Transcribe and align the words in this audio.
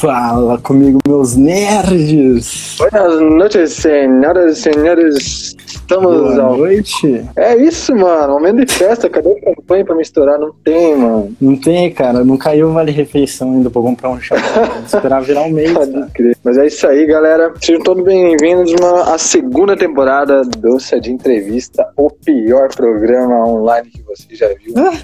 Fala 0.00 0.56
comigo, 0.58 0.98
meus 1.06 1.36
nerds! 1.36 2.78
Boas 2.78 3.20
noites, 3.20 3.72
senhoras 3.74 4.56
e 4.56 4.62
senhores. 4.62 5.54
Estamos 5.66 6.16
Boa 6.16 6.42
ao. 6.42 6.56
noite! 6.56 7.22
É 7.36 7.54
isso, 7.56 7.94
mano. 7.94 8.32
Momento 8.34 8.64
de 8.64 8.72
festa. 8.72 9.10
Cadê 9.10 9.28
o 9.28 9.40
campanha 9.54 9.84
pra 9.84 9.94
misturar? 9.94 10.38
Não 10.38 10.52
tem, 10.64 10.96
mano. 10.96 11.34
Não 11.38 11.54
tem, 11.54 11.92
cara, 11.92 12.24
não 12.24 12.38
caiu 12.38 12.68
o 12.68 12.72
Vale 12.72 12.90
Refeição 12.92 13.52
ainda 13.52 13.68
pra 13.68 13.82
comprar 13.82 14.08
um 14.08 14.18
chão. 14.20 14.38
esperar 14.86 15.20
virar 15.20 15.42
um 15.42 15.50
mês, 15.50 15.72
Pode 15.72 15.92
cara. 15.92 16.08
crer. 16.14 16.36
Mas 16.42 16.56
é 16.56 16.66
isso 16.66 16.86
aí, 16.86 17.04
galera. 17.06 17.52
Sejam 17.60 17.82
todos 17.82 18.02
bem-vindos 18.02 18.72
à 19.06 19.18
segunda 19.18 19.76
temporada 19.76 20.42
do 20.44 20.78
de 20.78 21.10
Entrevista, 21.12 21.86
o 21.96 22.08
pior 22.10 22.74
programa 22.74 23.46
online 23.46 23.90
que 23.90 24.02
você 24.02 24.34
já 24.34 24.48
viu. 24.48 24.72
Ah. 24.78 24.96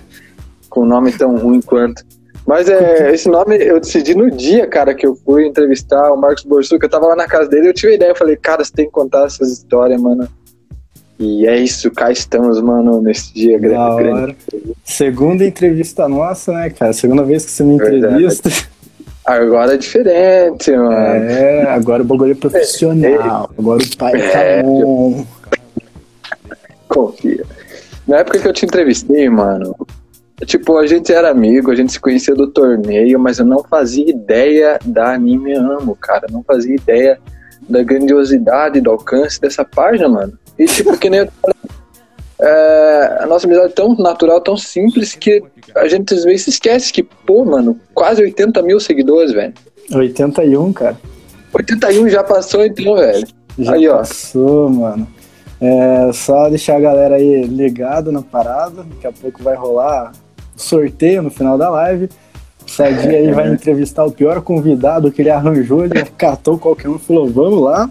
Com 0.77 0.83
um 0.83 0.85
nome 0.85 1.11
tão 1.11 1.35
ruim 1.39 1.63
quanto. 1.63 2.05
Mas 2.47 2.69
é, 2.69 3.11
esse 3.11 3.31
nome 3.31 3.57
eu 3.57 3.81
decidi 3.81 4.15
no 4.15 4.31
dia, 4.31 4.67
cara, 4.67 4.95
que 4.95 5.07
eu 5.07 5.17
fui 5.25 5.47
entrevistar 5.47 6.13
o 6.13 6.19
Marcos 6.19 6.45
Borsuca. 6.45 6.85
Eu 6.85 6.91
tava 6.91 7.07
lá 7.07 7.17
na 7.17 7.27
casa 7.27 7.49
dele 7.49 7.71
eu 7.71 7.73
tive 7.73 7.93
a 7.93 7.95
ideia. 7.95 8.11
Eu 8.11 8.15
falei, 8.15 8.37
cara, 8.37 8.63
você 8.63 8.71
tem 8.75 8.85
que 8.85 8.93
contar 8.93 9.25
essas 9.25 9.51
histórias, 9.51 9.99
mano. 9.99 10.29
E 11.19 11.47
é 11.47 11.57
isso, 11.59 11.91
cá 11.91 12.13
estamos, 12.13 12.61
mano, 12.61 13.01
nesse 13.01 13.33
dia 13.33 13.59
Da 13.59 13.67
grande. 13.67 13.97
grande. 14.03 14.21
hora. 14.21 14.37
Segunda 14.85 15.47
entrevista 15.47 16.07
nossa, 16.11 16.53
né, 16.53 16.69
cara? 16.69 16.93
Segunda 16.93 17.23
vez 17.25 17.47
que 17.47 17.53
você 17.53 17.65
me 17.65 17.79
Verdade. 17.79 18.15
entrevista. 18.17 18.51
Agora 19.25 19.73
é 19.73 19.77
diferente, 19.79 20.71
mano. 20.73 20.95
É, 20.95 21.63
agora 21.71 22.03
o 22.03 22.05
bagulho 22.07 22.33
é 22.33 22.35
profissional. 22.35 23.49
Agora 23.59 23.83
o 23.83 23.97
pai 23.97 24.13
É, 24.21 24.61
tá 24.61 24.69
bom. 24.69 25.25
Confia. 26.87 27.45
Na 28.07 28.19
época 28.19 28.39
que 28.39 28.47
eu 28.47 28.53
te 28.53 28.67
entrevistei, 28.67 29.29
mano, 29.31 29.75
tipo, 30.45 30.77
a 30.77 30.87
gente 30.87 31.13
era 31.13 31.31
amigo, 31.31 31.71
a 31.71 31.75
gente 31.75 31.93
se 31.93 32.01
conhecia 32.01 32.35
do 32.35 32.47
torneio, 32.49 33.19
mas 33.19 33.39
eu 33.39 33.45
não 33.45 33.63
fazia 33.65 34.11
ideia 34.11 34.79
da 34.85 35.15
Anime 35.15 35.55
Amo, 35.55 35.97
cara. 35.97 36.27
Não 36.31 36.43
fazia 36.43 36.75
ideia 36.75 37.19
da 37.69 37.83
grandiosidade, 37.83 38.81
do 38.81 38.91
alcance 38.91 39.41
dessa 39.41 39.65
página, 39.65 40.09
mano. 40.09 40.39
E 40.59 40.67
tipo, 40.67 40.97
que 40.99 41.09
nem 41.09 41.21
eu 41.21 41.29
é, 42.39 43.19
a 43.21 43.27
nossa 43.27 43.47
amizade 43.47 43.69
é 43.69 43.75
tão 43.75 43.95
natural, 43.97 44.41
tão 44.41 44.57
simples, 44.57 45.15
que 45.15 45.43
a 45.75 45.89
gente 45.89 46.13
às 46.13 46.25
vezes 46.25 46.49
esquece 46.49 46.93
que, 46.93 47.03
pô, 47.03 47.45
mano, 47.45 47.81
quase 47.95 48.23
80 48.23 48.63
mil 48.63 48.79
seguidores, 48.79 49.33
velho. 49.33 49.55
81, 49.93 50.73
cara. 50.73 50.97
81 51.53 52.09
já 52.11 52.23
passou 52.23 52.65
então, 52.65 52.97
velho. 52.97 53.27
Já 53.59 53.73
Aí, 53.73 53.89
ó. 53.89 53.99
passou, 53.99 54.69
mano. 54.69 55.09
É 55.59 56.13
só 56.13 56.51
deixar 56.51 56.77
a 56.77 56.81
galera 56.81 57.17
aí 57.17 57.45
ligada 57.45 58.13
na 58.13 58.21
parada. 58.21 58.83
Daqui 58.83 59.07
a 59.07 59.13
pouco 59.13 59.43
vai 59.43 59.57
rolar 59.57 60.13
sorteio 60.57 61.23
no 61.23 61.31
final 61.31 61.57
da 61.59 61.69
live. 61.71 62.09
O 62.67 62.71
Sadi 62.71 63.09
aí 63.09 63.31
vai 63.33 63.49
entrevistar 63.53 64.05
o 64.05 64.11
pior 64.11 64.41
convidado 64.43 65.13
que 65.13 65.23
ele 65.23 65.31
arranjou. 65.31 65.85
Ele 65.85 66.05
catou 66.19 66.59
qualquer 66.59 66.89
um 66.89 66.97
e 66.97 66.99
falou: 66.99 67.29
vamos 67.29 67.61
lá. 67.63 67.91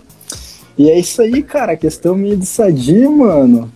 E 0.78 0.90
é 0.90 1.00
isso 1.00 1.22
aí, 1.22 1.42
cara. 1.42 1.72
A 1.74 1.78
questão 1.78 2.16
minha 2.16 2.36
de 2.36 2.46
Sadi, 2.46 3.08
mano. 3.08 3.72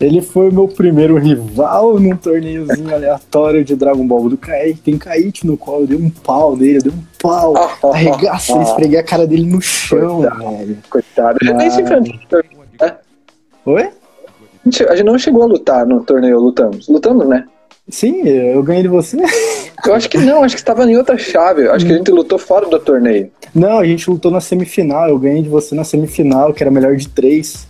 Ele 0.00 0.22
foi 0.22 0.48
o 0.48 0.52
meu 0.54 0.68
primeiro 0.68 1.18
rival 1.18 1.98
num 1.98 2.16
torneiozinho 2.16 2.94
aleatório 2.94 3.64
de 3.64 3.74
Dragon 3.74 4.06
Ball 4.06 4.28
do 4.28 4.36
Kaique. 4.38 4.80
Tem 4.80 4.96
Kaique 4.96 5.44
no 5.44 5.56
qual 5.56 5.80
eu 5.80 5.86
dei 5.88 5.98
um 5.98 6.08
pau 6.08 6.56
nele, 6.56 6.76
eu 6.78 6.82
dei 6.82 6.92
um 6.92 7.02
pau. 7.20 7.52
Arregaça, 7.92 8.52
eu 8.52 8.62
esfreguei 8.62 8.96
a 9.00 9.02
cara 9.02 9.26
dele 9.26 9.44
no 9.44 9.60
chão, 9.60 10.18
Coitado. 10.22 10.56
velho. 10.56 10.78
Coitado. 10.88 11.38
Mas- 11.42 11.56
Nem 11.56 11.70
se 11.70 11.82
enfrentou. 11.82 12.14
Oi? 13.66 13.82
A 13.82 13.90
gente, 14.64 14.82
a 14.84 14.94
gente 14.96 15.06
não 15.06 15.18
chegou 15.18 15.42
a 15.42 15.46
lutar 15.46 15.84
no 15.84 16.02
torneio, 16.04 16.38
lutamos. 16.38 16.86
Lutamos, 16.88 17.26
né? 17.28 17.44
Sim, 17.88 18.22
eu 18.26 18.62
ganhei 18.62 18.82
de 18.82 18.88
você. 18.88 19.16
Eu 19.86 19.94
acho 19.94 20.08
que 20.10 20.18
não, 20.18 20.42
acho 20.42 20.54
que 20.54 20.60
estava 20.60 20.84
em 20.84 20.96
outra 20.96 21.16
chave. 21.16 21.64
Eu 21.64 21.72
Acho 21.72 21.86
que 21.86 21.92
a 21.92 21.96
gente 21.96 22.10
lutou 22.10 22.38
fora 22.38 22.66
do 22.66 22.78
torneio. 22.78 23.30
Não, 23.54 23.78
a 23.78 23.84
gente 23.84 24.10
lutou 24.10 24.30
na 24.30 24.40
semifinal. 24.40 25.08
Eu 25.08 25.18
ganhei 25.18 25.42
de 25.42 25.48
você 25.48 25.74
na 25.74 25.84
semifinal, 25.84 26.52
que 26.52 26.62
era 26.62 26.70
melhor 26.70 26.96
de 26.96 27.08
três. 27.08 27.66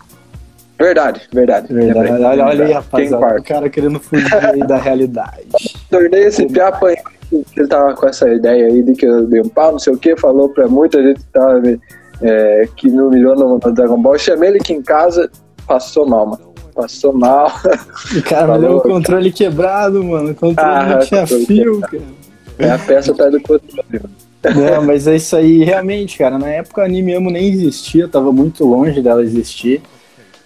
Verdade, 0.79 1.29
verdade. 1.33 1.73
Verdade. 1.73 2.11
Olha, 2.11 2.47
olha 2.47 2.65
aí, 2.65 2.73
rapaziada. 2.73 3.27
Quem 3.27 3.41
O 3.41 3.43
cara 3.43 3.69
querendo 3.69 4.01
fugir 4.01 4.67
da 4.67 4.77
realidade. 4.77 5.47
Torneio 5.91 6.29
esse 6.29 6.47
pé 6.47 6.63
apanhou. 6.63 6.99
Ele 7.31 7.67
tava 7.67 7.95
com 7.95 8.07
essa 8.07 8.29
ideia 8.33 8.67
aí 8.67 8.83
de 8.83 8.95
que 8.95 9.05
eu 9.05 9.27
dei 9.27 9.41
um 9.41 9.49
pau, 9.49 9.73
não 9.73 9.79
sei 9.79 9.93
o 9.93 9.99
que, 9.99 10.17
falou 10.17 10.49
pra 10.49 10.67
muita 10.67 11.03
gente 11.03 11.21
que, 11.21 11.27
tava, 11.27 11.61
é, 12.23 12.69
que 12.75 12.89
me 12.89 13.03
humilhou 13.03 13.37
no, 13.37 13.59
no 13.59 13.73
Dragon 13.73 14.01
Ball. 14.01 14.15
Eu 14.15 14.19
chamei 14.19 14.51
ele 14.51 14.59
aqui 14.59 14.73
em 14.73 14.83
casa, 14.83 15.31
passou 15.67 16.07
mal, 16.07 16.27
mano. 16.27 16.55
Passou 16.79 17.13
mal. 17.13 17.51
O 18.17 18.23
cara 18.23 18.55
me 18.55 18.61
deu 18.61 18.77
o 18.77 18.81
controle 18.81 19.33
quebrado, 19.33 20.05
mano. 20.05 20.31
O 20.31 20.35
controle 20.37 20.71
Ah, 20.71 20.87
não 20.87 20.99
tinha 21.01 21.27
fio, 21.27 21.81
cara. 21.81 22.05
É 22.57 22.71
a 22.71 22.79
peça 22.79 23.11
atrás 23.11 23.33
do 23.33 23.41
controle. 23.41 24.01
Não, 24.45 24.85
mas 24.87 25.09
é 25.09 25.17
isso 25.17 25.35
aí, 25.35 25.65
realmente, 25.65 26.17
cara. 26.17 26.39
Na 26.39 26.49
época 26.49 26.83
a 26.83 26.85
Anime 26.85 27.15
Amo 27.15 27.31
nem 27.31 27.49
existia, 27.49 28.07
tava 28.07 28.33
muito 28.33 28.65
longe 28.65 29.03
dela 29.03 29.25
existir. 29.25 29.83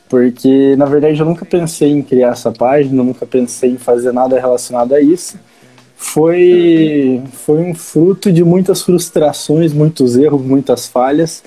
Porque, 0.08 0.74
na 0.76 0.86
verdade, 0.86 1.20
eu 1.20 1.26
nunca 1.26 1.44
pensei 1.44 1.90
em 1.90 2.00
criar 2.00 2.30
essa 2.30 2.50
página, 2.50 3.02
nunca 3.02 3.26
pensei 3.26 3.72
em 3.72 3.76
fazer 3.76 4.12
nada 4.12 4.40
relacionado 4.40 4.94
a 4.94 5.02
isso. 5.02 5.38
Foi, 5.94 7.22
foi 7.30 7.58
um 7.58 7.74
fruto 7.74 8.32
de 8.32 8.42
muitas 8.42 8.80
frustrações, 8.80 9.74
muitos 9.74 10.16
erros, 10.16 10.40
muitas 10.40 10.86
falhas. 10.86 11.44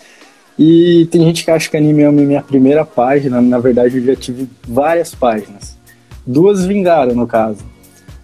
E 0.57 1.07
tem 1.11 1.21
gente 1.21 1.43
que 1.43 1.51
acha 1.51 1.69
que 1.69 1.75
Anime 1.75 2.03
é 2.03 2.11
minha 2.11 2.41
primeira 2.41 2.85
página, 2.85 3.41
na 3.41 3.59
verdade 3.59 3.97
eu 3.97 4.05
já 4.05 4.15
tive 4.15 4.47
várias 4.67 5.13
páginas. 5.13 5.77
Duas 6.25 6.65
vingaram, 6.65 7.13
no 7.13 7.27
caso. 7.27 7.59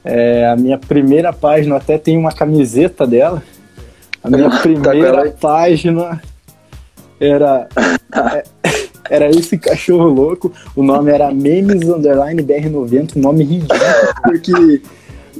É, 0.04 0.48
a 0.48 0.56
minha 0.56 0.78
primeira 0.78 1.32
página 1.34 1.76
até 1.76 1.98
tem 1.98 2.18
uma 2.18 2.32
camiseta 2.32 3.06
dela. 3.06 3.44
A 4.24 4.30
minha 4.30 4.50
Tá 4.52 4.60
primeira 4.62 5.24
aí? 5.24 5.32
página 5.32 6.22
era 7.20 7.68
é, 8.34 8.44
era 9.10 9.30
esse 9.30 9.58
cachorro 9.58 10.08
louco. 10.08 10.52
O 10.76 10.82
nome 10.82 11.12
era 11.12 11.32
Memes 11.34 11.84
Underline 11.88 12.42
BR90, 12.42 13.18
um 13.18 13.20
nome 13.22 13.44
ridículo, 13.44 13.80
porque 14.24 14.82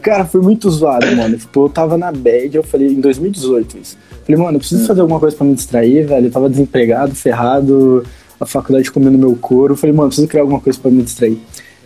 cara, 0.02 0.26
foi 0.26 0.42
muito 0.42 0.70
zoado, 0.70 1.06
mano. 1.16 1.38
Tipo, 1.38 1.66
eu 1.66 1.70
tava 1.70 1.98
na 1.98 2.12
bad, 2.12 2.56
eu 2.56 2.64
falei 2.64 2.88
em 2.90 3.00
2018 3.02 3.78
isso. 3.78 3.98
Falei, 4.26 4.42
mano, 4.42 4.56
eu 4.56 4.60
preciso 4.60 4.86
fazer 4.88 5.02
alguma 5.02 5.20
coisa 5.20 5.36
pra 5.36 5.46
me 5.46 5.54
distrair, 5.56 6.06
velho. 6.06 6.28
Eu 6.28 6.32
tava 6.32 6.50
desempregado, 6.50 7.16
ferrado, 7.16 8.04
a 8.40 8.46
faculdade 8.46 8.92
comendo 8.92 9.18
meu 9.18 9.36
couro. 9.36 9.74
Eu 9.74 9.78
falei, 9.78 9.94
mano, 9.96 10.06
eu 10.06 10.10
preciso 10.10 10.28
criar 10.28 10.42
alguma 10.44 10.60
coisa 10.60 10.80
pra 10.80 10.92
me 10.92 11.02
distrair. 11.04 11.38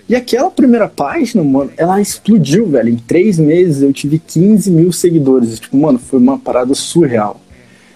E 0.07 0.15
aquela 0.15 0.51
primeira 0.51 0.87
página, 0.87 1.43
mano, 1.43 1.71
ela 1.77 1.99
explodiu, 1.99 2.67
velho. 2.67 2.89
Em 2.89 2.95
três 2.97 3.39
meses 3.39 3.81
eu 3.81 3.91
tive 3.91 4.19
15 4.19 4.69
mil 4.69 4.91
seguidores. 4.91 5.59
Tipo, 5.59 5.77
mano, 5.77 5.97
foi 5.97 6.19
uma 6.19 6.37
parada 6.37 6.73
surreal. 6.75 7.41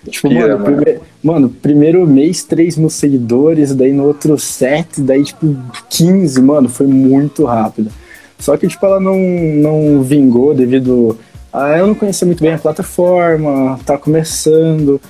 Tipo, 0.10 0.30
Pira, 0.30 0.58
mano, 0.58 0.64
mano. 0.64 0.78
prime- 0.84 1.00
mano, 1.22 1.50
primeiro 1.50 2.08
mês 2.08 2.42
3 2.44 2.78
mil 2.78 2.90
seguidores, 2.90 3.76
daí 3.76 3.92
no 3.92 4.06
outro 4.06 4.40
7, 4.40 5.02
daí 5.02 5.24
tipo 5.24 5.56
15, 5.90 6.42
mano, 6.42 6.70
foi 6.70 6.88
muito 6.88 7.44
rápido. 7.44 7.92
Só 8.40 8.56
que, 8.58 8.68
tipo, 8.68 8.86
ela 8.86 9.00
não, 9.00 9.18
não 9.18 10.02
vingou 10.02 10.54
devido 10.54 11.18
a 11.52 11.78
eu 11.78 11.88
não 11.88 11.96
conhecia 11.96 12.26
muito 12.26 12.44
bem 12.44 12.54
a 12.54 12.60
plataforma, 12.60 13.80
tá 13.86 13.98
começando, 13.98 15.02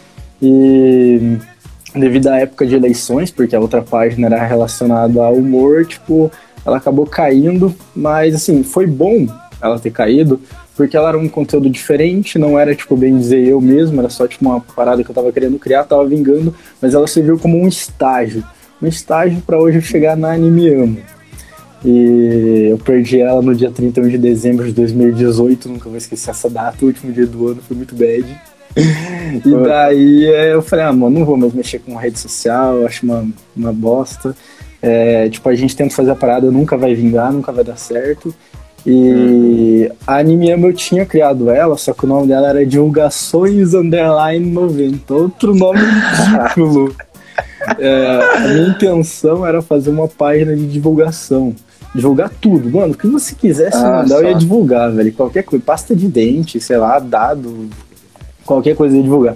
e 0.41 1.37
devido 1.93 2.27
à 2.27 2.39
época 2.39 2.65
de 2.65 2.75
eleições, 2.75 3.29
porque 3.29 3.55
a 3.55 3.59
outra 3.59 3.81
página 3.81 4.27
era 4.27 4.45
relacionada 4.45 5.21
ao 5.21 5.33
humor, 5.33 5.85
tipo, 5.85 6.31
ela 6.65 6.77
acabou 6.77 7.05
caindo, 7.05 7.75
mas 7.95 8.33
assim, 8.35 8.63
foi 8.63 8.87
bom 8.87 9.27
ela 9.61 9.77
ter 9.77 9.91
caído, 9.91 10.39
porque 10.77 10.95
ela 10.95 11.09
era 11.09 11.17
um 11.17 11.27
conteúdo 11.27 11.69
diferente, 11.69 12.39
não 12.39 12.57
era, 12.57 12.73
tipo, 12.73 12.95
bem 12.95 13.17
dizer 13.17 13.45
eu 13.45 13.59
mesmo, 13.59 13.99
era 13.99 14.09
só, 14.09 14.25
tipo, 14.25 14.45
uma 14.45 14.61
parada 14.61 15.03
que 15.03 15.11
eu 15.11 15.15
tava 15.15 15.31
querendo 15.33 15.59
criar, 15.59 15.83
tava 15.83 16.05
vingando, 16.05 16.55
mas 16.81 16.93
ela 16.93 17.05
serviu 17.05 17.37
como 17.37 17.57
um 17.57 17.67
estágio, 17.67 18.45
um 18.81 18.87
estágio 18.87 19.41
para 19.45 19.59
hoje 19.59 19.81
chegar 19.81 20.15
na 20.15 20.31
Anime 20.31 20.73
Amo. 20.73 21.18
E 21.83 22.67
eu 22.71 22.77
perdi 22.77 23.21
ela 23.21 23.41
no 23.41 23.55
dia 23.55 23.71
31 23.71 24.09
de 24.09 24.17
dezembro 24.17 24.65
de 24.65 24.73
2018, 24.73 25.69
nunca 25.69 25.87
vou 25.87 25.97
esquecer 25.97 26.31
essa 26.31 26.49
data, 26.49 26.77
o 26.83 26.87
último 26.87 27.11
dia 27.11 27.25
do 27.25 27.47
ano, 27.47 27.61
foi 27.61 27.75
muito 27.75 27.95
bad. 27.95 28.25
E 29.45 29.51
daí 29.63 30.25
é, 30.25 30.53
eu 30.53 30.61
falei, 30.61 30.85
ah, 30.85 30.93
mano, 30.93 31.19
não 31.19 31.25
vou 31.25 31.37
mais 31.37 31.53
mexer 31.53 31.79
com 31.79 31.95
rede 31.95 32.17
social, 32.17 32.83
acho 32.85 33.05
uma, 33.05 33.27
uma 33.55 33.71
bosta. 33.71 34.35
É, 34.81 35.29
tipo, 35.29 35.47
a 35.47 35.55
gente 35.55 35.75
tenta 35.75 35.93
fazer 35.93 36.11
a 36.11 36.15
parada, 36.15 36.49
nunca 36.49 36.75
vai 36.75 36.95
vingar, 36.95 37.31
nunca 37.31 37.51
vai 37.51 37.63
dar 37.63 37.77
certo. 37.77 38.33
E 38.85 39.91
a 40.07 40.17
Anime 40.17 40.51
Ama 40.51 40.67
eu 40.67 40.73
tinha 40.73 41.05
criado 41.05 41.49
ela, 41.49 41.77
só 41.77 41.93
que 41.93 42.05
o 42.05 42.07
nome 42.07 42.27
dela 42.27 42.49
era 42.49 42.65
Divulgações 42.65 43.73
Underline 43.73 44.49
90, 44.49 45.13
outro 45.13 45.53
nome 45.53 45.79
ridículo. 45.79 46.95
É, 47.77 48.37
a 48.37 48.39
minha 48.39 48.69
intenção 48.69 49.45
era 49.45 49.61
fazer 49.61 49.89
uma 49.89 50.07
página 50.07 50.55
de 50.55 50.65
divulgação. 50.65 51.53
Divulgar 51.93 52.29
tudo, 52.41 52.69
mano. 52.69 52.93
O 52.93 52.97
que 52.97 53.07
você 53.07 53.33
quisesse 53.35 53.77
Ah, 53.77 54.01
mandar, 54.03 54.15
eu 54.17 54.23
ia 54.27 54.31
só. 54.33 54.37
divulgar, 54.37 54.91
velho. 54.91 55.11
Qualquer 55.13 55.43
coisa, 55.43 55.63
pasta 55.65 55.95
de 55.95 56.07
dente, 56.07 56.59
sei 56.59 56.77
lá, 56.77 56.99
dado, 56.99 57.67
qualquer 58.45 58.75
coisa 58.75 58.95
eu 58.95 58.97
ia 58.99 59.03
divulgar. 59.03 59.35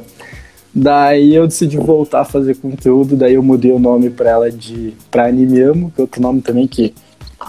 Daí 0.76 1.36
eu 1.36 1.48
decidi 1.48 1.78
voltar 1.78 2.22
a 2.22 2.26
fazer 2.26 2.56
conteúdo, 2.56 3.16
daí 3.16 3.36
eu 3.36 3.44
mudei 3.44 3.72
o 3.72 3.78
nome 3.80 4.10
pra 4.10 4.30
ela 4.32 4.52
de 4.52 4.94
pra 5.12 5.28
Anime 5.28 5.62
Amo, 5.62 5.92
que 5.96 6.02
é 6.02 6.04
outro 6.04 6.22
nome 6.22 6.42
também 6.42 6.68
que. 6.68 6.94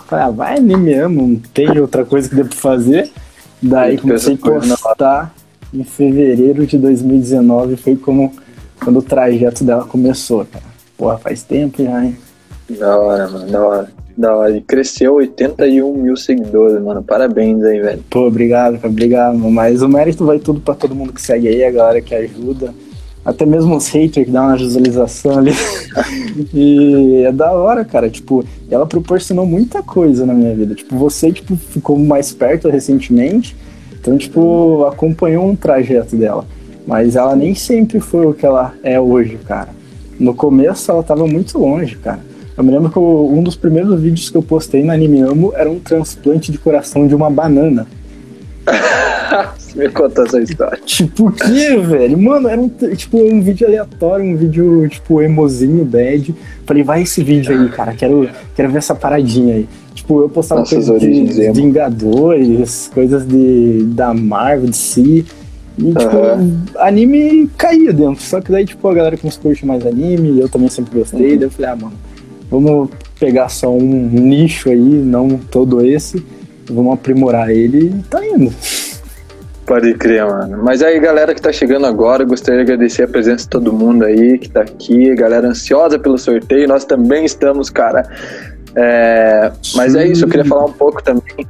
Falei, 0.06 0.24
ah, 0.26 0.30
vai 0.30 0.56
Anime 0.58 0.92
Amo, 0.94 1.26
não 1.28 1.36
tem 1.36 1.78
outra 1.78 2.04
coisa 2.04 2.28
que 2.28 2.34
dê 2.34 2.44
pra 2.44 2.56
fazer. 2.56 3.10
Daí 3.62 3.96
comecei 3.96 4.34
a 4.34 4.36
postar 4.38 5.34
em 5.72 5.84
fevereiro 5.84 6.66
de 6.66 6.76
2019, 6.76 7.76
foi 7.76 7.96
como 7.96 8.32
quando 8.82 8.98
o 8.98 9.02
trajeto 9.02 9.64
dela 9.64 9.84
começou, 9.84 10.44
cara. 10.44 10.64
Porra, 10.98 11.16
faz 11.18 11.42
tempo 11.42 11.82
já, 11.82 12.04
hein? 12.04 12.16
Da 12.78 12.96
hora, 12.98 13.28
mano, 13.28 13.50
da 13.50 13.60
hora. 13.66 13.88
Da 14.16 14.34
hora. 14.34 14.56
E 14.56 14.60
cresceu 14.60 15.14
81 15.14 15.92
mil 15.94 16.16
seguidores, 16.16 16.80
mano. 16.82 17.02
Parabéns 17.02 17.62
aí, 17.64 17.80
velho. 17.80 18.04
Pô, 18.08 18.26
obrigado, 18.26 18.78
obrigado. 18.84 19.36
Mas 19.36 19.82
o 19.82 19.88
mérito 19.88 20.24
vai 20.24 20.38
tudo 20.38 20.60
pra 20.60 20.74
todo 20.74 20.94
mundo 20.94 21.12
que 21.12 21.20
segue 21.20 21.48
aí, 21.48 21.64
a 21.64 21.70
galera 21.70 22.00
que 22.00 22.14
ajuda. 22.14 22.72
Até 23.24 23.46
mesmo 23.46 23.74
os 23.74 23.88
haters 23.88 24.26
que 24.26 24.32
dão 24.32 24.44
uma 24.44 24.56
visualização 24.56 25.38
ali. 25.38 25.52
e 26.52 27.24
é 27.26 27.32
da 27.32 27.52
hora, 27.52 27.84
cara. 27.84 28.10
Tipo, 28.10 28.44
ela 28.70 28.86
proporcionou 28.86 29.46
muita 29.46 29.82
coisa 29.82 30.26
na 30.26 30.34
minha 30.34 30.54
vida. 30.54 30.74
Tipo, 30.74 30.96
você, 30.96 31.32
tipo, 31.32 31.56
ficou 31.56 31.98
mais 31.98 32.32
perto 32.32 32.68
recentemente. 32.68 33.56
Então, 33.98 34.18
tipo, 34.18 34.84
acompanhou 34.84 35.46
um 35.46 35.56
trajeto 35.56 36.14
dela. 36.14 36.44
Mas 36.86 37.16
ela 37.16 37.34
nem 37.34 37.54
sempre 37.54 37.98
foi 37.98 38.26
o 38.26 38.34
que 38.34 38.44
ela 38.44 38.74
é 38.82 39.00
hoje, 39.00 39.38
cara. 39.46 39.70
No 40.20 40.34
começo 40.34 40.90
ela 40.90 41.02
tava 41.02 41.26
muito 41.26 41.58
longe, 41.58 41.96
cara. 41.96 42.20
Eu 42.56 42.62
me 42.62 42.70
lembro 42.70 42.90
que 42.90 42.96
eu, 42.96 43.28
um 43.32 43.42
dos 43.42 43.56
primeiros 43.56 44.00
vídeos 44.00 44.30
que 44.30 44.36
eu 44.36 44.42
postei 44.42 44.84
na 44.84 44.94
Anime 44.94 45.20
Amo 45.22 45.52
era 45.56 45.70
um 45.70 45.80
transplante 45.80 46.52
de 46.52 46.58
coração 46.58 47.06
de 47.06 47.14
uma 47.14 47.28
banana. 47.28 47.86
Me 49.74 49.88
conta 49.88 50.22
essa 50.22 50.40
história. 50.40 50.78
Tipo, 50.84 51.28
o 51.28 51.32
que, 51.32 51.76
velho? 51.78 52.16
Mano, 52.16 52.48
era 52.48 52.60
um, 52.60 52.68
tipo, 52.68 53.18
um 53.18 53.40
vídeo 53.40 53.66
aleatório, 53.66 54.24
um 54.24 54.36
vídeo, 54.36 54.88
tipo, 54.88 55.20
emozinho, 55.20 55.84
bad. 55.84 56.32
Falei, 56.64 56.84
vai 56.84 57.02
esse 57.02 57.24
vídeo 57.24 57.52
aí, 57.52 57.68
cara, 57.70 57.92
quero, 57.92 58.28
quero 58.54 58.70
ver 58.70 58.78
essa 58.78 58.94
paradinha 58.94 59.56
aí. 59.56 59.68
Tipo, 59.92 60.22
eu 60.22 60.28
postava 60.28 60.60
Nossas 60.60 60.88
coisas 60.88 61.00
de 61.00 61.50
Vingadores, 61.52 62.90
coisas 62.94 63.26
de, 63.26 63.82
da 63.86 64.14
Marvel, 64.14 64.70
de 64.70 64.76
si. 64.76 65.26
E, 65.76 65.92
tipo, 65.92 66.16
Aham. 66.16 66.62
anime 66.76 67.50
caía 67.56 67.92
dentro. 67.92 68.22
Só 68.22 68.40
que 68.40 68.52
daí, 68.52 68.64
tipo, 68.64 68.86
a 68.86 68.94
galera 68.94 69.16
começou 69.16 69.40
a 69.40 69.42
curtir 69.42 69.66
mais 69.66 69.84
anime, 69.84 70.38
eu 70.38 70.48
também 70.48 70.68
sempre 70.68 71.00
gostei. 71.00 71.32
Uhum. 71.32 71.38
Daí 71.38 71.46
eu 71.46 71.50
falei, 71.50 71.70
ah, 71.70 71.76
mano, 71.76 71.92
vamos 72.50 72.90
pegar 73.18 73.48
só 73.48 73.70
um 73.70 74.08
nicho 74.10 74.70
aí, 74.70 74.78
não 74.78 75.38
todo 75.38 75.84
esse. 75.84 76.24
Vamos 76.70 76.94
aprimorar 76.94 77.50
ele 77.50 77.88
e 77.88 78.02
tá 78.04 78.24
indo. 78.24 78.52
Pode 79.66 79.94
crer, 79.94 80.24
mano. 80.26 80.62
Mas 80.62 80.82
aí, 80.82 80.98
galera 81.00 81.34
que 81.34 81.40
tá 81.40 81.50
chegando 81.50 81.86
agora, 81.86 82.24
gostaria 82.24 82.64
de 82.64 82.72
agradecer 82.72 83.04
a 83.04 83.08
presença 83.08 83.44
de 83.44 83.48
todo 83.48 83.72
mundo 83.72 84.04
aí 84.04 84.38
que 84.38 84.50
tá 84.50 84.60
aqui, 84.60 85.14
galera 85.14 85.48
ansiosa 85.48 85.98
pelo 85.98 86.18
sorteio. 86.18 86.68
Nós 86.68 86.84
também 86.84 87.24
estamos, 87.24 87.70
cara. 87.70 88.06
É, 88.76 89.52
Mas 89.74 89.94
é 89.94 90.06
isso, 90.06 90.24
eu 90.24 90.28
queria 90.28 90.44
falar 90.44 90.66
um 90.66 90.72
pouco 90.72 91.02
também. 91.02 91.46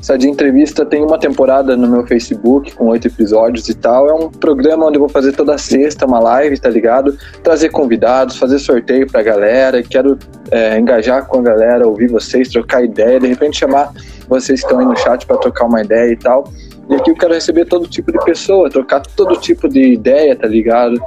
Essa 0.00 0.16
de 0.16 0.28
entrevista 0.28 0.86
tem 0.86 1.04
uma 1.04 1.18
temporada 1.18 1.76
no 1.76 1.88
meu 1.88 2.06
Facebook 2.06 2.74
com 2.74 2.86
oito 2.88 3.08
episódios 3.08 3.68
e 3.68 3.74
tal. 3.74 4.08
É 4.08 4.14
um 4.14 4.30
programa 4.30 4.86
onde 4.86 4.96
eu 4.96 5.00
vou 5.00 5.08
fazer 5.08 5.32
toda 5.32 5.58
sexta 5.58 6.06
uma 6.06 6.20
live, 6.20 6.58
tá 6.58 6.68
ligado? 6.68 7.18
Trazer 7.42 7.70
convidados, 7.70 8.36
fazer 8.36 8.60
sorteio 8.60 9.06
pra 9.06 9.22
galera. 9.22 9.82
Quero 9.82 10.16
é, 10.50 10.78
engajar 10.78 11.26
com 11.26 11.40
a 11.40 11.42
galera, 11.42 11.86
ouvir 11.86 12.08
vocês, 12.08 12.48
trocar 12.48 12.84
ideia, 12.84 13.18
de 13.18 13.26
repente 13.26 13.58
chamar 13.58 13.92
vocês 14.28 14.60
que 14.60 14.66
estão 14.66 14.78
aí 14.78 14.86
no 14.86 14.96
chat 14.96 15.26
pra 15.26 15.36
trocar 15.36 15.66
uma 15.66 15.82
ideia 15.82 16.12
e 16.12 16.16
tal. 16.16 16.44
E 16.88 16.94
aqui 16.94 17.10
eu 17.10 17.14
quero 17.14 17.34
receber 17.34 17.66
todo 17.66 17.86
tipo 17.86 18.10
de 18.10 18.18
pessoa, 18.24 18.70
trocar 18.70 19.00
todo 19.00 19.38
tipo 19.38 19.68
de 19.68 19.92
ideia, 19.92 20.34
tá 20.34 20.48
ligado? 20.48 20.98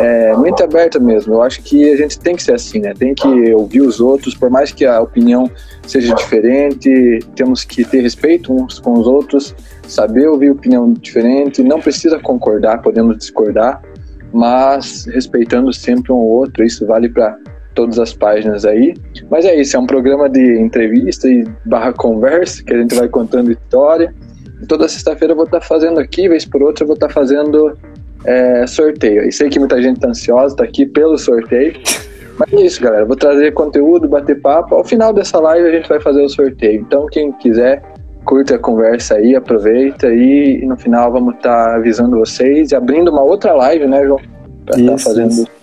É, 0.00 0.36
mente 0.36 0.62
aberta 0.62 0.98
mesmo. 0.98 1.34
Eu 1.34 1.42
acho 1.42 1.62
que 1.62 1.92
a 1.92 1.96
gente 1.96 2.18
tem 2.18 2.34
que 2.34 2.42
ser 2.42 2.54
assim, 2.54 2.80
né? 2.80 2.92
Tem 2.92 3.14
que 3.14 3.52
ouvir 3.52 3.82
os 3.82 4.00
outros, 4.00 4.34
por 4.34 4.50
mais 4.50 4.72
que 4.72 4.84
a 4.84 5.00
opinião 5.00 5.48
seja 5.86 6.12
diferente, 6.14 7.20
temos 7.36 7.64
que 7.64 7.84
ter 7.84 8.00
respeito 8.00 8.52
uns 8.52 8.80
com 8.80 8.94
os 8.94 9.06
outros, 9.06 9.54
saber 9.86 10.26
ouvir 10.28 10.50
opinião 10.50 10.92
diferente, 10.92 11.62
não 11.62 11.80
precisa 11.80 12.18
concordar, 12.18 12.82
podemos 12.82 13.16
discordar, 13.16 13.80
mas 14.32 15.06
respeitando 15.06 15.72
sempre 15.72 16.12
um 16.12 16.16
outro, 16.16 16.64
isso 16.64 16.84
vale 16.84 17.08
para 17.08 17.38
todas 17.74 17.98
as 18.00 18.12
páginas 18.12 18.64
aí. 18.64 18.96
Mas 19.30 19.44
é 19.44 19.54
isso, 19.54 19.76
é 19.76 19.80
um 19.80 19.86
programa 19.86 20.28
de 20.28 20.60
entrevista 20.60 21.28
e 21.28 21.46
barra 21.64 21.92
conversa, 21.92 22.62
que 22.64 22.74
a 22.74 22.78
gente 22.78 22.94
vai 22.96 23.08
contando 23.08 23.52
história. 23.52 24.12
Toda 24.66 24.88
sexta-feira 24.88 25.32
eu 25.32 25.36
vou 25.36 25.44
estar 25.44 25.60
fazendo 25.60 26.00
aqui, 26.00 26.28
vez 26.28 26.44
por 26.44 26.62
outra 26.62 26.82
eu 26.82 26.86
vou 26.86 26.94
estar 26.94 27.08
fazendo 27.08 27.76
é, 28.24 28.66
sorteio. 28.66 29.26
E 29.26 29.32
sei 29.32 29.48
que 29.48 29.58
muita 29.58 29.80
gente 29.80 30.00
tá 30.00 30.08
ansiosa, 30.08 30.56
tá 30.56 30.64
aqui 30.64 30.84
pelo 30.86 31.16
sorteio. 31.18 31.74
Mas 32.38 32.52
é 32.52 32.64
isso, 32.64 32.80
galera. 32.80 33.04
Vou 33.04 33.16
trazer 33.16 33.52
conteúdo, 33.52 34.08
bater 34.08 34.40
papo. 34.40 34.74
Ao 34.74 34.84
final 34.84 35.12
dessa 35.12 35.38
live 35.40 35.68
a 35.68 35.72
gente 35.72 35.88
vai 35.88 36.00
fazer 36.00 36.22
o 36.22 36.28
sorteio. 36.28 36.80
Então, 36.80 37.06
quem 37.06 37.32
quiser, 37.32 37.82
curte 38.24 38.54
a 38.54 38.58
conversa 38.58 39.14
aí, 39.14 39.34
aproveita 39.34 40.08
e, 40.08 40.60
e 40.62 40.66
no 40.66 40.76
final 40.76 41.10
vamos 41.10 41.34
estar 41.34 41.74
avisando 41.76 42.18
vocês 42.18 42.70
e 42.70 42.76
abrindo 42.76 43.10
uma 43.10 43.22
outra 43.22 43.52
live, 43.54 43.86
né, 43.86 44.04
João? 44.04 44.20
Pra 44.66 44.78
estar 44.78 44.94
Isso, 44.94 45.04
fazendo. 45.04 45.30
isso. 45.30 45.58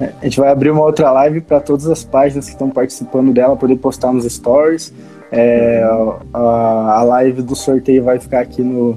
A 0.00 0.24
gente 0.24 0.40
vai 0.40 0.50
abrir 0.50 0.70
uma 0.70 0.82
outra 0.82 1.12
live 1.12 1.40
para 1.40 1.60
todas 1.60 1.86
as 1.86 2.02
páginas 2.02 2.46
que 2.46 2.52
estão 2.52 2.68
participando 2.70 3.32
dela 3.32 3.56
poder 3.56 3.76
postar 3.76 4.12
nos 4.12 4.24
stories. 4.24 4.92
É, 5.36 5.82
a, 6.32 6.38
a 6.98 7.02
live 7.02 7.42
do 7.42 7.54
sorteio 7.56 8.04
vai 8.04 8.18
ficar 8.18 8.40
aqui 8.40 8.62
no, 8.62 8.96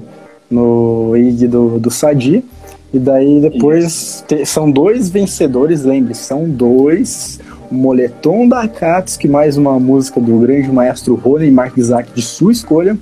no 0.50 1.16
IG 1.16 1.46
do, 1.48 1.78
do 1.78 1.90
Sadi. 1.90 2.44
E 2.92 2.98
daí 2.98 3.40
depois 3.40 4.24
te- 4.26 4.46
são 4.46 4.70
dois 4.70 5.10
vencedores, 5.10 5.84
lembre-se, 5.84 6.22
são 6.22 6.48
dois. 6.48 7.38
O 7.70 7.74
Moletom 7.74 8.48
da 8.48 8.62
Akatsuki, 8.62 9.28
mais 9.28 9.58
uma 9.58 9.78
música 9.78 10.18
do 10.20 10.38
grande 10.38 10.72
maestro 10.72 11.14
Rony 11.14 11.50
Mark 11.50 11.76
Isaac 11.76 12.10
de 12.14 12.22
sua 12.22 12.50
escolha. 12.52 12.96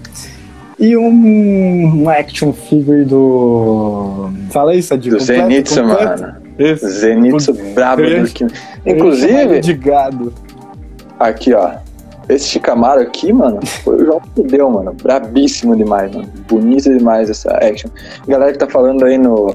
E 0.78 0.96
um, 0.96 2.02
um 2.02 2.08
action 2.10 2.52
figure 2.52 3.04
do. 3.04 4.28
Fala 4.50 4.72
aí, 4.72 4.82
Sadi. 4.82 5.08
Do 5.10 5.18
completo, 5.18 5.42
Zenitsu, 5.42 5.80
completo. 5.82 6.22
mano. 6.22 6.34
Esse. 6.58 6.88
Zenitsu 6.90 7.54
brabo 7.74 8.02
eu 8.02 8.24
do 8.24 8.30
que. 8.30 8.46
Inclusive, 8.84 9.60
De 9.60 9.72
gado. 9.74 10.32
aqui, 11.18 11.52
ó. 11.54 11.70
Esse 12.28 12.48
Shikamaru 12.48 13.00
aqui, 13.00 13.32
mano, 13.32 13.60
foi 13.84 13.96
o 13.96 14.04
João 14.04 14.20
que 14.34 14.42
deu, 14.42 14.68
mano. 14.68 14.92
Brabíssimo 15.02 15.76
demais, 15.76 16.14
mano. 16.14 16.28
Bonito 16.48 16.96
demais 16.96 17.30
essa 17.30 17.52
action. 17.52 17.90
Galera 18.26 18.52
que 18.52 18.58
tá 18.58 18.68
falando 18.68 19.04
aí 19.04 19.16
no, 19.16 19.54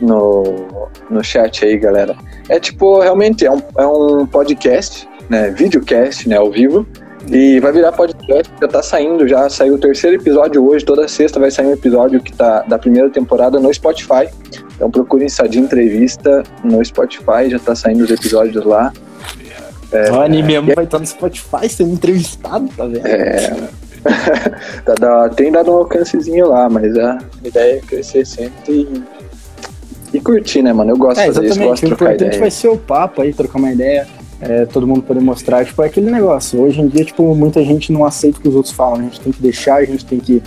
no, 0.00 0.66
no 1.10 1.24
chat 1.24 1.64
aí, 1.64 1.76
galera. 1.76 2.14
É 2.48 2.60
tipo, 2.60 3.00
realmente, 3.00 3.44
é 3.44 3.50
um, 3.50 3.62
é 3.76 3.86
um 3.86 4.26
podcast, 4.26 5.08
né? 5.28 5.50
Videocast, 5.50 6.28
né? 6.28 6.36
Ao 6.36 6.50
vivo. 6.50 6.86
E 7.30 7.60
vai 7.60 7.70
virar 7.72 7.92
podcast, 7.92 8.52
já 8.60 8.68
tá 8.68 8.82
saindo, 8.82 9.28
já 9.28 9.48
saiu 9.48 9.74
o 9.74 9.78
terceiro 9.78 10.16
episódio 10.16 10.66
hoje, 10.66 10.84
toda 10.84 11.06
sexta 11.06 11.38
vai 11.38 11.52
sair 11.52 11.66
um 11.66 11.72
episódio 11.72 12.20
que 12.20 12.32
tá 12.32 12.62
da 12.62 12.76
primeira 12.78 13.08
temporada 13.10 13.60
no 13.60 13.72
Spotify. 13.72 14.28
Então 14.74 14.90
procurem 14.90 15.28
Sadia 15.28 15.60
Entrevista 15.60 16.42
no 16.64 16.84
Spotify, 16.84 17.48
já 17.48 17.58
tá 17.60 17.76
saindo 17.76 18.02
os 18.02 18.10
episódios 18.10 18.64
lá. 18.64 18.92
O 20.12 20.20
anime 20.20 20.42
mesmo 20.60 20.74
vai 20.74 20.84
estar 20.84 20.98
no 20.98 21.06
Spotify 21.06 21.68
sendo 21.68 21.92
entrevistado, 21.92 22.68
tá 22.76 22.86
vendo? 22.86 23.06
É. 23.06 23.68
Tá 24.84 25.28
tem 25.28 25.52
dado 25.52 25.70
um 25.70 25.74
alcancezinho 25.74 26.48
lá, 26.48 26.68
mas 26.68 26.96
a 26.98 27.18
ideia 27.44 27.76
é 27.76 27.80
crescer 27.80 28.26
sempre 28.26 28.72
e, 28.72 29.02
e 30.16 30.20
curtir, 30.20 30.60
né, 30.60 30.72
mano? 30.72 30.90
Eu 30.90 30.96
gosto 30.96 31.20
É, 31.20 31.28
de 31.28 31.34
fazer 31.34 31.46
isso, 31.46 31.58
gosto 31.60 31.82
O 31.84 31.86
de 31.88 31.94
trocar 31.94 32.04
importante 32.06 32.26
ideia. 32.30 32.40
vai 32.40 32.50
ser 32.50 32.68
o 32.68 32.76
papo 32.76 33.22
aí, 33.22 33.32
trocar 33.32 33.58
uma 33.60 33.70
ideia, 33.70 34.08
é, 34.40 34.66
todo 34.66 34.88
mundo 34.88 35.02
poder 35.02 35.20
mostrar. 35.20 35.64
Tipo, 35.64 35.82
é 35.82 35.86
aquele 35.86 36.10
negócio. 36.10 36.60
Hoje 36.60 36.80
em 36.80 36.88
dia, 36.88 37.04
tipo, 37.04 37.32
muita 37.34 37.62
gente 37.62 37.92
não 37.92 38.04
aceita 38.04 38.38
o 38.38 38.42
que 38.42 38.48
os 38.48 38.56
outros 38.56 38.74
falam. 38.74 38.98
A 38.98 39.02
gente 39.02 39.20
tem 39.20 39.32
que 39.32 39.40
deixar, 39.40 39.76
a 39.76 39.84
gente 39.84 40.04
tem 40.04 40.18
que 40.18 40.42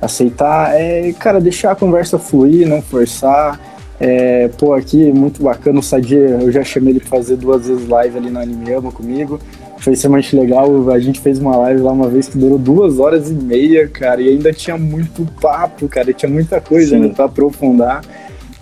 aceitar. 0.00 0.72
É, 0.78 1.12
cara, 1.18 1.40
deixar 1.40 1.72
a 1.72 1.74
conversa 1.74 2.16
fluir, 2.16 2.68
não 2.68 2.80
forçar. 2.80 3.58
É, 4.00 4.48
pô, 4.48 4.72
aqui, 4.72 5.12
muito 5.12 5.42
bacana. 5.42 5.78
O 5.78 5.82
Sadia, 5.82 6.18
eu 6.18 6.50
já 6.50 6.64
chamei 6.64 6.94
ele 6.94 7.00
pra 7.00 7.10
fazer 7.10 7.36
duas 7.36 7.68
vezes 7.68 7.86
live 7.86 8.16
ali 8.16 8.30
no 8.30 8.40
Anime 8.40 8.72
Ama 8.72 8.90
comigo. 8.90 9.38
Foi 9.78 9.92
extremamente 9.92 10.34
legal. 10.34 10.90
A 10.90 10.98
gente 10.98 11.20
fez 11.20 11.38
uma 11.38 11.54
live 11.56 11.82
lá 11.82 11.92
uma 11.92 12.08
vez 12.08 12.26
que 12.26 12.38
durou 12.38 12.58
duas 12.58 12.98
horas 12.98 13.30
e 13.30 13.34
meia, 13.34 13.86
cara, 13.86 14.22
e 14.22 14.28
ainda 14.30 14.52
tinha 14.52 14.78
muito 14.78 15.26
papo, 15.40 15.86
cara, 15.86 16.10
e 16.10 16.14
tinha 16.14 16.30
muita 16.30 16.60
coisa 16.60 16.96
Sim. 16.96 17.02
ainda 17.02 17.14
pra 17.14 17.26
aprofundar. 17.26 18.02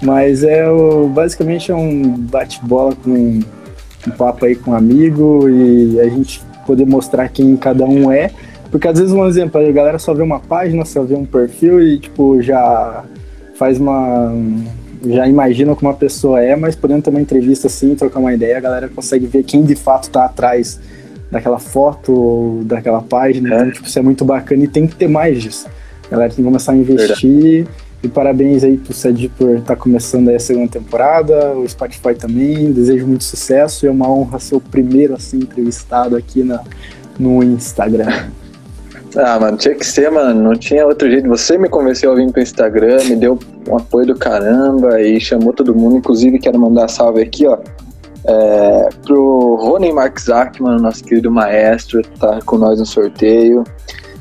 Mas 0.03 0.43
é 0.43 0.69
o, 0.69 1.09
basicamente 1.09 1.71
é 1.71 1.75
um 1.75 2.17
bate-bola 2.17 2.95
com 2.97 3.11
um 3.11 4.11
papo 4.17 4.45
aí 4.45 4.55
com 4.55 4.73
um 4.73 4.75
amigo 4.75 5.49
e 5.49 6.01
a 6.01 6.09
gente 6.09 6.41
poder 6.67 6.87
mostrar 6.87 7.29
quem 7.29 7.57
cada 7.57 7.85
um 7.85 8.11
é. 8.11 8.31
Porque 8.71 8.87
às 8.87 8.99
vezes, 8.99 9.15
um 9.15 9.27
exemplo, 9.27 9.61
a 9.61 9.73
galera 9.73 9.99
só 9.99 10.13
vê 10.13 10.23
uma 10.23 10.41
página, 10.41 10.85
só 10.85 11.03
vê 11.03 11.15
um 11.15 11.25
perfil 11.25 11.81
e 11.81 11.99
tipo, 11.99 12.43
já 12.43 13.05
faz 13.55 13.79
uma. 13.79 14.33
Já 15.07 15.27
imagina 15.27 15.75
como 15.75 15.91
uma 15.91 15.97
pessoa 15.97 16.43
é, 16.43 16.57
mas 16.57 16.75
podendo 16.75 17.03
ter 17.03 17.11
uma 17.11 17.21
entrevista 17.21 17.67
assim, 17.67 17.95
trocar 17.95 18.21
uma 18.21 18.33
ideia, 18.33 18.57
a 18.57 18.61
galera 18.61 18.89
consegue 18.89 19.27
ver 19.27 19.43
quem 19.43 19.63
de 19.63 19.75
fato 19.75 20.11
tá 20.11 20.25
atrás 20.25 20.81
daquela 21.31 21.59
foto 21.59 22.13
ou 22.13 22.65
daquela 22.65 23.03
página. 23.03 23.55
É. 23.55 23.57
Então, 23.59 23.71
tipo, 23.73 23.87
isso 23.87 23.99
é 23.99 24.03
muito 24.03 24.25
bacana 24.25 24.65
e 24.65 24.69
tem 24.69 24.87
que 24.87 24.97
ter 24.97 25.09
mais 25.09 25.43
disso. 25.43 25.67
A 26.07 26.11
galera 26.11 26.31
tem 26.31 26.37
que 26.37 26.43
começar 26.43 26.73
a 26.73 26.77
investir. 26.77 27.67
E 28.01 28.07
parabéns 28.07 28.63
aí 28.63 28.77
pro 28.77 28.95
Sadi 28.95 29.29
por 29.29 29.57
estar 29.57 29.75
começando 29.75 30.29
aí 30.29 30.37
a 30.37 30.41
segunda 30.41 30.69
temporada, 30.69 31.53
o 31.55 31.69
Spotify 31.69 32.15
também. 32.15 32.73
Desejo 32.73 33.07
muito 33.07 33.25
sucesso 33.25 33.85
e 33.85 33.89
é 33.89 33.91
uma 33.91 34.09
honra 34.09 34.39
ser 34.39 34.55
o 34.55 34.61
primeiro 34.61 35.15
assim 35.15 35.39
entrevistado 35.39 36.17
aqui 36.17 36.45
na, 36.45 36.63
no 37.19 37.43
Instagram. 37.43 38.31
Ah, 39.17 39.41
mano, 39.41 39.57
tinha 39.57 39.75
que 39.75 39.85
ser, 39.85 40.11
mano. 40.13 40.41
Não 40.41 40.55
tinha 40.55 40.87
outro 40.87 41.11
jeito. 41.11 41.29
Você 41.29 41.59
me 41.59 41.69
convenceu 41.69 42.13
a 42.13 42.15
vir 42.15 42.31
pro 42.31 42.41
Instagram, 42.41 43.03
me 43.05 43.17
deu 43.17 43.37
um 43.69 43.77
apoio 43.77 44.07
do 44.07 44.15
caramba 44.15 45.01
e 45.01 45.21
chamou 45.21 45.53
todo 45.53 45.75
mundo. 45.75 45.97
Inclusive, 45.97 46.39
quero 46.39 46.59
mandar 46.59 46.89
salve 46.89 47.23
aqui, 47.23 47.47
ó. 47.47 47.59
É, 48.25 48.89
pro 49.05 49.57
Rony 49.57 49.93
Mark 49.93 50.19
Zachman, 50.21 50.79
nosso 50.79 51.05
querido 51.05 51.31
maestro, 51.31 52.03
tá 52.19 52.41
com 52.45 52.59
nós 52.59 52.79
no 52.79 52.87
sorteio. 52.87 53.65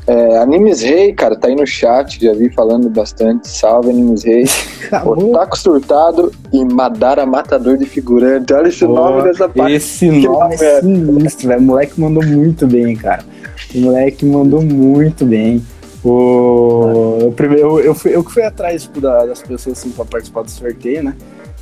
É, 0.07 0.37
Animes 0.37 0.81
Rei, 0.81 1.11
cara, 1.11 1.35
tá 1.35 1.49
aí 1.49 1.55
no 1.55 1.67
chat, 1.67 2.23
já 2.23 2.31
vi 2.31 2.49
falando 2.49 2.89
bastante. 2.89 3.49
Salve, 3.49 3.89
Animes 3.89 4.23
Rei. 4.23 4.45
Otaku 5.05 5.59
Surtado 5.59 6.31
e 6.53 6.63
Madara 6.63 7.25
Matador 7.25 7.77
de 7.77 7.85
Figurante. 7.85 8.53
Olha 8.53 8.69
esse 8.69 8.85
oh, 8.85 8.93
nome 8.93 9.23
dessa 9.23 9.49
parte. 9.49 9.73
Esse 9.73 10.09
nome 10.09 10.55
é 10.55 10.79
sinistro, 10.79 11.49
velho. 11.49 11.59
O 11.59 11.63
moleque 11.63 11.99
mandou 11.99 12.25
muito 12.25 12.65
bem, 12.65 12.95
cara. 12.95 13.25
O 13.75 13.79
moleque 13.79 14.25
mandou 14.25 14.61
muito 14.61 15.25
bem. 15.25 15.61
O, 16.07 17.17
eu, 17.21 17.31
primeiro, 17.33 17.81
eu, 17.81 17.93
fui, 17.93 18.15
eu 18.15 18.23
que 18.23 18.31
fui 18.31 18.41
atrás 18.41 18.83
tipo, 18.83 19.01
da, 19.01 19.25
das 19.25 19.41
pessoas 19.41 19.77
assim, 19.77 19.89
pra 19.89 20.05
participar 20.05 20.43
do 20.43 20.49
sorteio, 20.49 21.03
né? 21.03 21.13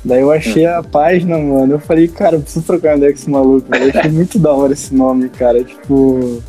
Daí 0.04 0.20
eu 0.20 0.30
achei 0.30 0.64
a 0.64 0.84
página, 0.84 1.36
mano. 1.36 1.72
Eu 1.72 1.80
falei, 1.80 2.06
cara, 2.06 2.36
eu 2.36 2.40
preciso 2.40 2.64
trocar 2.64 2.90
uma 2.90 2.98
ideia 2.98 3.12
com 3.12 3.18
esse 3.18 3.28
maluco. 3.28 3.66
Eu 3.74 3.88
achei 3.88 4.10
muito 4.10 4.38
da 4.38 4.52
hora 4.52 4.72
esse 4.72 4.94
nome, 4.94 5.28
cara. 5.30 5.64
Tipo. 5.64 6.40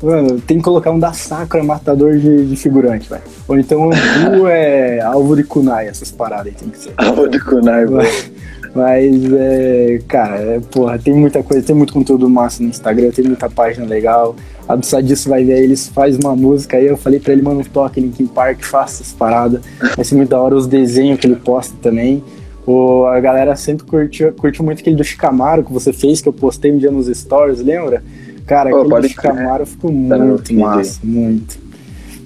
Mano, 0.00 0.40
tem 0.40 0.58
que 0.58 0.62
colocar 0.62 0.92
um 0.92 0.98
da 0.98 1.12
Sakura 1.12 1.62
matador 1.62 2.16
de, 2.16 2.46
de 2.46 2.56
figurante, 2.56 3.10
velho. 3.10 3.22
Ou 3.48 3.58
então 3.58 3.88
o 3.88 3.92
Angu 3.92 4.46
é 4.48 5.00
alvo 5.00 5.34
de 5.34 5.42
kunai, 5.42 5.88
essas 5.88 6.10
paradas 6.10 6.46
aí 6.46 6.52
tem 6.52 6.68
que 6.68 6.78
ser. 6.78 6.94
Alvo 6.96 7.28
de 7.28 7.38
kunai, 7.38 7.84
mas, 7.84 8.32
mas 8.74 9.32
é, 9.34 10.00
cara, 10.08 10.36
é, 10.38 10.60
porra, 10.60 10.98
tem 10.98 11.12
muita 11.12 11.42
coisa, 11.42 11.66
tem 11.66 11.76
muito 11.76 11.92
conteúdo 11.92 12.30
massa 12.30 12.62
no 12.62 12.70
Instagram, 12.70 13.10
tem 13.10 13.26
muita 13.26 13.50
página 13.50 13.84
legal. 13.84 14.34
Absurdo 14.72 15.06
disso 15.06 15.28
vai 15.28 15.44
ver 15.44 15.62
eles 15.62 15.88
faz 15.88 16.16
uma 16.16 16.36
música 16.36 16.76
aí, 16.76 16.86
eu 16.86 16.96
falei 16.96 17.18
pra 17.18 17.32
ele, 17.32 17.42
mano, 17.42 17.64
toque 17.64 18.00
Linkin 18.00 18.26
Park, 18.26 18.62
faça 18.62 19.02
essas 19.02 19.12
paradas. 19.12 19.60
Vai 19.96 20.04
ser 20.04 20.14
muito 20.14 20.28
da 20.28 20.40
hora 20.40 20.54
os 20.54 20.66
desenhos 20.66 21.18
que 21.18 21.26
ele 21.26 21.36
posta 21.36 21.74
também. 21.82 22.22
O, 22.66 23.04
a 23.06 23.18
galera 23.20 23.56
sempre 23.56 23.84
curtiu, 23.86 24.32
curtiu 24.32 24.64
muito 24.64 24.80
aquele 24.80 24.96
do 24.96 25.02
Shikamaru 25.02 25.64
que 25.64 25.72
você 25.72 25.92
fez, 25.92 26.20
que 26.20 26.28
eu 26.28 26.32
postei 26.32 26.70
um 26.70 26.78
dia 26.78 26.90
nos 26.90 27.06
stories, 27.06 27.60
lembra? 27.60 28.02
Cara, 28.46 28.70
oh, 28.74 28.96
aquele 28.96 29.14
Camaro 29.14 29.64
ficou 29.64 29.90
tá 29.90 30.18
muito 30.18 30.54
massa, 30.54 31.00
muito. 31.04 31.58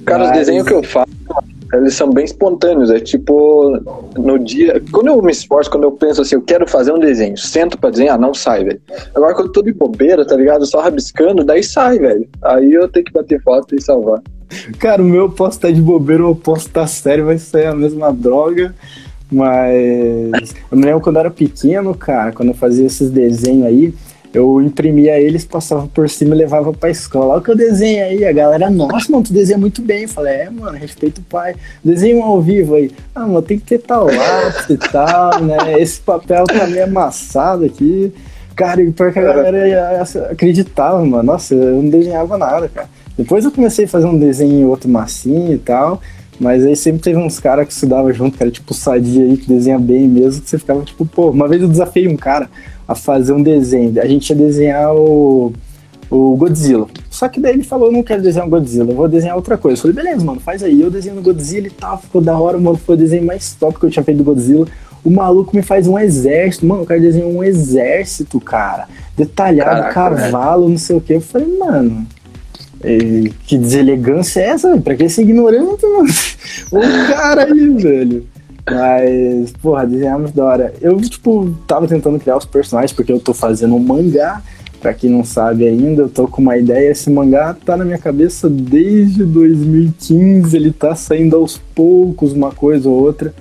Cara, 0.05 0.21
Mas... 0.21 0.31
os 0.31 0.37
desenhos 0.39 0.67
que 0.67 0.73
eu 0.73 0.83
faço, 0.83 1.03
eles 1.76 1.95
são 1.95 2.11
bem 2.11 2.25
espontâneos. 2.25 2.90
É 2.90 3.00
tipo, 3.00 3.78
no 4.16 4.38
dia. 4.38 4.83
Quando 4.90 5.09
eu 5.09 5.23
me 5.23 5.33
esforço, 5.33 5.71
quando 5.71 5.85
eu 5.85 5.93
penso 5.93 6.23
assim, 6.23 6.35
eu 6.35 6.43
quero 6.43 6.69
fazer 6.69 6.93
um 6.93 6.99
desenho, 6.99 7.37
sento 7.37 7.78
pra 7.78 7.90
desenhar, 7.90 8.19
não 8.19 8.35
sai, 8.35 8.64
velho. 8.64 8.81
Agora 9.14 9.35
quando 9.35 9.49
eu 9.49 9.52
tô 9.52 9.62
de 9.62 9.73
bobeira, 9.73 10.26
tá 10.26 10.37
ligado? 10.37 10.66
Só 10.66 10.81
rabiscando, 10.81 11.45
daí 11.45 11.62
sai, 11.62 11.99
velho. 11.99 12.28
Aí 12.43 12.73
eu 12.73 12.88
tenho 12.88 13.04
que 13.04 13.12
bater 13.12 13.43
foto 13.43 13.75
e 13.75 13.83
salvar. 13.83 14.23
Cara, 14.78 15.02
o 15.02 15.04
meu 15.04 15.31
posso 15.31 15.59
estar 15.59 15.69
tá 15.69 15.75
de 15.75 15.81
bobeira 15.81 16.23
eu 16.23 16.35
posso 16.35 16.66
estar 16.66 16.83
tá 16.83 16.87
sério, 16.87 17.26
vai 17.26 17.38
ser 17.38 17.66
a 17.66 17.75
mesma 17.75 18.12
droga. 18.12 18.75
Mas 19.31 20.54
eu 20.71 20.78
me 20.78 20.85
lembro 20.85 21.00
quando 21.00 21.16
eu 21.16 21.21
era 21.21 21.31
pequeno, 21.31 21.95
cara, 21.95 22.31
quando 22.31 22.50
eu 22.50 22.54
fazia 22.54 22.87
esses 22.87 23.11
desenhos 23.11 23.66
aí, 23.66 23.95
eu 24.35 24.61
imprimia 24.61 25.21
eles, 25.21 25.45
passava 25.45 25.87
por 25.87 26.11
cima 26.11 26.35
e 26.35 26.38
levava 26.38 26.73
pra 26.73 26.91
escola. 26.91 27.35
Olha 27.35 27.41
o 27.41 27.43
que 27.43 27.50
eu 27.53 27.57
desenho 27.57 28.05
aí. 28.05 28.25
A 28.25 28.33
galera, 28.33 28.69
nossa, 28.69 29.11
mano, 29.11 29.23
tu 29.23 29.33
desenha 29.33 29.57
muito 29.57 29.81
bem. 29.81 30.03
Eu 30.03 30.09
falei, 30.09 30.35
é, 30.35 30.50
mano, 30.50 30.76
respeito 30.76 31.19
o 31.19 31.25
pai. 31.25 31.55
Desenho 31.85 32.21
ao 32.21 32.43
vivo 32.43 32.75
aí. 32.75 32.91
Ah, 33.14 33.21
mano, 33.21 33.43
tem 33.43 33.59
que 33.59 33.64
ter 33.64 33.79
tal 33.79 34.07
lápis 34.07 34.69
e 34.71 34.76
tal, 34.76 35.41
né? 35.41 35.81
Esse 35.81 36.00
papel 36.00 36.45
tá 36.45 36.67
meio 36.67 36.85
amassado 36.85 37.64
aqui. 37.64 38.12
Cara, 38.57 38.83
e 38.83 38.91
pior 38.91 39.12
que 39.12 39.21
a 39.21 39.23
galera 39.23 40.03
acreditava, 40.31 41.05
mano. 41.05 41.23
Nossa, 41.23 41.55
eu 41.55 41.81
não 41.81 41.88
desenhava 41.88 42.37
nada, 42.37 42.69
cara. 42.69 42.88
Depois 43.17 43.45
eu 43.45 43.53
comecei 43.53 43.85
a 43.85 43.88
fazer 43.88 44.07
um 44.07 44.19
desenho 44.19 44.69
outro 44.69 44.88
massinho 44.88 45.55
e 45.55 45.59
tal. 45.59 46.00
Mas 46.41 46.64
aí 46.67 46.75
sempre 46.75 47.00
teve 47.00 47.19
uns 47.19 47.38
caras 47.38 47.67
que 47.67 47.73
estudavam 47.73 48.12
junto, 48.12 48.37
cara, 48.37 48.50
tipo 48.50 48.75
Sadia 48.75 49.23
aí, 49.23 49.37
que 49.37 49.47
desenha 49.47 49.79
bem 49.79 50.09
mesmo, 50.09 50.43
que 50.43 50.50
você 50.50 50.59
ficava 50.59 50.83
tipo, 50.83 51.07
pô, 51.07 51.31
uma 51.31 51.47
vez 51.47 51.62
eu 51.62 51.69
desafiei 51.69 52.09
um 52.09 52.17
cara 52.17 52.50
a 52.87 52.95
fazer 52.95 53.33
um 53.33 53.43
desenho. 53.43 54.00
A 54.00 54.07
gente 54.07 54.31
ia 54.31 54.37
desenhar 54.37 54.95
o, 54.95 55.53
o 56.11 56.37
Godzilla. 56.37 56.87
Só 57.11 57.29
que 57.29 57.41
daí 57.41 57.55
ele 57.55 57.64
falou, 57.64 57.91
não 57.91 58.03
quero 58.03 58.23
desenhar 58.23 58.47
o 58.47 58.50
Godzilla, 58.50 58.91
eu 58.91 58.97
vou 58.97 59.09
desenhar 59.09 59.37
outra 59.37 59.57
coisa. 59.57 59.79
Eu 59.79 59.83
falei, 59.83 60.05
beleza, 60.05 60.25
mano, 60.25 60.41
faz 60.41 60.62
aí. 60.62 60.81
Eu 60.81 60.91
desenho 60.91 61.19
o 61.19 61.23
Godzilla 61.23 61.67
e 61.67 61.71
tal, 61.71 62.00
ficou 62.00 62.21
da 62.21 62.38
hora, 62.38 62.59
mano, 62.59 62.76
foi 62.76 62.95
o 62.95 62.99
desenho 62.99 63.25
mais 63.25 63.55
top 63.55 63.79
que 63.79 63.87
eu 63.87 63.91
tinha 63.91 64.05
feito 64.05 64.19
do 64.19 64.25
Godzilla. 64.25 64.67
O 65.03 65.11
maluco 65.11 65.55
me 65.55 65.62
faz 65.62 65.87
um 65.87 65.99
exército, 65.99 66.67
mano, 66.67 66.83
o 66.83 66.87
cara 66.87 66.99
desenhou 67.00 67.31
um 67.31 67.45
exército, 67.45 68.41
cara. 68.41 68.88
Detalhado, 69.17 69.93
Caraca, 69.93 70.23
cavalo, 70.23 70.69
não 70.69 70.79
sei 70.79 70.97
o 70.97 71.00
que. 71.00 71.12
Eu 71.12 71.21
falei, 71.21 71.59
mano, 71.59 72.07
que 73.47 73.57
deselegância 73.59 74.41
é 74.41 74.49
essa? 74.49 74.76
Pra 74.79 74.95
que 74.95 75.09
ser 75.09 75.23
ignorante, 75.23 75.87
mano? 75.87 76.09
O 76.71 76.81
cara 77.09 77.45
aí, 77.45 77.69
velho. 77.71 78.26
Mas, 78.68 79.52
porra, 79.61 79.87
desenhamos 79.87 80.33
da 80.33 80.44
hora. 80.44 80.75
Eu, 80.80 80.97
tipo, 81.00 81.54
tava 81.66 81.87
tentando 81.87 82.18
criar 82.18 82.37
os 82.37 82.47
personagens 82.47 82.92
porque 82.92 83.12
eu 83.12 83.21
tô 83.21 83.35
fazendo 83.35 83.75
um 83.75 83.80
mangá. 83.80 84.42
Pra 84.80 84.92
quem 84.92 85.09
não 85.09 85.25
sabe 85.25 85.66
ainda, 85.66 86.02
eu 86.02 86.09
tô 86.09 86.28
com 86.28 86.42
uma 86.42 86.59
ideia. 86.59 86.90
Esse 86.90 87.11
mangá 87.11 87.54
tá 87.64 87.76
na 87.76 87.85
minha 87.85 87.99
cabeça 87.99 88.50
desde 88.50 89.25
2015. 89.25 90.54
Ele 90.54 90.73
tá 90.73 90.94
saindo 90.94 91.37
aos 91.37 91.59
poucos, 91.75 92.33
uma 92.33 92.52
coisa 92.52 92.88
ou 92.88 93.02
outra. 93.02 93.35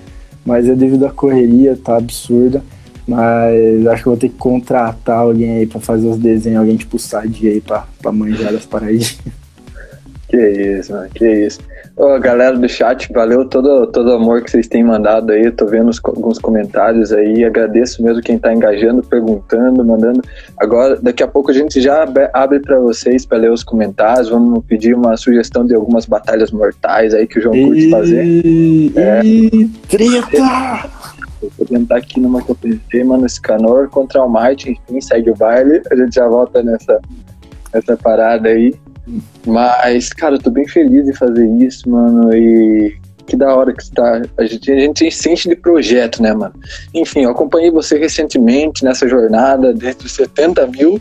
Mas 0.44 0.68
é 0.68 0.74
devido 0.74 1.06
à 1.06 1.10
correria, 1.10 1.78
tá 1.82 1.96
absurda. 1.96 2.62
Mas 3.06 3.86
acho 3.86 4.02
que 4.02 4.08
eu 4.08 4.12
vou 4.12 4.20
ter 4.20 4.28
que 4.30 4.36
contratar 4.36 5.18
alguém 5.18 5.58
aí 5.58 5.66
pra 5.66 5.80
fazer 5.80 6.06
os 6.06 6.16
desenhos, 6.16 6.60
alguém 6.60 6.76
tipo 6.76 6.98
Sadi 6.98 7.48
aí 7.48 7.60
pra, 7.60 7.86
pra 8.00 8.10
manjar 8.10 8.52
das 8.52 8.64
paradinhas. 8.64 9.18
Que 10.34 10.48
isso, 10.50 10.92
mano, 10.92 11.08
que 11.14 11.30
isso. 11.30 11.60
Ô, 11.96 12.18
galera 12.18 12.58
do 12.58 12.68
chat, 12.68 13.08
valeu 13.12 13.48
todo, 13.48 13.86
todo 13.86 14.08
o 14.08 14.14
amor 14.14 14.42
que 14.42 14.50
vocês 14.50 14.66
têm 14.66 14.82
mandado 14.82 15.30
aí. 15.30 15.48
Tô 15.52 15.64
vendo 15.64 15.88
os, 15.88 16.00
alguns 16.02 16.40
comentários 16.40 17.12
aí. 17.12 17.44
Agradeço 17.44 18.02
mesmo 18.02 18.20
quem 18.20 18.36
tá 18.36 18.52
engajando, 18.52 19.00
perguntando, 19.04 19.84
mandando. 19.84 20.20
Agora, 20.58 20.98
daqui 21.00 21.22
a 21.22 21.28
pouco 21.28 21.52
a 21.52 21.54
gente 21.54 21.80
já 21.80 22.04
abre 22.32 22.58
para 22.58 22.80
vocês 22.80 23.24
para 23.24 23.38
ler 23.38 23.52
os 23.52 23.62
comentários. 23.62 24.28
Vamos 24.28 24.64
pedir 24.64 24.96
uma 24.96 25.16
sugestão 25.16 25.64
de 25.64 25.72
algumas 25.72 26.04
batalhas 26.04 26.50
mortais 26.50 27.14
aí 27.14 27.28
que 27.28 27.38
o 27.38 27.42
João 27.42 27.54
e... 27.54 27.66
curte 27.66 27.90
fazer. 27.90 28.24
É. 28.96 29.24
E... 29.24 29.70
Treta! 29.88 30.90
Vou 31.56 31.66
tentar 31.66 31.98
aqui 31.98 32.18
numa 32.18 32.42
que 32.42 32.50
eu 32.50 32.56
pensei, 32.56 33.04
mano, 33.04 33.28
Scanor 33.28 33.88
contra 33.88 34.20
o 34.24 34.28
Might, 34.28 34.68
enfim, 34.68 35.00
segue 35.00 35.30
o 35.30 35.36
baile. 35.36 35.80
A 35.92 35.94
gente 35.94 36.16
já 36.16 36.26
volta 36.26 36.60
nessa, 36.60 37.00
nessa 37.72 37.96
parada 37.96 38.48
aí. 38.48 38.74
Mas, 39.46 40.08
cara, 40.10 40.36
eu 40.36 40.40
tô 40.40 40.50
bem 40.50 40.66
feliz 40.66 41.04
de 41.04 41.12
fazer 41.12 41.46
isso, 41.46 41.88
mano. 41.88 42.34
E 42.34 42.96
que 43.26 43.36
da 43.36 43.54
hora 43.54 43.72
que 43.72 43.82
está. 43.82 44.22
A 44.36 44.44
gente, 44.44 44.70
a 44.70 44.78
gente 44.78 45.10
sente 45.10 45.48
de 45.48 45.56
projeto, 45.56 46.22
né, 46.22 46.32
mano? 46.32 46.54
Enfim, 46.92 47.24
eu 47.24 47.30
acompanhei 47.30 47.70
você 47.70 47.98
recentemente 47.98 48.84
nessa 48.84 49.08
jornada, 49.08 49.72
desde 49.72 50.06
os 50.06 50.12
70 50.12 50.66
mil 50.68 51.00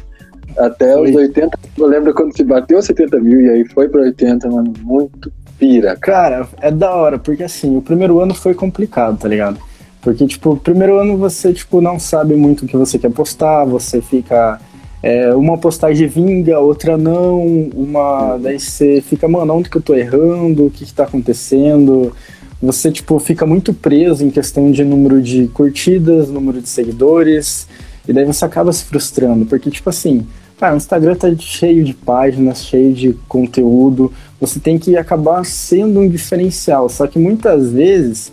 até 0.58 1.00
os 1.00 1.14
80. 1.14 1.58
Eu 1.78 1.88
lembro 1.88 2.14
quando 2.14 2.36
se 2.36 2.44
bateu 2.44 2.82
70 2.82 3.20
mil 3.20 3.42
e 3.42 3.50
aí 3.50 3.66
foi 3.66 3.90
para 3.90 4.02
80, 4.02 4.50
mano. 4.50 4.74
Muito 4.82 5.32
pira. 5.58 5.96
Cara. 5.98 6.48
é 6.62 6.72
da 6.72 6.94
hora, 6.94 7.18
porque 7.18 7.44
assim, 7.44 7.76
o 7.76 7.82
primeiro 7.82 8.20
ano 8.20 8.34
foi 8.34 8.54
complicado, 8.54 9.18
tá 9.18 9.28
ligado? 9.28 9.60
Porque, 10.02 10.28
tipo, 10.28 10.52
o 10.52 10.58
primeiro 10.58 11.00
ano 11.00 11.18
você, 11.18 11.54
tipo, 11.54 11.80
não 11.80 11.98
sabe 11.98 12.36
muito 12.36 12.66
o 12.66 12.68
que 12.68 12.76
você 12.76 13.00
quer 13.00 13.12
postar, 13.12 13.64
você 13.64 14.02
fica 14.02 14.60
é, 15.04 15.36
uma 15.36 15.58
postagem 15.58 16.08
vinga, 16.08 16.58
outra 16.60 16.98
não, 16.98 17.44
uma. 17.76 18.38
Daí 18.38 18.58
você 18.58 19.02
fica, 19.02 19.28
mano, 19.28 19.54
onde 19.54 19.70
que 19.70 19.76
eu 19.76 19.82
tô 19.82 19.94
errando? 19.94 20.66
O 20.66 20.72
que 20.72 20.86
que 20.86 20.94
tá 20.94 21.04
acontecendo? 21.04 22.16
Você, 22.62 22.90
tipo, 22.90 23.20
fica 23.20 23.46
muito 23.46 23.74
preso 23.74 24.26
em 24.26 24.30
questão 24.30 24.72
de 24.72 24.82
número 24.86 25.22
de 25.22 25.50
curtidas, 25.50 26.30
número 26.30 26.62
de 26.62 26.70
seguidores, 26.70 27.68
e 28.08 28.14
daí 28.14 28.24
você 28.24 28.46
acaba 28.46 28.72
se 28.72 28.86
frustrando, 28.86 29.46
porque, 29.46 29.70
tipo 29.70 29.90
assim, 29.90 30.26
cara, 30.58 30.74
o 30.74 30.78
Instagram 30.78 31.16
tá 31.16 31.28
cheio 31.38 31.84
de 31.84 31.94
páginas, 31.94 32.64
cheio 32.64 32.94
de 32.94 33.12
conteúdo, 33.28 34.14
você 34.40 34.62
tem 34.62 34.80
que 34.80 34.96
acabar 34.96 35.46
sendo 35.46 36.00
um 36.00 36.08
diferencial, 36.08 36.88
só 36.88 37.06
que 37.06 37.20
muitas 37.20 37.74
vezes 37.74 38.32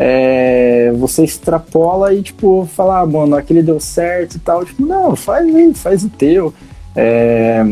é, 0.00 0.92
você 0.96 1.24
extrapola 1.24 2.14
e, 2.14 2.22
tipo, 2.22 2.68
fala, 2.72 3.00
ah, 3.00 3.06
mano, 3.06 3.34
aquele 3.34 3.64
deu 3.64 3.80
certo 3.80 4.36
e 4.36 4.38
tal. 4.38 4.64
Tipo, 4.64 4.86
não, 4.86 5.16
faz 5.16 5.44
aí, 5.52 5.74
faz 5.74 6.04
o 6.04 6.08
teu. 6.08 6.54
É, 6.94 7.64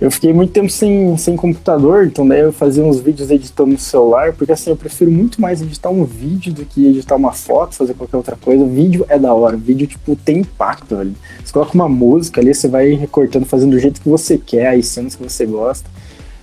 eu 0.00 0.10
fiquei 0.10 0.32
muito 0.32 0.52
tempo 0.52 0.68
sem, 0.68 1.16
sem 1.16 1.36
computador, 1.36 2.06
então 2.06 2.26
daí 2.26 2.40
eu 2.40 2.52
fazia 2.52 2.82
uns 2.82 2.98
vídeos 2.98 3.30
editando 3.30 3.70
no 3.70 3.78
celular, 3.78 4.32
porque 4.32 4.50
assim, 4.50 4.70
eu 4.70 4.76
prefiro 4.76 5.12
muito 5.12 5.40
mais 5.40 5.62
editar 5.62 5.90
um 5.90 6.04
vídeo 6.04 6.52
do 6.52 6.64
que 6.64 6.88
editar 6.88 7.14
uma 7.14 7.32
foto, 7.32 7.76
fazer 7.76 7.94
qualquer 7.94 8.16
outra 8.16 8.34
coisa. 8.34 8.64
Vídeo 8.64 9.06
é 9.08 9.16
da 9.16 9.32
hora, 9.32 9.56
vídeo, 9.56 9.86
tipo, 9.86 10.16
tem 10.16 10.38
impacto. 10.38 10.96
Você 11.44 11.52
coloca 11.52 11.72
uma 11.74 11.88
música 11.88 12.40
ali, 12.40 12.52
você 12.52 12.66
vai 12.66 12.94
recortando, 12.94 13.46
fazendo 13.46 13.70
do 13.70 13.78
jeito 13.78 14.00
que 14.00 14.08
você 14.08 14.36
quer, 14.36 14.74
as 14.74 14.86
cenas 14.86 15.14
que 15.14 15.22
você 15.22 15.46
gosta. 15.46 15.88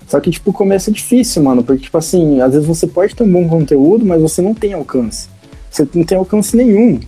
Só 0.07 0.19
que, 0.21 0.31
tipo, 0.31 0.51
o 0.51 0.53
começo 0.53 0.89
é 0.89 0.93
difícil, 0.93 1.43
mano, 1.43 1.63
porque, 1.63 1.83
tipo 1.83 1.97
assim, 1.97 2.39
às 2.39 2.53
vezes 2.53 2.67
você 2.67 2.87
pode 2.87 3.13
ter 3.13 3.23
um 3.23 3.31
bom 3.31 3.47
conteúdo, 3.47 4.05
mas 4.05 4.21
você 4.21 4.41
não 4.41 4.53
tem 4.53 4.73
alcance. 4.73 5.27
Você 5.69 5.87
não 5.93 6.03
tem 6.03 6.17
alcance 6.17 6.55
nenhum. 6.55 6.99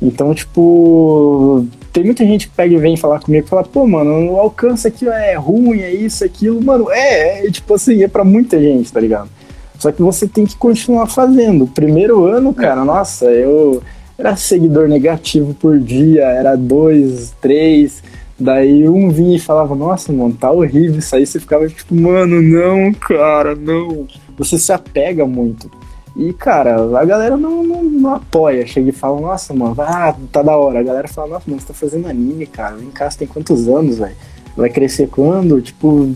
Então, 0.00 0.34
tipo, 0.34 1.66
tem 1.92 2.04
muita 2.04 2.24
gente 2.24 2.48
que 2.48 2.54
pega 2.54 2.74
e 2.74 2.78
vem 2.78 2.96
falar 2.96 3.20
comigo 3.20 3.46
e 3.46 3.48
fala, 3.48 3.62
pô, 3.64 3.86
mano, 3.86 4.32
o 4.32 4.36
alcance 4.36 4.86
aqui 4.86 5.08
é 5.08 5.34
ruim, 5.34 5.80
é 5.80 5.94
isso, 5.94 6.24
aquilo. 6.24 6.62
Mano, 6.62 6.90
é, 6.90 7.46
é 7.46 7.50
tipo 7.50 7.72
assim, 7.74 8.02
é 8.02 8.08
pra 8.08 8.24
muita 8.24 8.60
gente, 8.60 8.92
tá 8.92 9.00
ligado? 9.00 9.30
Só 9.78 9.90
que 9.90 10.02
você 10.02 10.28
tem 10.28 10.44
que 10.44 10.56
continuar 10.56 11.06
fazendo. 11.06 11.66
Primeiro 11.66 12.24
ano, 12.24 12.52
cara, 12.52 12.84
nossa, 12.84 13.26
eu 13.26 13.82
era 14.18 14.36
seguidor 14.36 14.88
negativo 14.88 15.54
por 15.54 15.78
dia, 15.78 16.22
era 16.22 16.54
dois, 16.54 17.34
três. 17.40 18.02
Daí 18.38 18.88
um 18.88 19.10
vinha 19.10 19.36
e 19.36 19.40
falava, 19.40 19.74
nossa, 19.74 20.12
mano, 20.12 20.34
tá 20.34 20.50
horrível 20.50 20.98
isso 20.98 21.14
aí. 21.14 21.24
Você 21.24 21.38
ficava 21.38 21.68
tipo, 21.68 21.94
mano, 21.94 22.42
não, 22.42 22.92
cara, 22.92 23.54
não. 23.54 24.06
Você 24.36 24.58
se 24.58 24.72
apega 24.72 25.26
muito. 25.26 25.70
E, 26.14 26.32
cara, 26.32 26.76
a 26.98 27.04
galera 27.04 27.36
não, 27.36 27.62
não, 27.62 27.82
não 27.82 28.14
apoia. 28.14 28.66
Chega 28.66 28.90
e 28.90 28.92
fala, 28.92 29.20
nossa, 29.20 29.54
mano, 29.54 29.74
ah, 29.78 30.14
tá 30.30 30.42
da 30.42 30.56
hora. 30.56 30.80
A 30.80 30.82
galera 30.82 31.08
fala, 31.08 31.28
nossa, 31.28 31.44
mano, 31.48 31.60
você 31.60 31.68
tá 31.68 31.74
fazendo 31.74 32.08
anime, 32.08 32.46
cara. 32.46 32.76
Vem 32.76 32.90
cá, 32.90 33.10
você 33.10 33.18
tem 33.18 33.28
quantos 33.28 33.68
anos, 33.68 33.98
velho? 33.98 34.14
Vai 34.56 34.68
crescer 34.68 35.08
quando? 35.08 35.60
Tipo, 35.62 36.14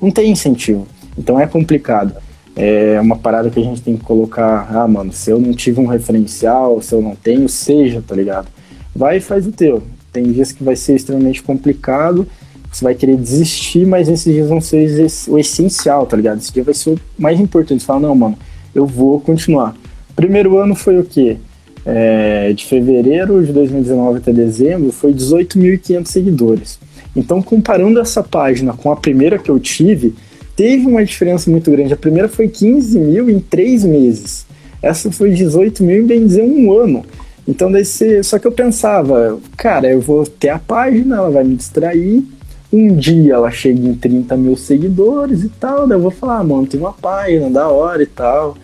não 0.00 0.10
tem 0.10 0.30
incentivo. 0.30 0.86
Então 1.18 1.40
é 1.40 1.46
complicado. 1.46 2.14
É 2.54 3.00
uma 3.00 3.16
parada 3.16 3.48
que 3.50 3.58
a 3.58 3.62
gente 3.62 3.80
tem 3.80 3.96
que 3.96 4.04
colocar, 4.04 4.68
ah, 4.70 4.86
mano, 4.86 5.12
se 5.12 5.30
eu 5.30 5.40
não 5.40 5.52
tive 5.52 5.80
um 5.80 5.86
referencial, 5.86 6.82
se 6.82 6.94
eu 6.94 7.00
não 7.00 7.16
tenho, 7.16 7.48
seja, 7.48 8.02
tá 8.06 8.14
ligado? 8.14 8.48
Vai 8.94 9.16
e 9.16 9.20
faz 9.20 9.46
o 9.46 9.52
teu. 9.52 9.82
Tem 10.12 10.24
dias 10.24 10.52
que 10.52 10.62
vai 10.62 10.76
ser 10.76 10.94
extremamente 10.94 11.42
complicado, 11.42 12.26
você 12.70 12.84
vai 12.84 12.94
querer 12.94 13.16
desistir, 13.16 13.86
mas 13.86 14.08
esses 14.08 14.32
dias 14.32 14.48
vão 14.48 14.60
ser 14.60 15.06
o 15.28 15.38
essencial, 15.38 16.06
tá 16.06 16.16
ligado? 16.16 16.38
Esse 16.38 16.52
dia 16.52 16.62
vai 16.62 16.74
ser 16.74 16.90
o 16.90 17.00
mais 17.18 17.38
importante. 17.38 17.80
Você 17.80 17.86
fala, 17.86 18.00
não, 18.00 18.14
mano, 18.14 18.38
eu 18.74 18.86
vou 18.86 19.20
continuar. 19.20 19.76
Primeiro 20.16 20.56
ano 20.56 20.74
foi 20.74 20.98
o 20.98 21.04
quê? 21.04 21.36
É, 21.84 22.52
de 22.52 22.64
fevereiro 22.64 23.44
de 23.44 23.52
2019 23.52 24.18
até 24.18 24.32
dezembro 24.32 24.92
foi 24.92 25.12
18.500 25.12 26.06
seguidores. 26.06 26.78
Então, 27.14 27.42
comparando 27.42 28.00
essa 28.00 28.22
página 28.22 28.72
com 28.72 28.90
a 28.90 28.96
primeira 28.96 29.38
que 29.38 29.50
eu 29.50 29.58
tive, 29.58 30.14
teve 30.56 30.86
uma 30.86 31.04
diferença 31.04 31.50
muito 31.50 31.70
grande. 31.70 31.92
A 31.92 31.96
primeira 31.96 32.28
foi 32.28 32.48
15 32.48 32.98
mil 32.98 33.28
em 33.28 33.38
três 33.38 33.84
meses. 33.84 34.46
Essa 34.80 35.10
foi 35.12 35.30
18 35.30 35.82
mil 35.82 36.02
em 36.02 36.06
bem 36.06 36.26
dizer 36.26 36.42
um 36.42 36.72
ano. 36.72 37.04
Então, 37.46 37.70
desse, 37.70 38.22
só 38.22 38.38
que 38.38 38.46
eu 38.46 38.52
pensava, 38.52 39.38
cara, 39.56 39.88
eu 39.90 40.00
vou 40.00 40.24
ter 40.24 40.50
a 40.50 40.58
página, 40.58 41.16
ela 41.16 41.30
vai 41.30 41.44
me 41.44 41.56
distrair. 41.56 42.24
Um 42.72 42.96
dia 42.96 43.34
ela 43.34 43.50
chega 43.50 43.78
em 43.78 43.94
30 43.94 44.36
mil 44.36 44.56
seguidores 44.56 45.42
e 45.42 45.48
tal, 45.48 45.86
daí 45.86 45.98
eu 45.98 46.02
vou 46.02 46.10
falar, 46.10 46.38
ah, 46.38 46.44
mano, 46.44 46.66
tem 46.66 46.80
uma 46.80 46.92
página 46.92 47.50
da 47.50 47.68
hora 47.68 48.02
e 48.02 48.06
tal. 48.06 48.56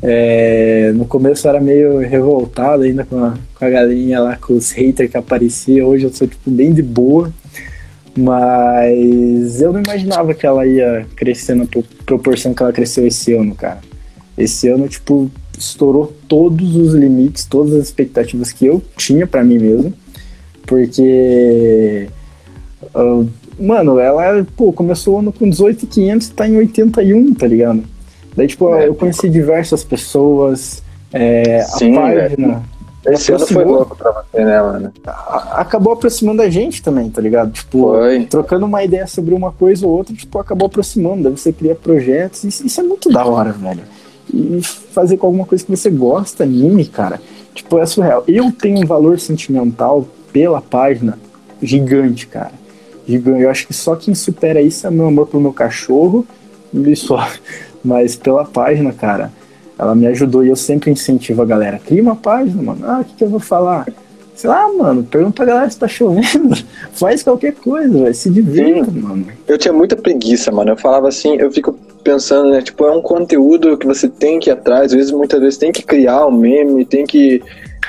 É, 0.00 0.92
no 0.94 1.04
começo 1.04 1.46
eu 1.46 1.50
era 1.50 1.60
meio 1.60 1.98
revoltado 1.98 2.84
ainda 2.84 3.04
com 3.04 3.24
a, 3.24 3.34
com 3.58 3.64
a 3.64 4.20
lá, 4.20 4.36
com 4.36 4.54
os 4.54 4.70
haters 4.70 5.10
que 5.10 5.16
apareciam. 5.16 5.88
Hoje 5.88 6.04
eu 6.04 6.12
sou, 6.12 6.28
tipo, 6.28 6.50
bem 6.50 6.72
de 6.72 6.82
boa. 6.82 7.32
Mas 8.16 9.60
eu 9.60 9.72
não 9.72 9.80
imaginava 9.80 10.34
que 10.34 10.44
ela 10.44 10.66
ia 10.66 11.06
crescer 11.14 11.54
na 11.54 11.64
proporção 12.04 12.52
que 12.52 12.62
ela 12.62 12.72
cresceu 12.72 13.06
esse 13.06 13.32
ano, 13.32 13.54
cara. 13.54 13.80
Esse 14.36 14.68
ano, 14.68 14.88
tipo, 14.88 15.30
estourou 15.58 16.12
todos 16.26 16.76
os 16.76 16.94
limites, 16.94 17.44
todas 17.44 17.74
as 17.74 17.84
expectativas 17.84 18.52
que 18.52 18.66
eu 18.66 18.82
tinha 18.96 19.26
para 19.26 19.44
mim 19.44 19.58
mesmo. 19.58 19.92
Porque. 20.66 22.08
Uh, 22.94 23.28
mano, 23.58 23.98
ela, 23.98 24.46
pô, 24.56 24.72
começou 24.72 25.16
o 25.16 25.18
ano 25.18 25.32
com 25.32 25.48
18,500 25.48 26.28
e 26.28 26.32
tá 26.32 26.48
em 26.48 26.56
81, 26.56 27.34
tá 27.34 27.46
ligado? 27.46 27.82
Daí, 28.36 28.46
tipo, 28.46 28.72
é, 28.74 28.88
eu 28.88 28.94
conheci 28.94 29.28
diversas 29.28 29.82
pessoas. 29.82 30.82
É, 31.12 31.62
Sim, 31.62 31.96
a 31.96 32.00
página. 32.00 32.62
Esse 33.06 33.32
ano 33.32 33.46
foi 33.46 33.64
louco 33.64 33.96
pra 33.96 34.10
você, 34.12 34.44
né, 34.44 34.60
mano? 34.60 34.92
Acabou 35.52 35.92
aproximando 35.92 36.42
a 36.42 36.50
gente 36.50 36.82
também, 36.82 37.08
tá 37.08 37.20
ligado? 37.20 37.52
Tipo, 37.52 37.94
foi. 37.94 38.26
trocando 38.26 38.66
uma 38.66 38.84
ideia 38.84 39.06
sobre 39.06 39.34
uma 39.34 39.50
coisa 39.50 39.86
ou 39.86 39.92
outra, 39.92 40.14
tipo, 40.14 40.38
acabou 40.38 40.66
aproximando. 40.66 41.22
Daí 41.22 41.32
você 41.32 41.52
cria 41.52 41.74
projetos. 41.74 42.44
Isso, 42.44 42.66
isso 42.66 42.80
é 42.80 42.84
muito 42.84 43.10
da 43.10 43.24
hora, 43.24 43.52
velho. 43.52 43.82
E 44.32 44.60
fazer 44.62 45.16
com 45.16 45.26
alguma 45.26 45.46
coisa 45.46 45.64
que 45.64 45.70
você 45.70 45.90
gosta, 45.90 46.44
anime, 46.44 46.84
cara. 46.84 47.20
Tipo, 47.54 47.78
é 47.78 47.86
surreal. 47.86 48.24
Eu 48.28 48.52
tenho 48.52 48.78
um 48.78 48.86
valor 48.86 49.18
sentimental 49.18 50.06
pela 50.32 50.60
página 50.60 51.18
gigante, 51.62 52.26
cara. 52.26 52.52
Gigante. 53.06 53.42
Eu 53.42 53.50
acho 53.50 53.66
que 53.66 53.74
só 53.74 53.96
quem 53.96 54.14
supera 54.14 54.60
isso 54.60 54.86
é 54.86 54.90
meu 54.90 55.06
amor 55.06 55.26
pelo 55.26 55.42
meu 55.42 55.52
cachorro 55.52 56.26
e 56.72 56.96
só. 56.96 57.28
Mas 57.84 58.16
pela 58.16 58.44
página, 58.44 58.92
cara 58.92 59.32
ela 59.78 59.94
me 59.94 60.06
ajudou 60.08 60.44
e 60.44 60.48
eu 60.48 60.56
sempre 60.56 60.90
incentivo 60.90 61.40
a 61.40 61.44
galera. 61.44 61.78
Cria 61.78 62.02
uma 62.02 62.16
página, 62.16 62.60
mano. 62.60 62.84
Ah, 62.84 63.00
o 63.00 63.04
que, 63.04 63.14
que 63.14 63.24
eu 63.24 63.28
vou 63.28 63.38
falar? 63.38 63.86
Sei 64.34 64.50
lá, 64.50 64.68
mano, 64.72 65.04
pergunta 65.04 65.36
pra 65.36 65.44
galera 65.44 65.70
se 65.70 65.78
tá 65.78 65.86
chovendo. 65.86 66.56
Faz 66.92 67.22
qualquer 67.22 67.54
coisa, 67.54 68.02
vai 68.02 68.14
se 68.14 68.28
divirta, 68.30 68.90
mano. 68.90 69.26
Eu 69.46 69.56
tinha 69.56 69.72
muita 69.72 69.96
preguiça, 69.96 70.50
mano. 70.50 70.72
Eu 70.72 70.76
falava 70.76 71.08
assim, 71.08 71.36
eu 71.36 71.50
fico 71.50 71.72
pensando, 72.02 72.50
né? 72.50 72.62
Tipo, 72.62 72.84
é 72.86 72.90
um 72.90 73.02
conteúdo 73.02 73.76
que 73.76 73.86
você 73.86 74.08
tem 74.08 74.40
que 74.40 74.50
ir 74.50 74.52
atrás. 74.52 74.86
Às 74.86 74.92
vezes, 74.92 75.12
muitas 75.12 75.40
vezes, 75.40 75.58
tem 75.58 75.70
que 75.70 75.82
criar 75.82 76.26
um 76.26 76.32
meme, 76.32 76.84
tem 76.84 77.06
que, 77.06 77.42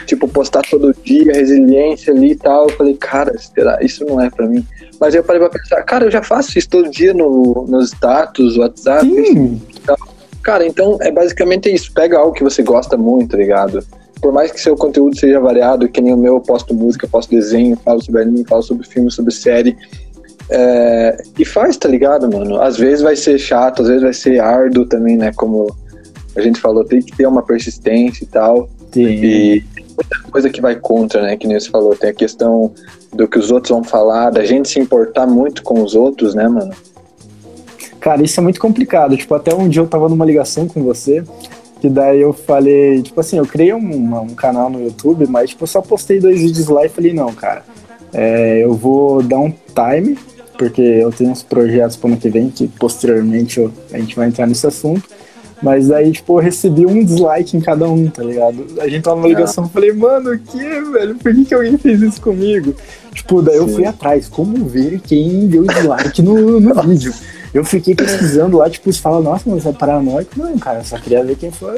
tipo, 0.05 0.27
postar 0.27 0.62
todo 0.69 0.95
dia, 1.03 1.33
resiliência 1.33 2.13
ali 2.13 2.31
e 2.31 2.35
tal. 2.35 2.69
Eu 2.69 2.75
falei, 2.75 2.95
cara, 2.95 3.33
será? 3.38 3.79
Isso 3.81 4.05
não 4.05 4.21
é 4.21 4.29
pra 4.29 4.47
mim. 4.47 4.65
Mas 4.99 5.15
eu 5.15 5.23
parei 5.23 5.39
pra 5.39 5.49
pensar, 5.49 5.81
cara, 5.83 6.05
eu 6.05 6.12
já 6.12 6.21
faço 6.21 6.57
isso 6.57 6.69
todo 6.69 6.89
dia 6.89 7.13
no, 7.13 7.65
nos 7.67 7.91
status, 7.91 8.57
WhatsApp. 8.57 9.07
Sim. 9.07 9.62
E 9.73 9.79
tal. 9.79 9.97
Cara, 10.43 10.65
então 10.65 10.97
é 11.01 11.12
basicamente 11.12 11.73
isso. 11.73 11.91
Pega 11.93 12.17
algo 12.17 12.33
que 12.33 12.43
você 12.43 12.62
gosta 12.62 12.97
muito, 12.97 13.31
tá 13.31 13.38
ligado? 13.38 13.83
Por 14.21 14.34
mais 14.34 14.51
que 14.51 14.60
seu 14.60 14.75
conteúdo 14.75 15.17
seja 15.17 15.39
variado, 15.39 15.88
que 15.88 16.01
nem 16.01 16.13
o 16.13 16.17
meu, 16.17 16.36
eu 16.36 16.41
posto 16.41 16.73
música, 16.73 17.05
eu 17.05 17.10
posto 17.10 17.29
desenho, 17.29 17.77
falo 17.77 18.01
sobre 18.03 18.21
anime, 18.21 18.45
falo 18.47 18.62
sobre 18.62 18.86
filme, 18.86 19.10
sobre 19.12 19.34
série. 19.34 19.77
É, 20.49 21.23
e 21.38 21.45
faz, 21.45 21.77
tá 21.77 21.88
ligado, 21.88 22.29
mano? 22.32 22.60
Às 22.62 22.77
vezes 22.77 23.01
vai 23.01 23.15
ser 23.15 23.38
chato, 23.38 23.82
às 23.82 23.88
vezes 23.88 24.03
vai 24.03 24.13
ser 24.13 24.39
árduo 24.39 24.86
também, 24.86 25.15
né? 25.15 25.32
Como 25.36 25.73
a 26.36 26.41
gente 26.41 26.60
falou, 26.60 26.84
tem 26.84 27.01
que 27.01 27.15
ter 27.15 27.27
uma 27.27 27.43
persistência 27.43 28.23
e 28.23 28.27
tal. 28.27 28.67
Sim. 28.91 29.08
E 29.08 29.65
muita 29.95 30.32
coisa 30.32 30.49
que 30.49 30.60
vai 30.60 30.75
contra, 30.75 31.21
né? 31.21 31.38
Que 31.38 31.47
nem 31.47 31.60
você 31.60 31.69
falou, 31.69 31.95
tem 31.95 32.10
a 32.10 32.13
questão 32.13 32.73
do 33.13 33.27
que 33.27 33.38
os 33.38 33.51
outros 33.51 33.69
vão 33.69 33.84
falar, 33.84 34.32
da 34.32 34.43
gente 34.43 34.69
se 34.69 34.79
importar 34.79 35.27
muito 35.27 35.62
com 35.63 35.82
os 35.82 35.95
outros, 35.95 36.34
né, 36.34 36.47
mano? 36.47 36.73
Cara, 37.99 38.23
isso 38.23 38.39
é 38.39 38.43
muito 38.43 38.60
complicado. 38.60 39.15
Tipo, 39.17 39.36
até 39.36 39.53
um 39.53 39.67
dia 39.67 39.82
eu 39.82 39.88
tava 39.88 40.08
numa 40.08 40.25
ligação 40.25 40.67
com 40.67 40.82
você, 40.82 41.23
que 41.79 41.89
daí 41.89 42.21
eu 42.21 42.33
falei, 42.33 43.01
tipo 43.01 43.19
assim, 43.19 43.37
eu 43.37 43.45
criei 43.45 43.73
um, 43.73 44.21
um 44.21 44.35
canal 44.35 44.69
no 44.69 44.81
YouTube, 44.81 45.25
mas 45.27 45.51
tipo, 45.51 45.63
eu 45.63 45.67
só 45.67 45.81
postei 45.81 46.19
dois 46.19 46.39
vídeos 46.39 46.67
lá 46.67 46.85
e 46.85 46.89
falei, 46.89 47.13
não, 47.13 47.33
cara, 47.33 47.63
é, 48.13 48.63
eu 48.63 48.73
vou 48.73 49.23
dar 49.23 49.39
um 49.39 49.51
time, 49.51 50.17
porque 50.57 50.81
eu 50.81 51.11
tenho 51.11 51.31
uns 51.31 51.41
projetos 51.41 51.95
para 51.95 52.09
ano 52.09 52.17
que 52.17 52.29
vem, 52.29 52.49
que 52.49 52.67
posteriormente 52.67 53.59
eu, 53.59 53.71
a 53.93 53.97
gente 53.97 54.15
vai 54.15 54.27
entrar 54.27 54.45
nesse 54.45 54.67
assunto. 54.67 55.03
Mas 55.61 55.91
aí, 55.91 56.11
tipo, 56.11 56.37
eu 56.37 56.41
recebi 56.41 56.85
um 56.85 57.03
dislike 57.03 57.55
em 57.55 57.59
cada 57.59 57.87
um, 57.87 58.07
tá 58.07 58.23
ligado? 58.23 58.65
A 58.79 58.87
gente 58.87 59.03
tava 59.03 59.17
numa 59.17 59.27
ligação, 59.27 59.65
eu 59.65 59.69
falei, 59.69 59.91
mano, 59.91 60.31
o 60.31 60.39
que, 60.39 60.57
velho? 60.57 61.15
Por 61.15 61.35
que, 61.35 61.45
que 61.45 61.53
alguém 61.53 61.77
fez 61.77 62.01
isso 62.01 62.21
comigo? 62.21 62.73
Tipo, 63.13 63.41
daí 63.41 63.55
Sim. 63.55 63.61
eu 63.61 63.67
fui 63.67 63.85
atrás, 63.85 64.29
como 64.29 64.65
ver 64.65 65.01
quem 65.01 65.47
deu 65.47 65.63
dislike 65.63 66.21
no, 66.21 66.61
no 66.61 66.73
vídeo. 66.83 67.13
Eu 67.53 67.65
fiquei 67.65 67.95
pesquisando 67.95 68.57
lá, 68.57 68.69
tipo, 68.69 68.91
você 68.91 68.99
fala, 68.99 69.19
nossa, 69.21 69.49
mas 69.49 69.65
é 69.65 69.71
paranoico. 69.71 70.31
Não, 70.38 70.57
cara, 70.59 70.79
eu 70.79 70.85
só 70.85 70.97
queria 70.97 71.23
ver 71.23 71.35
quem 71.35 71.51
foi 71.51 71.75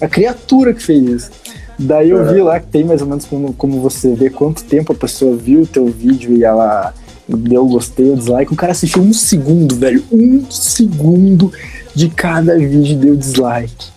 a 0.00 0.08
criatura 0.08 0.72
que 0.72 0.82
fez 0.82 1.08
isso. 1.08 1.30
Daí 1.78 2.10
eu 2.10 2.26
vi 2.26 2.42
lá 2.42 2.60
que 2.60 2.66
tem 2.66 2.84
mais 2.84 3.00
ou 3.00 3.08
menos 3.08 3.24
como, 3.24 3.52
como 3.54 3.80
você 3.80 4.14
vê 4.14 4.28
quanto 4.28 4.64
tempo 4.64 4.92
a 4.92 4.94
pessoa 4.94 5.36
viu 5.36 5.62
o 5.62 5.66
teu 5.66 5.86
vídeo 5.86 6.36
e 6.36 6.44
ela 6.44 6.92
deu 7.26 7.66
gostei 7.66 8.10
ou 8.10 8.16
dislike. 8.16 8.52
O 8.52 8.56
cara 8.56 8.72
assistiu 8.72 9.02
um 9.02 9.12
segundo, 9.12 9.74
velho. 9.76 10.04
Um 10.10 10.44
segundo 10.50 11.52
de 11.94 12.08
cada 12.08 12.56
vídeo 12.58 12.96
deu 12.96 13.16
dislike. 13.16 13.88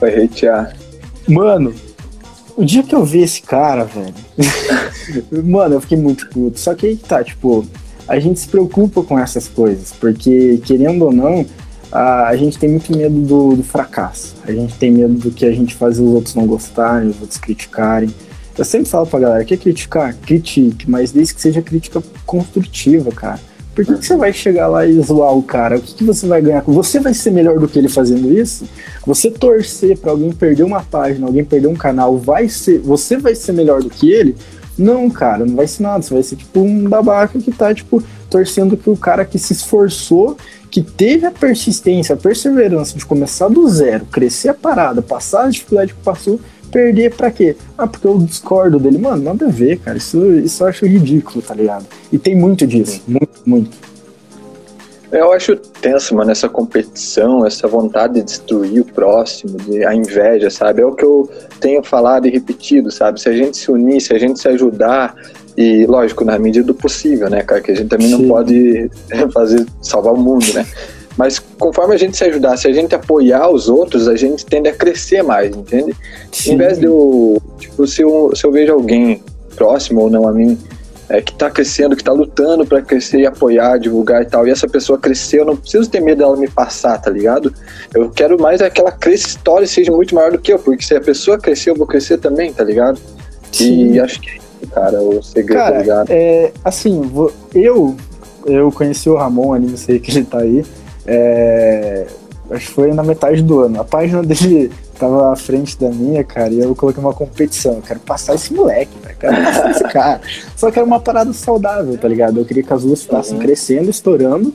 Vai 0.00 0.24
hatear. 0.24 0.74
Mano, 1.28 1.74
o 2.56 2.64
dia 2.64 2.82
que 2.82 2.94
eu 2.94 3.04
vi 3.04 3.22
esse 3.22 3.42
cara, 3.42 3.84
velho. 3.84 4.14
mano, 5.44 5.74
eu 5.74 5.80
fiquei 5.80 5.98
muito 5.98 6.28
puto. 6.28 6.58
Só 6.58 6.74
que 6.74 6.86
aí 6.86 6.96
tá, 6.96 7.22
tipo, 7.22 7.66
a 8.08 8.18
gente 8.18 8.40
se 8.40 8.48
preocupa 8.48 9.02
com 9.02 9.18
essas 9.18 9.48
coisas, 9.48 9.92
porque 9.92 10.60
querendo 10.64 11.04
ou 11.04 11.12
não, 11.12 11.44
a, 11.90 12.28
a 12.28 12.36
gente 12.36 12.58
tem 12.58 12.68
muito 12.68 12.94
medo 12.96 13.18
do, 13.20 13.56
do, 13.56 13.62
fracasso. 13.62 14.36
A 14.46 14.52
gente 14.52 14.74
tem 14.74 14.90
medo 14.90 15.14
do 15.14 15.30
que 15.30 15.44
a 15.44 15.52
gente 15.52 15.74
faz 15.74 15.98
os 15.98 16.08
outros 16.12 16.34
não 16.34 16.46
gostarem, 16.46 17.10
os 17.10 17.20
outros 17.20 17.38
criticarem. 17.38 18.12
Eu 18.56 18.64
sempre 18.64 18.88
falo 18.88 19.06
pra 19.06 19.20
galera, 19.20 19.44
quer 19.44 19.58
criticar? 19.58 20.14
Critique, 20.14 20.90
mas 20.90 21.12
desde 21.12 21.34
que 21.34 21.40
seja 21.40 21.60
crítica 21.60 22.02
construtiva, 22.24 23.10
cara. 23.12 23.40
Por 23.74 23.84
que, 23.84 23.92
que 23.92 24.06
você 24.06 24.16
vai 24.16 24.32
chegar 24.32 24.68
lá 24.68 24.86
e 24.86 24.98
zoar 25.02 25.34
o 25.34 25.42
cara? 25.42 25.76
O 25.76 25.80
que, 25.82 25.96
que 25.96 26.04
você 26.04 26.26
vai 26.26 26.40
ganhar? 26.40 26.62
Você 26.62 26.98
vai 26.98 27.12
ser 27.12 27.30
melhor 27.30 27.58
do 27.58 27.68
que 27.68 27.78
ele 27.78 27.90
fazendo 27.90 28.32
isso? 28.32 28.64
Você 29.06 29.30
torcer 29.30 29.98
para 29.98 30.12
alguém 30.12 30.32
perder 30.32 30.62
uma 30.62 30.82
página, 30.82 31.26
alguém 31.26 31.44
perder 31.44 31.68
um 31.68 31.74
canal, 31.74 32.16
vai 32.16 32.48
ser, 32.48 32.78
você 32.78 33.18
vai 33.18 33.34
ser 33.34 33.52
melhor 33.52 33.82
do 33.82 33.90
que 33.90 34.10
ele? 34.10 34.34
Não, 34.78 35.08
cara, 35.10 35.44
não 35.44 35.56
vai 35.56 35.66
ser 35.66 35.82
nada. 35.82 36.02
Você 36.02 36.14
vai 36.14 36.22
ser 36.22 36.36
tipo 36.36 36.60
um 36.60 36.88
babaca 36.88 37.38
que 37.38 37.50
tá, 37.50 37.74
tipo, 37.74 38.02
torcendo 38.28 38.76
que 38.76 38.90
o 38.90 38.96
cara 38.96 39.24
que 39.24 39.38
se 39.38 39.52
esforçou, 39.52 40.36
que 40.70 40.82
teve 40.82 41.26
a 41.26 41.30
persistência, 41.30 42.14
a 42.14 42.18
perseverança 42.18 42.96
de 42.96 43.06
começar 43.06 43.48
do 43.48 43.68
zero, 43.68 44.04
crescer 44.06 44.50
a 44.50 44.54
parada, 44.54 45.00
passar 45.00 45.44
a 45.44 45.50
dificuldade 45.50 45.94
que 45.94 46.00
passou, 46.00 46.38
Perder 46.70 47.14
pra 47.14 47.30
quê? 47.30 47.56
Ah, 47.78 47.86
porque 47.86 48.06
eu 48.06 48.18
discordo 48.18 48.78
dele. 48.78 48.98
Mano, 48.98 49.22
nada 49.22 49.46
a 49.46 49.50
ver, 49.50 49.78
cara. 49.78 49.96
Isso, 49.96 50.30
isso 50.32 50.62
eu 50.62 50.68
acho 50.68 50.86
ridículo, 50.86 51.40
tá 51.40 51.54
ligado? 51.54 51.86
E 52.12 52.18
tem 52.18 52.36
muito 52.36 52.66
disso. 52.66 53.02
Muito, 53.06 53.40
muito. 53.44 53.70
Eu 55.12 55.32
acho 55.32 55.54
tenso, 55.56 56.14
mano, 56.14 56.30
essa 56.30 56.48
competição, 56.48 57.46
essa 57.46 57.68
vontade 57.68 58.14
de 58.14 58.22
destruir 58.22 58.80
o 58.80 58.84
próximo, 58.84 59.56
de, 59.58 59.84
a 59.84 59.94
inveja, 59.94 60.50
sabe? 60.50 60.82
É 60.82 60.86
o 60.86 60.94
que 60.94 61.04
eu 61.04 61.30
tenho 61.60 61.82
falado 61.82 62.26
e 62.26 62.30
repetido, 62.30 62.90
sabe? 62.90 63.20
Se 63.20 63.28
a 63.28 63.32
gente 63.32 63.56
se 63.56 63.70
unir, 63.70 64.00
se 64.00 64.12
a 64.12 64.18
gente 64.18 64.40
se 64.40 64.48
ajudar, 64.48 65.14
e 65.56 65.86
lógico, 65.86 66.24
na 66.24 66.38
medida 66.38 66.66
do 66.66 66.74
possível, 66.74 67.30
né, 67.30 67.42
cara? 67.42 67.60
Que 67.60 67.70
a 67.70 67.74
gente 67.74 67.88
também 67.88 68.08
Sim. 68.08 68.22
não 68.22 68.28
pode 68.28 68.90
fazer 69.32 69.64
salvar 69.80 70.12
o 70.12 70.18
mundo, 70.18 70.46
né? 70.52 70.66
Mas 71.16 71.38
conforme 71.38 71.94
a 71.94 71.98
gente 71.98 72.16
se 72.16 72.24
ajudar, 72.24 72.56
se 72.58 72.68
a 72.68 72.72
gente 72.72 72.94
apoiar 72.94 73.48
os 73.48 73.68
outros, 73.68 74.06
a 74.06 74.16
gente 74.16 74.44
tende 74.44 74.68
a 74.68 74.72
crescer 74.74 75.22
mais, 75.22 75.56
entende? 75.56 75.94
Sim. 76.30 76.52
Em 76.52 76.56
vez 76.58 76.78
de 76.78 76.84
eu, 76.84 77.40
tipo, 77.58 77.86
se 77.86 78.02
eu, 78.02 78.32
se 78.34 78.44
eu 78.44 78.52
vejo 78.52 78.72
alguém 78.72 79.22
próximo 79.54 80.02
ou 80.02 80.10
não 80.10 80.28
a 80.28 80.32
mim, 80.32 80.58
é, 81.08 81.20
que 81.20 81.32
está 81.32 81.50
crescendo, 81.50 81.94
que 81.94 82.02
está 82.02 82.12
lutando 82.12 82.66
para 82.66 82.82
crescer 82.82 83.20
e 83.20 83.26
apoiar, 83.26 83.78
divulgar 83.78 84.22
e 84.22 84.26
tal, 84.26 84.46
e 84.46 84.50
essa 84.50 84.66
pessoa 84.66 84.98
cresceu, 84.98 85.40
eu 85.40 85.46
não 85.46 85.56
preciso 85.56 85.88
ter 85.88 86.00
medo 86.00 86.18
dela 86.18 86.36
me 86.36 86.48
passar, 86.48 87.00
tá 87.00 87.10
ligado? 87.10 87.52
Eu 87.94 88.10
quero 88.10 88.40
mais 88.40 88.60
é 88.60 88.68
que 88.68 88.80
ela 88.80 88.92
cresça 88.92 89.28
história 89.28 89.66
seja 89.66 89.92
muito 89.92 90.14
maior 90.14 90.32
do 90.32 90.38
que 90.38 90.52
eu, 90.52 90.58
porque 90.58 90.84
se 90.84 90.94
a 90.94 91.00
pessoa 91.00 91.38
crescer, 91.38 91.70
eu 91.70 91.76
vou 91.76 91.86
crescer 91.86 92.18
também, 92.18 92.52
tá 92.52 92.64
ligado? 92.64 92.98
Sim. 93.52 93.92
E 93.92 94.00
acho 94.00 94.20
que 94.20 94.30
é 94.30 94.36
isso, 94.36 94.72
cara, 94.72 95.00
o 95.00 95.22
segredo, 95.22 95.58
tá 95.58 95.64
cara, 95.64 95.76
tá 95.76 95.82
ligado? 95.82 96.10
É, 96.10 96.52
assim, 96.64 97.10
eu, 97.54 97.96
eu 98.44 98.72
conheci 98.72 99.08
o 99.08 99.16
Ramon 99.16 99.52
ali, 99.54 99.66
não 99.66 99.76
sei 99.76 100.00
que 100.00 100.10
ele 100.10 100.24
tá 100.24 100.38
aí, 100.38 100.64
é, 101.06 102.06
acho 102.50 102.66
que 102.66 102.72
foi 102.72 102.92
na 102.92 103.02
metade 103.02 103.42
do 103.42 103.60
ano. 103.60 103.80
A 103.80 103.84
página 103.84 104.22
dele 104.24 104.70
tava 104.96 105.32
à 105.32 105.36
frente 105.36 105.78
da 105.78 105.88
minha, 105.90 106.24
cara, 106.24 106.52
e 106.52 106.58
eu 106.58 106.74
coloquei 106.74 107.02
uma 107.02 107.12
competição. 107.12 107.74
Eu 107.74 107.82
quero 107.82 108.00
passar 108.00 108.34
esse 108.34 108.52
moleque, 108.52 108.92
velho. 109.02 109.16
Quero 109.18 109.36
passar 109.44 109.70
esse 109.70 109.84
cara. 109.84 110.20
Só 110.56 110.70
que 110.70 110.78
era 110.78 110.86
uma 110.86 111.00
parada 111.00 111.32
saudável, 111.32 111.96
tá 111.96 112.08
ligado? 112.08 112.40
Eu 112.40 112.44
queria 112.44 112.62
que 112.62 112.72
as 112.72 112.82
duas 112.82 113.02
ficassem 113.02 113.34
uhum. 113.34 113.40
crescendo, 113.40 113.90
estourando. 113.90 114.52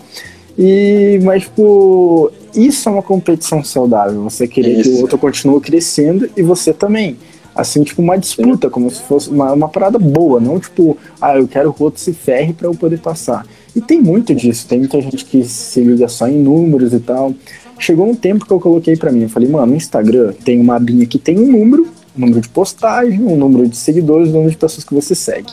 E, 0.57 1.19
mas, 1.23 1.43
tipo, 1.43 2.31
isso 2.53 2.89
é 2.89 2.91
uma 2.91 3.01
competição 3.01 3.63
saudável. 3.63 4.21
Você 4.23 4.47
querer 4.47 4.79
isso. 4.79 4.89
que 4.89 4.95
o 4.97 5.01
outro 5.01 5.17
continue 5.17 5.61
crescendo 5.61 6.29
e 6.35 6.41
você 6.41 6.73
também. 6.73 7.17
Assim, 7.53 7.83
tipo, 7.83 8.01
uma 8.01 8.17
disputa, 8.17 8.69
como 8.69 8.89
se 8.89 9.01
fosse 9.01 9.29
uma, 9.29 9.51
uma 9.51 9.67
parada 9.67 9.99
boa, 9.99 10.39
não 10.39 10.57
tipo, 10.57 10.97
ah, 11.19 11.35
eu 11.35 11.47
quero 11.47 11.73
que 11.73 11.81
o 11.81 11.85
outro 11.85 11.99
se 11.99 12.13
ferre 12.13 12.53
para 12.53 12.67
eu 12.67 12.73
poder 12.73 12.99
passar. 12.99 13.45
E 13.75 13.81
tem 13.81 14.01
muito 14.01 14.33
disso, 14.33 14.65
tem 14.65 14.79
muita 14.79 15.01
gente 15.01 15.25
que 15.25 15.43
se 15.43 15.81
liga 15.81 16.07
só 16.07 16.29
em 16.29 16.37
números 16.37 16.93
e 16.93 16.99
tal. 16.99 17.33
Chegou 17.81 18.07
um 18.07 18.13
tempo 18.13 18.45
que 18.45 18.53
eu 18.53 18.59
coloquei 18.59 18.95
para 18.95 19.11
mim, 19.11 19.23
eu 19.23 19.29
falei, 19.29 19.49
mano, 19.49 19.71
no 19.71 19.75
Instagram 19.75 20.33
tem 20.45 20.61
uma 20.61 20.75
abinha 20.75 21.03
que 21.07 21.17
tem 21.17 21.39
um 21.39 21.51
número, 21.51 21.87
um 22.15 22.21
número 22.21 22.39
de 22.39 22.47
postagem, 22.47 23.19
um 23.23 23.35
número 23.35 23.67
de 23.67 23.75
seguidores, 23.75 24.29
um 24.29 24.33
número 24.33 24.51
de 24.51 24.57
pessoas 24.57 24.83
que 24.83 24.93
você 24.93 25.15
segue. 25.15 25.51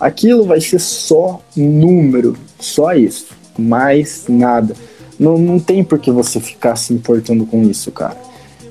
Aquilo 0.00 0.46
vai 0.46 0.58
ser 0.58 0.78
só 0.78 1.38
número, 1.54 2.34
só 2.58 2.94
isso, 2.94 3.26
mais 3.58 4.24
nada. 4.26 4.74
Não, 5.18 5.36
não 5.36 5.60
tem 5.60 5.84
por 5.84 5.98
que 5.98 6.10
você 6.10 6.40
ficar 6.40 6.76
se 6.76 6.94
importando 6.94 7.44
com 7.44 7.62
isso, 7.64 7.92
cara. 7.92 8.16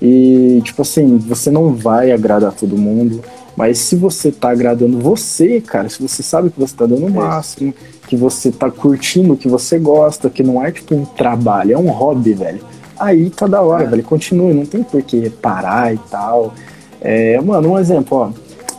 E, 0.01 0.59
tipo 0.63 0.81
assim, 0.81 1.19
você 1.19 1.51
não 1.51 1.75
vai 1.75 2.11
agradar 2.11 2.53
todo 2.53 2.75
mundo, 2.75 3.21
mas 3.55 3.77
se 3.77 3.95
você 3.95 4.31
tá 4.31 4.49
agradando 4.49 4.97
você, 4.97 5.61
cara, 5.61 5.87
se 5.89 6.01
você 6.01 6.23
sabe 6.23 6.49
que 6.49 6.59
você 6.59 6.75
tá 6.75 6.87
dando 6.87 7.05
o 7.05 7.11
máximo, 7.11 7.71
que 8.07 8.15
você 8.15 8.51
tá 8.51 8.71
curtindo 8.71 9.33
o 9.33 9.37
que 9.37 9.47
você 9.47 9.77
gosta, 9.77 10.27
que 10.27 10.41
não 10.41 10.65
é 10.65 10.71
tipo 10.71 10.95
um 10.95 11.05
trabalho, 11.05 11.73
é 11.73 11.77
um 11.77 11.91
hobby, 11.91 12.33
velho 12.33 12.68
aí 12.99 13.29
tá 13.29 13.47
da 13.47 13.61
hora, 13.61 13.83
é. 13.83 13.87
velho. 13.87 14.03
Continue, 14.03 14.53
não 14.53 14.65
tem 14.65 14.83
por 14.83 15.01
que 15.01 15.29
parar 15.29 15.93
e 15.93 15.97
tal. 16.09 16.53
É, 17.01 17.39
mano, 17.41 17.71
um 17.71 17.79
exemplo, 17.79 18.17
ó. 18.17 18.31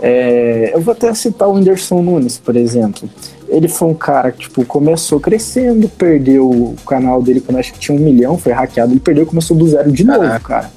É, 0.02 0.72
eu 0.74 0.80
vou 0.80 0.92
até 0.92 1.12
citar 1.12 1.48
o 1.48 1.54
Whindersson 1.54 2.02
Nunes, 2.02 2.38
por 2.38 2.56
exemplo. 2.56 3.08
Ele 3.48 3.68
foi 3.68 3.88
um 3.88 3.94
cara 3.94 4.30
que, 4.30 4.40
tipo, 4.40 4.64
começou 4.64 5.20
crescendo, 5.20 5.88
perdeu 5.88 6.48
o 6.48 6.76
canal 6.86 7.22
dele 7.22 7.40
quando 7.40 7.58
acho 7.58 7.72
que 7.72 7.78
tinha 7.78 7.98
um 7.98 8.00
milhão, 8.00 8.38
foi 8.38 8.52
hackeado, 8.52 8.92
ele 8.92 9.00
perdeu 9.00 9.24
e 9.24 9.26
começou 9.26 9.56
do 9.56 9.68
zero 9.68 9.90
de 9.90 10.04
Caraca. 10.04 10.28
novo, 10.28 10.40
cara. 10.40 10.70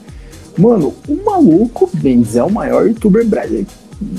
Mano, 0.57 0.93
o 1.07 1.23
maluco 1.23 1.89
Benz 1.93 2.35
é 2.35 2.43
o 2.43 2.49
maior 2.49 2.87
youtuber 2.87 3.25
brasileiro 3.25 3.67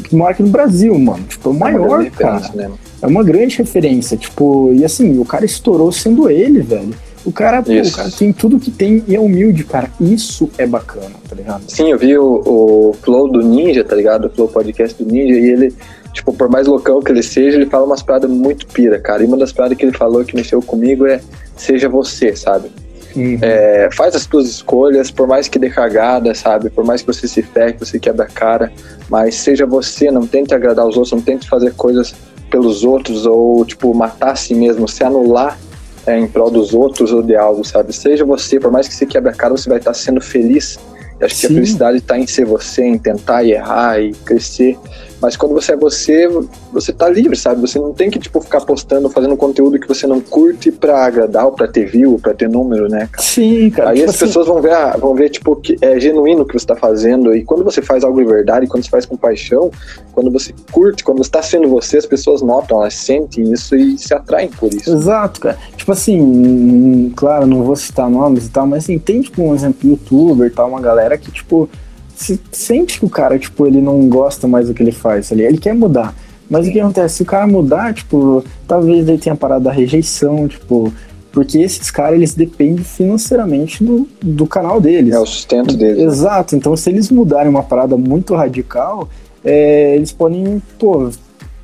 que 0.05 0.15
mora 0.15 0.33
aqui 0.33 0.43
no 0.43 0.49
Brasil, 0.49 0.99
mano. 0.99 1.25
Tipo, 1.25 1.51
é 1.51 1.53
o 1.53 1.57
é 1.57 1.59
maior, 1.59 2.11
cara. 2.11 2.51
Né? 2.55 2.71
É 3.03 3.07
uma 3.07 3.23
grande 3.23 3.59
referência, 3.59 4.17
tipo, 4.17 4.73
e 4.73 4.85
assim, 4.85 5.19
o 5.19 5.25
cara 5.25 5.45
estourou 5.45 5.93
sendo 5.93 6.31
ele, 6.31 6.61
velho. 6.61 6.95
O 7.25 7.33
cara, 7.33 7.63
pô, 7.63 7.73
o 7.73 7.93
cara 7.93 8.11
tem 8.11 8.33
tudo 8.33 8.59
que 8.59 8.71
tem 8.71 9.03
e 9.09 9.17
é 9.17 9.21
humilde, 9.21 9.65
cara. 9.65 9.91
Isso 9.99 10.51
é 10.59 10.67
bacana, 10.67 11.15
tá 11.29 11.35
ligado? 11.35 11.63
Sim, 11.69 11.91
eu 11.91 11.99
vi 11.99 12.17
o, 12.19 12.43
o 12.45 12.97
Flow 13.03 13.29
do 13.29 13.43
Ninja, 13.43 13.83
tá 13.83 13.97
ligado? 13.97 14.27
O 14.27 14.31
Flow 14.31 14.49
Podcast 14.49 15.03
do 15.03 15.11
Ninja, 15.11 15.39
e 15.39 15.51
ele, 15.51 15.75
tipo, 16.13 16.35
por 16.35 16.51
mais 16.51 16.67
loucão 16.67 17.01
que 17.01 17.11
ele 17.11 17.23
seja, 17.23 17.57
ele 17.57 17.67
fala 17.67 17.87
umas 17.87 18.03
paradas 18.03 18.31
muito 18.31 18.67
pira, 18.67 18.99
cara. 18.99 19.23
E 19.23 19.27
uma 19.27 19.39
das 19.39 19.53
paradas 19.53 19.79
que 19.79 19.87
ele 19.87 19.97
falou 19.97 20.23
que 20.25 20.37
mexeu 20.37 20.61
comigo 20.61 21.07
é 21.07 21.21
seja 21.57 21.89
você, 21.89 22.37
sabe? 22.37 22.71
Uhum. 23.17 23.39
É, 23.41 23.89
faz 23.93 24.15
as 24.15 24.27
tuas 24.27 24.47
escolhas, 24.47 25.11
por 25.11 25.27
mais 25.27 25.49
que 25.49 25.59
dê 25.59 25.71
cagada, 25.71 26.35
sabe? 26.35 26.69
Por 26.69 26.85
mais 26.85 27.01
que 27.01 27.07
você 27.07 27.27
se 27.27 27.43
ferre, 27.43 27.75
que 27.75 27.81
você 27.81 27.99
quebra 27.99 28.25
a 28.25 28.29
cara, 28.29 28.73
mas 29.09 29.37
seja 29.37 29.65
você, 29.65 30.11
não 30.11 30.27
tente 30.27 30.55
agradar 30.55 30.87
os 30.87 30.97
outros, 30.97 31.13
não 31.13 31.23
tente 31.23 31.49
fazer 31.49 31.73
coisas 31.75 32.15
pelos 32.51 32.85
outros 32.85 33.25
ou, 33.25 33.65
tipo, 33.65 33.95
matar 33.95 34.33
a 34.33 34.37
si 34.37 34.55
mesmo, 34.55 34.87
se 34.87 35.03
anular 35.03 35.59
é, 36.07 36.19
em 36.19 36.27
prol 36.27 36.51
dos 36.51 36.75
outros 36.75 37.13
ou 37.13 37.23
de 37.23 37.37
algo, 37.37 37.65
sabe? 37.65 37.93
Seja 37.93 38.25
você, 38.25 38.61
por 38.61 38.71
mais 38.71 38.89
que 38.89 38.95
você 38.95 39.07
quebre 39.07 39.31
a 39.31 39.35
cara, 39.35 39.57
você 39.57 39.69
vai 39.69 39.79
estar 39.79 39.95
sendo 39.95 40.21
feliz. 40.21 40.79
Eu 41.19 41.27
acho 41.27 41.37
Sim. 41.37 41.41
que 41.41 41.47
a 41.47 41.57
felicidade 41.57 41.99
está 41.99 42.19
em 42.19 42.27
ser 42.27 42.45
você, 42.45 42.85
em 42.85 42.99
tentar 42.99 43.45
e 43.45 43.53
errar 43.53 44.01
e 44.01 44.13
crescer. 44.13 44.77
Mas 45.25 45.39
quando 45.39 45.55
você 45.55 45.73
é 45.73 45.77
você, 45.77 46.29
você 46.71 46.93
tá 46.93 47.09
livre, 47.09 47.35
sabe? 47.35 47.59
Você 47.59 47.79
não 47.79 47.95
tem 47.95 48.11
que, 48.11 48.19
tipo, 48.19 48.43
ficar 48.43 48.61
postando, 48.61 49.09
fazendo 49.09 49.35
conteúdo 49.39 49.79
que 49.79 49.89
você 49.89 50.07
não 50.07 50.21
curte 50.21 50.71
pra 50.71 51.07
agradar, 51.07 51.47
ou 51.47 51.53
pra 51.53 51.67
ter 51.67 51.87
view, 51.87 52.19
pra 52.19 52.35
ter 52.35 52.47
número, 52.47 52.91
né? 52.91 53.09
Cara? 53.11 53.27
Sim, 53.27 53.71
cara. 53.71 53.91
Aí 53.91 53.97
tipo 54.01 54.11
as 54.11 54.17
assim... 54.17 54.27
pessoas 54.27 54.47
vão 54.47 54.61
ver, 54.61 54.77
vão 54.99 55.15
ver, 55.15 55.31
tipo, 55.31 55.57
que 55.57 55.79
é 55.81 55.99
genuíno 55.99 56.43
o 56.43 56.45
que 56.45 56.53
você 56.53 56.67
tá 56.67 56.77
fazendo. 56.77 57.35
E 57.35 57.43
quando 57.43 57.65
você 57.65 57.81
faz 57.81 58.05
algo 58.05 58.23
de 58.23 58.27
verdade, 58.27 58.67
quando 58.67 58.85
você 58.85 58.91
faz 58.91 59.07
com 59.07 59.17
paixão, 59.17 59.71
quando 60.13 60.31
você 60.31 60.53
curte, 60.71 61.03
quando 61.03 61.25
você 61.25 61.31
tá 61.31 61.41
sendo 61.41 61.69
você, 61.69 61.97
as 61.97 62.05
pessoas 62.05 62.43
notam, 62.43 62.83
elas 62.83 62.93
sentem 62.93 63.51
isso 63.51 63.75
e 63.75 63.97
se 63.97 64.13
atraem 64.13 64.51
por 64.51 64.75
isso. 64.75 64.93
Exato, 64.93 65.41
cara. 65.41 65.57
Tipo 65.75 65.91
assim, 65.91 67.11
claro, 67.17 67.47
não 67.47 67.63
vou 67.63 67.77
citar 67.77 68.11
nomes 68.11 68.45
e 68.45 68.51
tal, 68.51 68.67
mas 68.67 68.85
assim, 68.85 68.99
tem, 68.99 69.23
tipo, 69.23 69.41
um 69.41 69.55
exemplo, 69.55 69.89
youtuber 69.89 70.49
e 70.49 70.51
tal, 70.51 70.69
uma 70.69 70.83
galera 70.83 71.17
que, 71.17 71.33
tipo 71.33 71.67
se 72.15 72.41
sente 72.53 72.99
que 72.99 73.05
o 73.05 73.11
cara, 73.11 73.39
tipo, 73.39 73.67
ele 73.67 73.81
não 73.81 74.09
gosta 74.09 74.47
mais 74.47 74.69
do 74.69 74.75
que 74.75 74.83
ele 74.83 74.93
faz, 74.93 75.33
ali. 75.33 75.43
ele 75.43 75.59
quer 75.59 75.75
mudar. 75.75 76.15
Mas 76.49 76.69
o 76.69 76.73
que 76.73 76.79
acontece? 76.79 77.17
Se 77.17 77.23
o 77.23 77.27
cara 77.27 77.47
mudar, 77.47 77.95
tipo, 77.95 78.45
talvez 78.69 79.09
ele 79.09 79.19
tenha 79.19 79.35
parado 79.35 79.65
da 79.65 79.73
rejeição, 79.73 80.47
tipo, 80.47 80.93
porque 81.33 81.59
esses 81.59 81.91
caras, 81.91 82.15
eles 82.15 82.35
dependem 82.35 82.85
financeiramente 82.85 83.83
do, 83.83 84.07
do 84.23 84.47
canal 84.47 84.81
deles. 84.81 85.15
É 85.15 85.19
o 85.19 85.27
sustento 85.27 85.77
deles. 85.77 86.01
Exato, 86.01 86.55
então 86.55 86.77
se 86.77 86.89
eles 86.91 87.11
mudarem 87.11 87.51
uma 87.51 87.63
parada 87.63 87.97
muito 87.97 88.35
radical, 88.35 89.09
é, 89.45 89.97
eles 89.97 90.13
podem, 90.13 90.63
pô, 90.79 91.11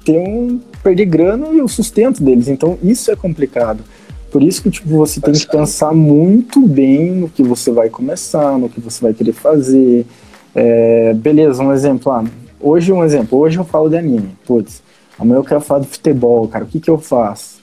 ter 0.05 0.19
um, 0.19 0.61
perder 0.83 1.05
grana 1.05 1.49
e 1.53 1.61
o 1.61 1.69
sustento 1.69 2.23
deles, 2.23 2.49
então 2.49 2.79
isso 2.83 3.11
é 3.11 3.17
complicado. 3.17 3.85
Por 4.31 4.43
isso 4.43 4.63
que, 4.63 4.71
tipo, 4.71 4.89
você 4.89 5.21
tem 5.21 5.35
que 5.35 5.47
pensar 5.47 5.93
muito 5.93 6.67
bem 6.67 7.11
no 7.11 7.29
que 7.29 7.43
você 7.43 7.71
vai 7.71 7.89
começar, 7.89 8.59
no 8.59 8.69
que 8.69 8.81
você 8.81 9.01
vai 9.03 9.13
querer 9.13 9.33
fazer, 9.33 10.07
é, 10.63 11.15
beleza, 11.15 11.63
um 11.63 11.73
exemplo. 11.73 12.13
Ah, 12.13 12.23
hoje, 12.61 12.93
um 12.93 13.03
exemplo. 13.03 13.39
Hoje 13.39 13.59
eu 13.59 13.65
falo 13.65 13.89
de 13.89 13.97
anime. 13.97 14.37
Putz, 14.47 14.83
amanhã 15.19 15.39
eu 15.39 15.45
quero 15.45 15.63
falar 15.63 15.81
de 15.81 15.87
futebol, 15.87 16.47
cara. 16.49 16.65
O 16.65 16.69
que, 16.69 16.79
que 16.79 16.91
eu 16.91 16.99
faço? 16.99 17.61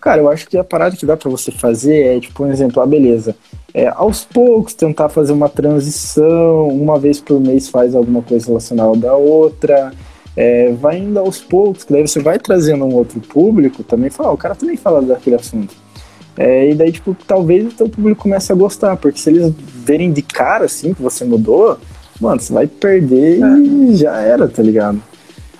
Cara, 0.00 0.20
eu 0.20 0.28
acho 0.28 0.48
que 0.48 0.58
a 0.58 0.64
parada 0.64 0.96
que 0.96 1.06
dá 1.06 1.16
para 1.16 1.30
você 1.30 1.52
fazer 1.52 2.16
é, 2.16 2.18
tipo, 2.18 2.42
um 2.42 2.50
exemplo. 2.50 2.82
Ah, 2.82 2.86
beleza. 2.86 3.36
É, 3.72 3.86
aos 3.86 4.24
poucos 4.24 4.74
tentar 4.74 5.08
fazer 5.08 5.32
uma 5.32 5.48
transição. 5.48 6.66
Uma 6.68 6.98
vez 6.98 7.20
por 7.20 7.38
mês 7.38 7.68
faz 7.68 7.94
alguma 7.94 8.20
coisa 8.20 8.48
relacionada 8.48 8.96
da 8.96 9.14
outra. 9.14 9.92
É, 10.36 10.72
vai 10.72 10.98
indo 10.98 11.20
aos 11.20 11.38
poucos, 11.38 11.84
que 11.84 11.92
daí 11.92 12.06
você 12.06 12.18
vai 12.18 12.38
trazendo 12.40 12.84
um 12.84 12.94
outro 12.94 13.20
público 13.20 13.84
também. 13.84 14.10
Fala, 14.10 14.30
ah, 14.30 14.32
o 14.32 14.36
cara 14.36 14.56
também 14.56 14.76
fala 14.76 15.00
daquele 15.00 15.36
assunto. 15.36 15.72
É, 16.36 16.70
e 16.70 16.74
daí, 16.74 16.90
tipo, 16.90 17.16
talvez 17.26 17.72
o 17.72 17.76
teu 17.76 17.88
público 17.88 18.22
comece 18.22 18.50
a 18.50 18.56
gostar, 18.56 18.96
porque 18.96 19.20
se 19.20 19.30
eles 19.30 19.52
verem 19.56 20.10
de 20.10 20.22
cara, 20.22 20.64
assim, 20.64 20.94
que 20.94 21.02
você 21.02 21.24
mudou, 21.24 21.78
mano, 22.20 22.40
você 22.40 22.52
vai 22.52 22.66
perder 22.66 23.42
é. 23.42 23.58
e 23.58 23.96
já 23.96 24.20
era, 24.20 24.48
tá 24.48 24.62
ligado? 24.62 25.02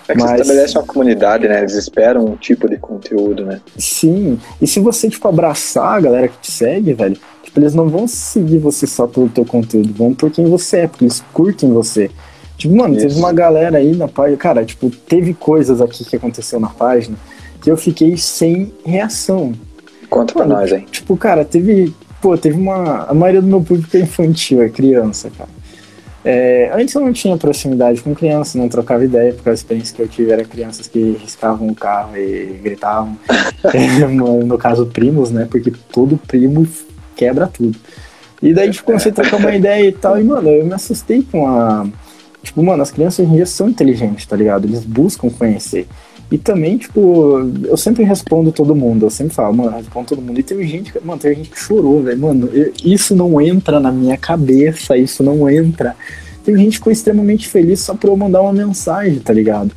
É 0.07 0.13
que 0.13 0.21
Mas... 0.21 0.31
você 0.31 0.41
estabelece 0.41 0.77
uma 0.77 0.85
comunidade, 0.85 1.47
né? 1.47 1.59
Eles 1.59 1.73
esperam 1.73 2.25
um 2.25 2.35
tipo 2.35 2.69
de 2.69 2.77
conteúdo, 2.77 3.45
né? 3.45 3.61
Sim. 3.77 4.39
E 4.61 4.67
se 4.67 4.79
você, 4.79 5.09
tipo, 5.09 5.27
abraçar 5.27 5.97
a 5.97 6.01
galera 6.01 6.27
que 6.27 6.37
te 6.39 6.51
segue, 6.51 6.93
velho, 6.93 7.17
tipo, 7.43 7.59
eles 7.59 7.73
não 7.73 7.87
vão 7.87 8.07
seguir 8.07 8.57
você 8.57 8.85
só 8.85 9.07
pelo 9.07 9.29
teu 9.29 9.45
conteúdo, 9.45 9.93
vão 9.93 10.13
por 10.13 10.29
quem 10.29 10.45
você 10.49 10.79
é, 10.79 10.87
porque 10.87 11.05
eles 11.05 11.23
curtem 11.31 11.71
você. 11.71 12.09
Tipo, 12.57 12.75
mano, 12.75 12.95
Isso. 12.95 13.07
teve 13.07 13.19
uma 13.19 13.33
galera 13.33 13.77
aí 13.77 13.95
na 13.95 14.07
página, 14.07 14.37
cara, 14.37 14.65
tipo, 14.65 14.89
teve 14.89 15.33
coisas 15.33 15.81
aqui 15.81 16.03
que 16.03 16.15
aconteceu 16.15 16.59
na 16.59 16.69
página 16.69 17.17
que 17.61 17.69
eu 17.69 17.77
fiquei 17.77 18.17
sem 18.17 18.73
reação. 18.83 19.53
Conta 20.09 20.33
mano, 20.37 20.49
pra 20.49 20.59
nós 20.59 20.73
aí. 20.73 20.81
Tipo, 20.81 21.15
cara, 21.15 21.45
teve, 21.45 21.93
pô, 22.21 22.37
teve 22.37 22.57
uma, 22.57 23.05
a 23.05 23.13
maioria 23.13 23.41
do 23.41 23.47
meu 23.47 23.61
público 23.61 23.95
é 23.95 24.01
infantil, 24.01 24.61
é 24.61 24.69
criança, 24.69 25.31
cara. 25.37 25.49
É, 26.23 26.71
antes 26.73 26.93
eu 26.93 27.01
não 27.01 27.11
tinha 27.11 27.35
proximidade 27.35 28.01
com 28.01 28.13
crianças, 28.13 28.55
não 28.55 28.69
trocava 28.69 29.03
ideia, 29.03 29.33
porque 29.33 29.49
a 29.49 29.53
experiência 29.53 29.95
que 29.95 30.01
eu 30.01 30.07
tive 30.07 30.31
era 30.31 30.45
crianças 30.45 30.87
que 30.87 31.17
riscavam 31.19 31.67
o 31.67 31.75
carro 31.75 32.15
e 32.15 32.59
gritavam. 32.61 33.17
no, 34.09 34.43
no 34.45 34.57
caso, 34.57 34.85
primos, 34.85 35.31
né? 35.31 35.47
Porque 35.49 35.73
todo 35.91 36.17
primo 36.17 36.67
quebra 37.15 37.47
tudo. 37.47 37.77
E 38.41 38.53
daí, 38.53 38.71
tipo, 38.71 38.85
comecei 38.85 39.11
a 39.11 39.15
trocar 39.15 39.37
uma 39.37 39.55
ideia 39.55 39.87
e 39.87 39.91
tal, 39.91 40.19
e, 40.19 40.23
mano, 40.23 40.49
eu 40.49 40.65
me 40.65 40.73
assustei 40.73 41.23
com 41.23 41.47
a. 41.47 41.87
Tipo, 42.41 42.63
mano, 42.63 42.81
as 42.81 42.89
crianças 42.89 43.19
hoje 43.19 43.31
em 43.31 43.35
dia 43.35 43.45
são 43.45 43.69
inteligentes, 43.69 44.25
tá 44.25 44.35
ligado? 44.35 44.65
Eles 44.65 44.83
buscam 44.83 45.29
conhecer. 45.29 45.87
E 46.31 46.37
também, 46.37 46.77
tipo, 46.77 47.51
eu 47.65 47.75
sempre 47.75 48.05
respondo 48.05 48.53
todo 48.53 48.73
mundo, 48.73 49.05
eu 49.05 49.09
sempre 49.09 49.33
falo, 49.33 49.53
mano, 49.53 49.75
respondo 49.75 50.07
todo 50.07 50.21
mundo. 50.21 50.39
E 50.39 50.43
teve 50.43 50.65
gente, 50.65 50.93
mano, 51.03 51.19
teve 51.19 51.35
gente 51.35 51.49
que 51.49 51.59
chorou, 51.59 52.01
velho, 52.01 52.17
mano, 52.17 52.49
eu, 52.53 52.71
isso 52.85 53.13
não 53.13 53.41
entra 53.41 53.81
na 53.81 53.91
minha 53.91 54.17
cabeça, 54.17 54.95
isso 54.95 55.21
não 55.21 55.49
entra. 55.49 55.93
Tem 56.45 56.55
gente 56.55 56.71
que 56.71 56.77
ficou 56.77 56.93
extremamente 56.93 57.49
feliz 57.49 57.81
só 57.81 57.93
pra 57.93 58.09
eu 58.09 58.15
mandar 58.15 58.41
uma 58.41 58.53
mensagem, 58.53 59.19
tá 59.19 59.33
ligado? 59.33 59.71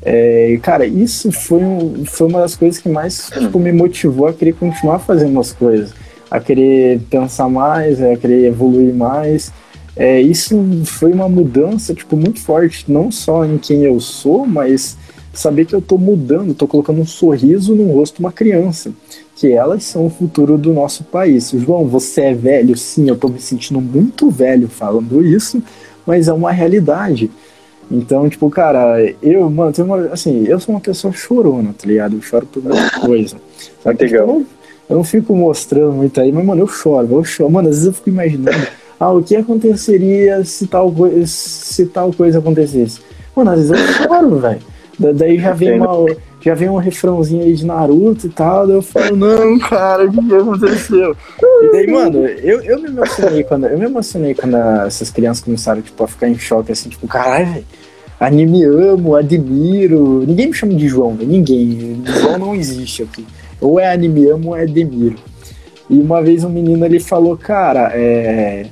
É, 0.00 0.58
cara, 0.62 0.86
isso 0.86 1.30
foi, 1.30 1.62
um, 1.62 2.04
foi 2.06 2.28
uma 2.28 2.40
das 2.40 2.56
coisas 2.56 2.80
que 2.80 2.88
mais 2.88 3.28
tipo, 3.28 3.58
me 3.58 3.70
motivou 3.70 4.28
a 4.28 4.32
querer 4.32 4.54
continuar 4.54 5.00
fazendo 5.00 5.38
as 5.38 5.52
coisas, 5.52 5.92
a 6.30 6.40
querer 6.40 7.00
pensar 7.10 7.50
mais, 7.50 8.00
a 8.00 8.16
querer 8.16 8.46
evoluir 8.46 8.94
mais. 8.94 9.52
É, 9.94 10.20
isso 10.20 10.56
foi 10.86 11.12
uma 11.12 11.28
mudança 11.28 11.92
tipo, 11.92 12.16
muito 12.16 12.40
forte, 12.40 12.84
não 12.88 13.10
só 13.10 13.44
em 13.44 13.58
quem 13.58 13.82
eu 13.82 14.00
sou, 14.00 14.46
mas 14.46 14.96
saber 15.38 15.66
que 15.66 15.74
eu 15.74 15.78
estou 15.78 15.98
mudando, 15.98 16.50
estou 16.50 16.66
colocando 16.66 17.00
um 17.00 17.06
sorriso 17.06 17.74
no 17.74 17.92
rosto 17.92 18.16
de 18.16 18.20
uma 18.20 18.32
criança, 18.32 18.90
que 19.36 19.52
elas 19.52 19.84
são 19.84 20.06
o 20.06 20.10
futuro 20.10 20.58
do 20.58 20.72
nosso 20.72 21.04
país. 21.04 21.50
João, 21.50 21.86
você 21.86 22.22
é 22.22 22.34
velho? 22.34 22.76
Sim, 22.76 23.08
eu 23.08 23.14
estou 23.14 23.30
me 23.30 23.40
sentindo 23.40 23.80
muito 23.80 24.30
velho 24.30 24.68
falando 24.68 25.24
isso, 25.24 25.62
mas 26.04 26.26
é 26.26 26.32
uma 26.32 26.50
realidade. 26.50 27.30
Então, 27.88 28.28
tipo, 28.28 28.50
cara, 28.50 28.98
eu, 29.22 29.48
mano, 29.48 29.72
tem 29.72 29.84
uma, 29.84 30.08
assim, 30.08 30.44
eu 30.44 30.58
sou 30.58 30.74
uma 30.74 30.80
pessoa 30.80 31.12
chorona, 31.12 31.72
tá 31.72 31.86
ligado? 31.86 32.16
Eu 32.16 32.22
choro 32.22 32.44
por 32.44 32.62
muita 32.62 32.90
coisa. 33.00 33.36
Só 33.82 33.94
que, 33.94 34.06
tipo, 34.06 34.16
eu, 34.16 34.26
não, 34.26 34.46
eu 34.90 34.96
não 34.96 35.04
fico 35.04 35.36
mostrando 35.36 35.92
muito 35.92 36.20
aí, 36.20 36.32
mas, 36.32 36.44
mano, 36.44 36.62
eu 36.62 36.66
choro, 36.68 37.08
eu 37.12 37.24
choro. 37.24 37.50
Mano, 37.50 37.68
às 37.68 37.76
vezes 37.76 37.86
eu 37.86 37.92
fico 37.92 38.10
imaginando, 38.10 38.66
ah, 38.98 39.12
o 39.12 39.22
que 39.22 39.36
aconteceria 39.36 40.44
se 40.44 40.66
tal, 40.66 40.92
se 41.24 41.86
tal 41.86 42.12
coisa 42.12 42.40
acontecesse? 42.40 43.00
Mano, 43.36 43.52
às 43.52 43.68
vezes 43.68 43.70
eu 43.70 44.08
choro, 44.08 44.36
velho. 44.40 44.77
Daí 44.98 45.38
já 45.38 45.52
vem, 45.52 45.80
uma, 45.80 46.06
já 46.40 46.54
vem 46.54 46.68
um 46.68 46.76
refrãozinho 46.76 47.44
aí 47.44 47.54
de 47.54 47.64
Naruto 47.64 48.26
e 48.26 48.30
tal, 48.30 48.66
daí 48.66 48.74
eu 48.74 48.82
falo, 48.82 49.14
não, 49.14 49.56
cara, 49.60 50.06
o 50.06 50.10
que 50.10 50.34
aconteceu? 50.34 51.16
E 51.62 51.72
daí, 51.72 51.86
mano, 51.86 52.26
eu, 52.26 52.60
eu 52.62 52.82
me 52.82 52.88
emocionei 52.88 53.44
quando. 53.44 53.66
Eu 53.66 53.78
me 53.78 53.84
emocionei 53.84 54.34
quando 54.34 54.56
essas 54.86 55.10
crianças 55.10 55.44
começaram, 55.44 55.80
tipo, 55.80 56.02
a 56.02 56.08
ficar 56.08 56.28
em 56.28 56.36
choque, 56.36 56.72
assim, 56.72 56.88
tipo, 56.88 57.06
caralho, 57.06 57.46
velho. 57.46 57.64
Anime 58.18 58.64
amo, 58.64 59.14
admiro. 59.14 60.24
Ninguém 60.26 60.48
me 60.48 60.54
chama 60.54 60.74
de 60.74 60.88
João, 60.88 61.14
véio, 61.14 61.30
ninguém. 61.30 62.02
João 62.04 62.38
não 62.38 62.54
existe 62.54 63.04
aqui. 63.04 63.24
Ou 63.60 63.78
é 63.78 63.92
anime 63.92 64.28
amo 64.28 64.48
ou 64.48 64.56
é 64.56 64.62
admiro. 64.62 65.16
E 65.88 66.00
uma 66.00 66.20
vez 66.20 66.42
um 66.42 66.48
menino 66.48 66.84
ele 66.84 66.98
falou, 66.98 67.36
cara, 67.36 67.92
é. 67.94 68.66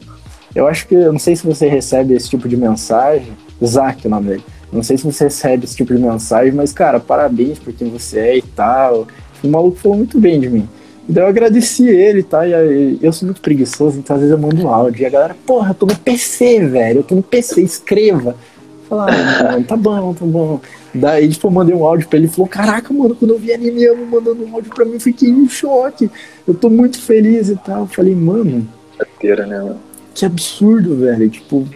Eu 0.52 0.66
acho 0.66 0.88
que. 0.88 0.96
Eu 0.96 1.12
não 1.12 1.20
sei 1.20 1.36
se 1.36 1.46
você 1.46 1.68
recebe 1.68 2.14
esse 2.14 2.28
tipo 2.28 2.48
de 2.48 2.56
mensagem. 2.56 3.32
Zack, 3.64 4.06
o 4.06 4.10
nome 4.10 4.30
dele. 4.30 4.44
Não 4.72 4.82
sei 4.82 4.98
se 4.98 5.04
você 5.04 5.24
recebe 5.24 5.64
esse 5.64 5.76
tipo 5.76 5.94
de 5.94 6.00
mensagem, 6.00 6.52
mas, 6.52 6.72
cara, 6.72 6.98
parabéns 6.98 7.58
por 7.58 7.72
quem 7.72 7.90
você 7.90 8.18
é 8.18 8.38
e 8.38 8.42
tal. 8.42 9.06
O 9.42 9.48
maluco 9.48 9.78
falou 9.78 9.96
muito 9.96 10.18
bem 10.18 10.40
de 10.40 10.48
mim. 10.48 10.68
Daí 11.08 11.22
eu 11.22 11.28
agradeci 11.28 11.86
ele, 11.86 12.22
tá? 12.22 12.46
E 12.46 12.98
eu 13.00 13.12
sou 13.12 13.26
muito 13.26 13.40
preguiçoso, 13.40 13.98
então 13.98 14.16
às 14.16 14.22
vezes 14.22 14.32
eu 14.32 14.40
mando 14.40 14.60
um 14.60 14.68
áudio. 14.68 15.02
E 15.02 15.06
a 15.06 15.10
galera, 15.10 15.36
porra, 15.46 15.70
eu 15.70 15.74
tô 15.74 15.86
no 15.86 15.96
PC, 15.96 16.66
velho. 16.66 17.00
Eu 17.00 17.04
tô 17.04 17.14
no 17.14 17.22
PC, 17.22 17.62
escreva. 17.62 18.34
Falar, 18.88 19.10
ah, 19.12 19.62
tá 19.66 19.76
bom, 19.76 20.14
tá 20.14 20.24
bom. 20.24 20.60
Daí, 20.94 21.28
tipo, 21.28 21.46
eu 21.46 21.50
mandei 21.50 21.74
um 21.74 21.84
áudio 21.84 22.08
pra 22.08 22.18
ele 22.18 22.26
e 22.26 22.30
falou: 22.30 22.48
Caraca, 22.48 22.92
mano, 22.92 23.14
quando 23.14 23.32
eu 23.32 23.38
vi 23.38 23.52
anime 23.52 23.86
mandando 24.10 24.44
um 24.44 24.54
áudio 24.54 24.72
pra 24.74 24.84
mim, 24.84 24.94
eu 24.94 25.00
fiquei 25.00 25.28
em 25.28 25.48
choque. 25.48 26.10
Eu 26.46 26.54
tô 26.54 26.68
muito 26.70 27.00
feliz 27.00 27.48
e 27.48 27.56
tal. 27.56 27.80
Eu 27.80 27.86
falei, 27.86 28.14
mano. 28.14 28.66
Né, 29.22 29.46
mano? 29.46 29.80
Que 30.14 30.24
absurdo, 30.24 30.96
velho. 30.96 31.28
Tipo, 31.28 31.68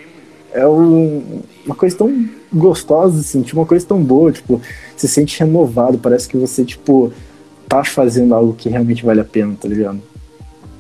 é 0.53 0.67
um, 0.67 1.43
uma 1.65 1.75
coisa 1.75 1.97
tão 1.97 2.29
gostosa, 2.53 3.21
assim, 3.21 3.43
tipo, 3.43 3.59
uma 3.59 3.67
coisa 3.67 3.87
tão 3.87 4.03
boa, 4.03 4.33
tipo, 4.33 4.61
se 4.97 5.09
sente 5.09 5.39
renovado, 5.39 5.99
parece 5.99 6.29
que 6.29 6.37
você, 6.37 6.65
tipo, 6.65 7.13
tá 7.69 7.85
fazendo 7.85 8.35
algo 8.35 8.55
que 8.55 8.69
realmente 8.69 9.05
vale 9.05 9.21
a 9.21 9.25
pena, 9.25 9.57
tá 9.61 9.69
ligado? 9.69 10.01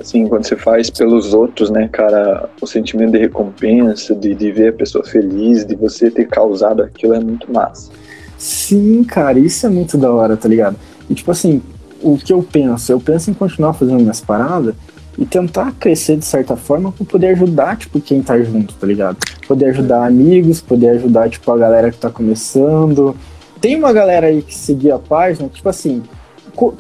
Assim, 0.01 0.27
quando 0.27 0.47
você 0.47 0.57
faz 0.57 0.89
pelos 0.89 1.35
outros, 1.35 1.71
né, 1.71 1.89
cara, 1.89 2.49
o 2.61 2.67
sentimento 2.67 3.13
de 3.13 3.19
recompensa, 3.19 4.15
de, 4.15 4.35
de 4.35 4.51
ver 4.51 4.71
a 4.71 4.73
pessoa 4.73 5.05
feliz, 5.05 5.65
de 5.65 5.77
você 5.77 6.11
ter 6.11 6.27
causado 6.27 6.83
aquilo 6.83 7.15
é 7.15 7.21
muito 7.21 7.53
massa. 7.53 7.93
Sim, 8.39 9.05
cara, 9.05 9.39
isso 9.39 9.67
é 9.67 9.69
muito 9.69 9.99
da 9.99 10.11
hora, 10.11 10.37
tá 10.37 10.49
ligado? 10.49 10.77
E 11.09 11.15
tipo 11.15 11.31
assim, 11.31 11.61
o 12.03 12.17
que 12.17 12.33
eu 12.33 12.43
penso? 12.43 12.91
Eu 12.91 12.99
penso 12.99 13.31
em 13.31 13.35
continuar 13.35 13.75
fazendo 13.75 14.01
minhas 14.01 14.23
paradas 14.23 14.75
e 15.21 15.27
tentar 15.27 15.73
crescer 15.79 16.17
de 16.17 16.25
certa 16.25 16.57
forma 16.57 16.91
para 16.91 17.05
poder 17.05 17.27
ajudar, 17.29 17.77
tipo, 17.77 18.01
quem 18.01 18.23
tá 18.23 18.41
junto, 18.41 18.73
tá 18.75 18.87
ligado? 18.87 19.19
Poder 19.47 19.67
ajudar 19.67 20.07
amigos, 20.07 20.63
poder 20.63 20.89
ajudar, 20.93 21.29
tipo, 21.29 21.53
a 21.53 21.59
galera 21.59 21.91
que 21.91 21.99
tá 21.99 22.09
começando. 22.09 23.15
Tem 23.61 23.77
uma 23.77 23.93
galera 23.93 24.29
aí 24.29 24.41
que 24.41 24.55
seguia 24.57 24.95
a 24.95 24.99
página, 24.99 25.47
tipo 25.51 25.69
assim, 25.69 26.03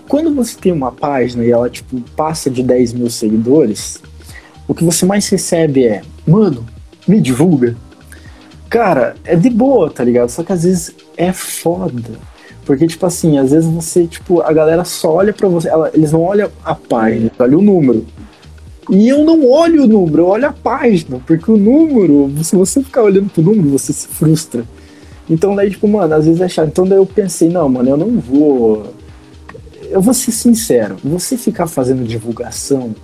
quando 0.08 0.34
você 0.34 0.56
tem 0.58 0.72
uma 0.72 0.90
página 0.90 1.44
e 1.44 1.50
ela, 1.50 1.68
tipo, 1.68 2.00
passa 2.16 2.48
de 2.48 2.62
10 2.62 2.94
mil 2.94 3.10
seguidores, 3.10 4.00
o 4.66 4.74
que 4.74 4.84
você 4.84 5.04
mais 5.04 5.28
recebe 5.28 5.84
é, 5.84 6.00
mano, 6.26 6.64
me 7.06 7.20
divulga. 7.20 7.76
Cara, 8.70 9.16
é 9.24 9.36
de 9.36 9.50
boa, 9.50 9.90
tá 9.90 10.02
ligado? 10.02 10.30
Só 10.30 10.42
que 10.42 10.52
às 10.52 10.62
vezes 10.62 10.94
é 11.16 11.32
foda. 11.32 12.18
Porque, 12.64 12.86
tipo 12.86 13.04
assim, 13.04 13.36
às 13.36 13.50
vezes 13.50 13.68
você, 13.68 14.06
tipo, 14.06 14.40
a 14.40 14.52
galera 14.52 14.84
só 14.84 15.12
olha 15.12 15.32
pra 15.32 15.48
você, 15.48 15.68
ela, 15.68 15.90
eles 15.92 16.12
não 16.12 16.22
olham 16.22 16.48
a 16.64 16.74
página, 16.74 17.30
olha 17.38 17.58
o 17.58 17.62
número. 17.62 18.06
E 18.90 19.08
eu 19.08 19.24
não 19.24 19.48
olho 19.48 19.84
o 19.84 19.86
número, 19.86 20.22
eu 20.22 20.26
olho 20.26 20.48
a 20.48 20.52
página, 20.52 21.20
porque 21.24 21.48
o 21.48 21.56
número, 21.56 22.32
se 22.42 22.56
você 22.56 22.82
ficar 22.82 23.04
olhando 23.04 23.30
pro 23.30 23.40
número, 23.40 23.68
você 23.68 23.92
se 23.92 24.08
frustra. 24.08 24.64
Então 25.28 25.54
daí, 25.54 25.70
tipo, 25.70 25.86
mano, 25.86 26.12
às 26.12 26.26
vezes 26.26 26.40
é 26.40 26.48
chato. 26.48 26.68
Então 26.68 26.84
daí 26.84 26.98
eu 26.98 27.06
pensei, 27.06 27.48
não, 27.48 27.68
mano, 27.68 27.88
eu 27.88 27.96
não 27.96 28.18
vou. 28.18 28.92
Eu 29.88 30.00
vou 30.00 30.12
ser 30.12 30.32
sincero, 30.32 30.96
você 31.04 31.36
ficar 31.36 31.68
fazendo 31.68 32.04
divulgação 32.04 32.94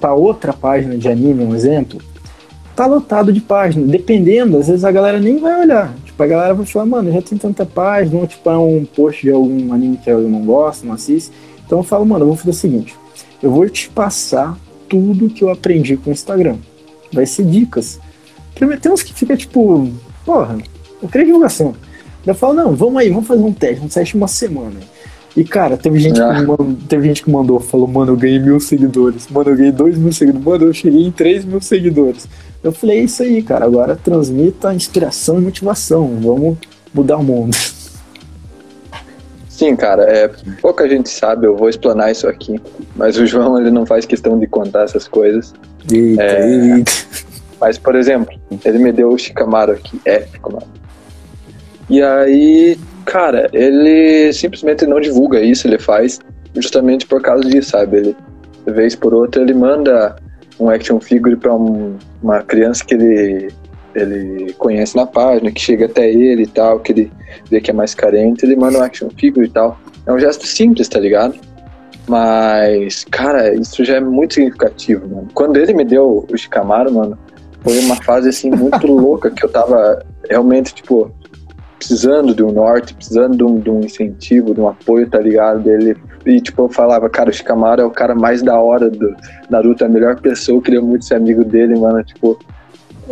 para 0.00 0.14
outra 0.14 0.52
página 0.52 0.96
de 0.96 1.08
anime, 1.08 1.44
um 1.44 1.54
exemplo, 1.54 2.00
tá 2.74 2.86
lotado 2.86 3.34
de 3.34 3.40
página. 3.40 3.86
Dependendo, 3.86 4.56
às 4.56 4.68
vezes 4.68 4.82
a 4.82 4.90
galera 4.90 5.20
nem 5.20 5.38
vai 5.38 5.60
olhar. 5.60 5.94
Tipo, 6.06 6.22
a 6.22 6.26
galera 6.26 6.54
vai 6.54 6.64
falar, 6.64 6.86
mano, 6.86 7.12
já 7.12 7.20
tem 7.20 7.36
tanta 7.36 7.66
página, 7.66 8.18
ou 8.18 8.26
tipo, 8.26 8.48
é 8.48 8.56
um 8.56 8.86
post 8.86 9.20
de 9.22 9.30
algum 9.30 9.74
anime 9.74 9.98
que 9.98 10.10
eu 10.10 10.22
não 10.22 10.42
gosto, 10.42 10.86
não 10.86 10.94
assisto. 10.94 11.34
Então 11.66 11.80
eu 11.80 11.84
falo, 11.84 12.06
mano, 12.06 12.24
eu 12.24 12.28
vou 12.28 12.36
fazer 12.36 12.50
o 12.50 12.54
seguinte: 12.54 12.96
eu 13.42 13.50
vou 13.50 13.68
te 13.68 13.90
passar 13.90 14.58
tudo 14.92 15.30
que 15.30 15.42
eu 15.42 15.48
aprendi 15.48 15.96
com 15.96 16.10
o 16.10 16.12
Instagram. 16.12 16.56
Vai 17.10 17.24
ser 17.24 17.46
dicas. 17.46 17.98
Primeiro, 18.54 18.82
tem 18.82 18.92
uns 18.92 19.02
que 19.02 19.14
fica 19.14 19.34
tipo, 19.34 19.90
porra, 20.22 20.58
eu 21.02 21.08
queria 21.08 21.24
divulgação. 21.24 21.74
Eu 22.26 22.34
falo, 22.34 22.52
não, 22.52 22.76
vamos 22.76 22.98
aí, 22.98 23.08
vamos 23.08 23.26
fazer 23.26 23.42
um 23.42 23.54
teste, 23.54 23.82
um 23.82 23.88
teste 23.88 24.14
uma 24.14 24.28
semana. 24.28 24.80
E, 25.34 25.44
cara, 25.44 25.78
teve 25.78 25.98
gente, 25.98 26.20
ah. 26.20 26.34
que 26.34 26.42
mandou, 26.42 26.76
teve 26.86 27.08
gente 27.08 27.22
que 27.22 27.30
mandou, 27.30 27.58
falou, 27.58 27.88
mano, 27.88 28.12
eu 28.12 28.16
ganhei 28.18 28.38
mil 28.38 28.60
seguidores. 28.60 29.28
Mano, 29.30 29.48
eu 29.48 29.56
ganhei 29.56 29.72
dois 29.72 29.96
mil 29.96 30.12
seguidores. 30.12 30.46
Mano, 30.46 30.64
eu 30.66 30.74
cheguei 30.74 31.06
em 31.06 31.10
três 31.10 31.42
mil 31.42 31.60
seguidores. 31.62 32.28
Eu 32.62 32.70
falei, 32.70 32.98
é 32.98 33.04
isso 33.04 33.22
aí, 33.22 33.42
cara. 33.42 33.64
Agora 33.64 33.96
transmita 33.96 34.74
inspiração 34.74 35.38
e 35.38 35.40
motivação. 35.40 36.18
Vamos 36.20 36.58
mudar 36.92 37.16
o 37.16 37.24
mundo. 37.24 37.56
Sim, 39.52 39.76
cara, 39.76 40.04
é, 40.04 40.30
pouca 40.62 40.88
gente 40.88 41.10
sabe, 41.10 41.46
eu 41.46 41.54
vou 41.54 41.68
explanar 41.68 42.10
isso 42.10 42.26
aqui, 42.26 42.58
mas 42.96 43.18
o 43.18 43.26
João 43.26 43.60
ele 43.60 43.70
não 43.70 43.84
faz 43.84 44.06
questão 44.06 44.38
de 44.38 44.46
contar 44.46 44.84
essas 44.84 45.06
coisas. 45.06 45.52
Eita, 45.92 46.22
é, 46.22 46.76
eita. 46.76 46.92
Mas, 47.60 47.76
por 47.76 47.94
exemplo, 47.94 48.34
ele 48.64 48.78
me 48.78 48.90
deu 48.90 49.10
o 49.10 49.18
Shikamaru 49.18 49.72
aqui, 49.72 50.00
épico, 50.06 50.54
mano. 50.54 50.66
E 51.90 52.00
aí, 52.02 52.78
cara, 53.04 53.50
ele 53.52 54.32
simplesmente 54.32 54.86
não 54.86 54.98
divulga 54.98 55.38
isso, 55.38 55.68
ele 55.68 55.78
faz 55.78 56.18
justamente 56.56 57.06
por 57.06 57.20
causa 57.20 57.44
disso, 57.44 57.72
sabe? 57.72 57.98
Ele, 57.98 58.16
de 58.66 58.72
vez 58.72 58.96
por 58.96 59.12
outra, 59.12 59.42
ele 59.42 59.52
manda 59.52 60.16
um 60.58 60.70
action 60.70 60.98
figure 60.98 61.36
para 61.36 61.54
um, 61.54 61.98
uma 62.22 62.42
criança 62.42 62.82
que 62.86 62.94
ele 62.94 63.52
ele 63.94 64.52
conhece 64.54 64.96
na 64.96 65.06
página, 65.06 65.50
que 65.50 65.60
chega 65.60 65.86
até 65.86 66.10
ele 66.10 66.44
e 66.44 66.46
tal, 66.46 66.80
que 66.80 66.92
ele 66.92 67.12
vê 67.50 67.60
que 67.60 67.70
é 67.70 67.74
mais 67.74 67.94
carente, 67.94 68.44
ele 68.44 68.56
manda 68.56 68.78
um 68.78 68.82
action 68.82 69.08
figure 69.16 69.46
e 69.46 69.50
tal. 69.50 69.78
É 70.06 70.12
um 70.12 70.18
gesto 70.18 70.46
simples, 70.46 70.88
tá 70.88 70.98
ligado? 70.98 71.34
Mas, 72.08 73.04
cara, 73.04 73.54
isso 73.54 73.84
já 73.84 73.96
é 73.96 74.00
muito 74.00 74.34
significativo, 74.34 75.08
mano. 75.08 75.28
Quando 75.34 75.56
ele 75.56 75.72
me 75.72 75.84
deu 75.84 76.26
o 76.30 76.36
Shikamaru, 76.36 76.92
mano, 76.92 77.18
foi 77.60 77.78
uma 77.80 77.96
fase, 77.96 78.28
assim, 78.28 78.50
muito 78.50 78.86
louca, 78.90 79.30
que 79.30 79.44
eu 79.44 79.48
tava 79.48 80.04
realmente, 80.28 80.74
tipo, 80.74 81.12
precisando 81.78 82.34
de 82.34 82.42
um 82.42 82.50
norte, 82.50 82.94
precisando 82.94 83.36
de 83.36 83.44
um, 83.44 83.60
de 83.60 83.70
um 83.70 83.80
incentivo, 83.80 84.54
de 84.54 84.60
um 84.60 84.68
apoio, 84.68 85.08
tá 85.08 85.18
ligado? 85.18 85.60
Dele. 85.60 85.96
E, 86.26 86.40
tipo, 86.40 86.62
eu 86.62 86.68
falava, 86.68 87.08
cara, 87.08 87.30
o 87.30 87.32
Shikamaru 87.32 87.82
é 87.82 87.84
o 87.84 87.90
cara 87.90 88.14
mais 88.14 88.42
da 88.42 88.60
hora 88.60 88.90
do 88.90 89.14
Naruto, 89.48 89.84
é 89.84 89.86
a 89.86 89.90
melhor 89.90 90.20
pessoa, 90.20 90.58
eu 90.58 90.62
queria 90.62 90.80
muito 90.80 91.04
ser 91.04 91.14
amigo 91.14 91.44
dele, 91.44 91.78
mano. 91.78 92.02
Tipo, 92.02 92.38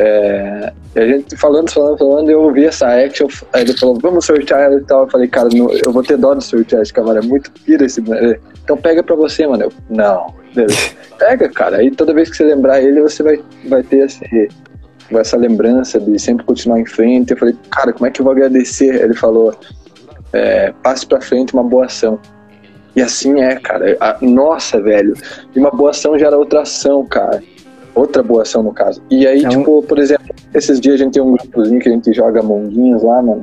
É, 0.03 0.73
a 0.97 1.07
gente 1.07 1.37
falando, 1.37 1.71
falando, 1.71 1.99
falando, 1.99 2.31
eu 2.31 2.41
ouvi 2.45 2.65
essa 2.65 2.87
action, 2.87 3.29
aí 3.53 3.61
ele 3.61 3.77
falou, 3.77 3.99
vamos 4.01 4.25
sortear 4.25 4.63
ela 4.63 4.77
e 4.77 4.81
tal. 4.81 5.03
Eu 5.03 5.11
falei, 5.11 5.29
cara, 5.29 5.51
não, 5.53 5.71
eu 5.71 5.93
vou 5.93 6.03
ter 6.03 6.17
dó 6.17 6.33
de 6.33 6.43
sortear 6.43 6.81
esse 6.81 6.91
cavalo, 6.91 7.19
é 7.19 7.23
muito 7.23 7.53
pira 7.53 7.85
esse. 7.85 8.03
Então 8.65 8.79
pega 8.79 9.03
pra 9.03 9.15
você, 9.15 9.47
mano. 9.47 9.65
Eu, 9.65 9.73
não, 9.91 10.35
pega, 11.19 11.51
cara. 11.51 11.77
Aí 11.77 11.91
toda 11.91 12.15
vez 12.15 12.31
que 12.31 12.37
você 12.39 12.45
lembrar 12.45 12.81
ele, 12.81 13.03
você 13.03 13.23
vai, 13.23 13.43
vai 13.67 13.83
ter 13.83 14.07
esse, 14.07 14.49
essa 15.11 15.37
lembrança 15.37 16.01
de 16.01 16.19
sempre 16.19 16.47
continuar 16.47 16.81
em 16.81 16.87
frente. 16.87 17.33
Eu 17.33 17.37
falei, 17.37 17.55
cara, 17.71 17.93
como 17.93 18.07
é 18.07 18.11
que 18.11 18.23
eu 18.23 18.25
vou 18.25 18.33
agradecer? 18.33 19.03
Ele 19.03 19.15
falou, 19.15 19.55
é, 20.33 20.73
passe 20.83 21.07
pra 21.07 21.21
frente 21.21 21.53
uma 21.53 21.63
boa 21.63 21.85
ação. 21.85 22.19
E 22.97 23.03
assim 23.03 23.39
é, 23.39 23.57
cara. 23.57 23.99
A, 24.01 24.17
nossa, 24.23 24.81
velho. 24.81 25.15
E 25.55 25.59
uma 25.59 25.71
boa 25.71 25.91
ação 25.91 26.19
gera 26.19 26.39
outra 26.39 26.63
ação, 26.63 27.05
cara. 27.05 27.43
Outra 28.01 28.23
boa 28.23 28.41
ação, 28.43 28.63
no 28.63 28.73
caso. 28.73 29.03
E 29.11 29.27
aí, 29.27 29.45
é 29.45 29.49
tipo, 29.49 29.81
um... 29.81 29.83
por 29.83 29.99
exemplo, 29.99 30.35
esses 30.55 30.81
dias 30.81 30.95
a 30.95 31.05
gente 31.05 31.13
tem 31.13 31.23
um 31.23 31.37
grupozinho 31.37 31.79
que 31.79 31.89
a 31.89 31.93
gente 31.93 32.11
joga 32.15 32.43
monguinhos 32.43 33.03
lá, 33.03 33.21
mano. 33.21 33.43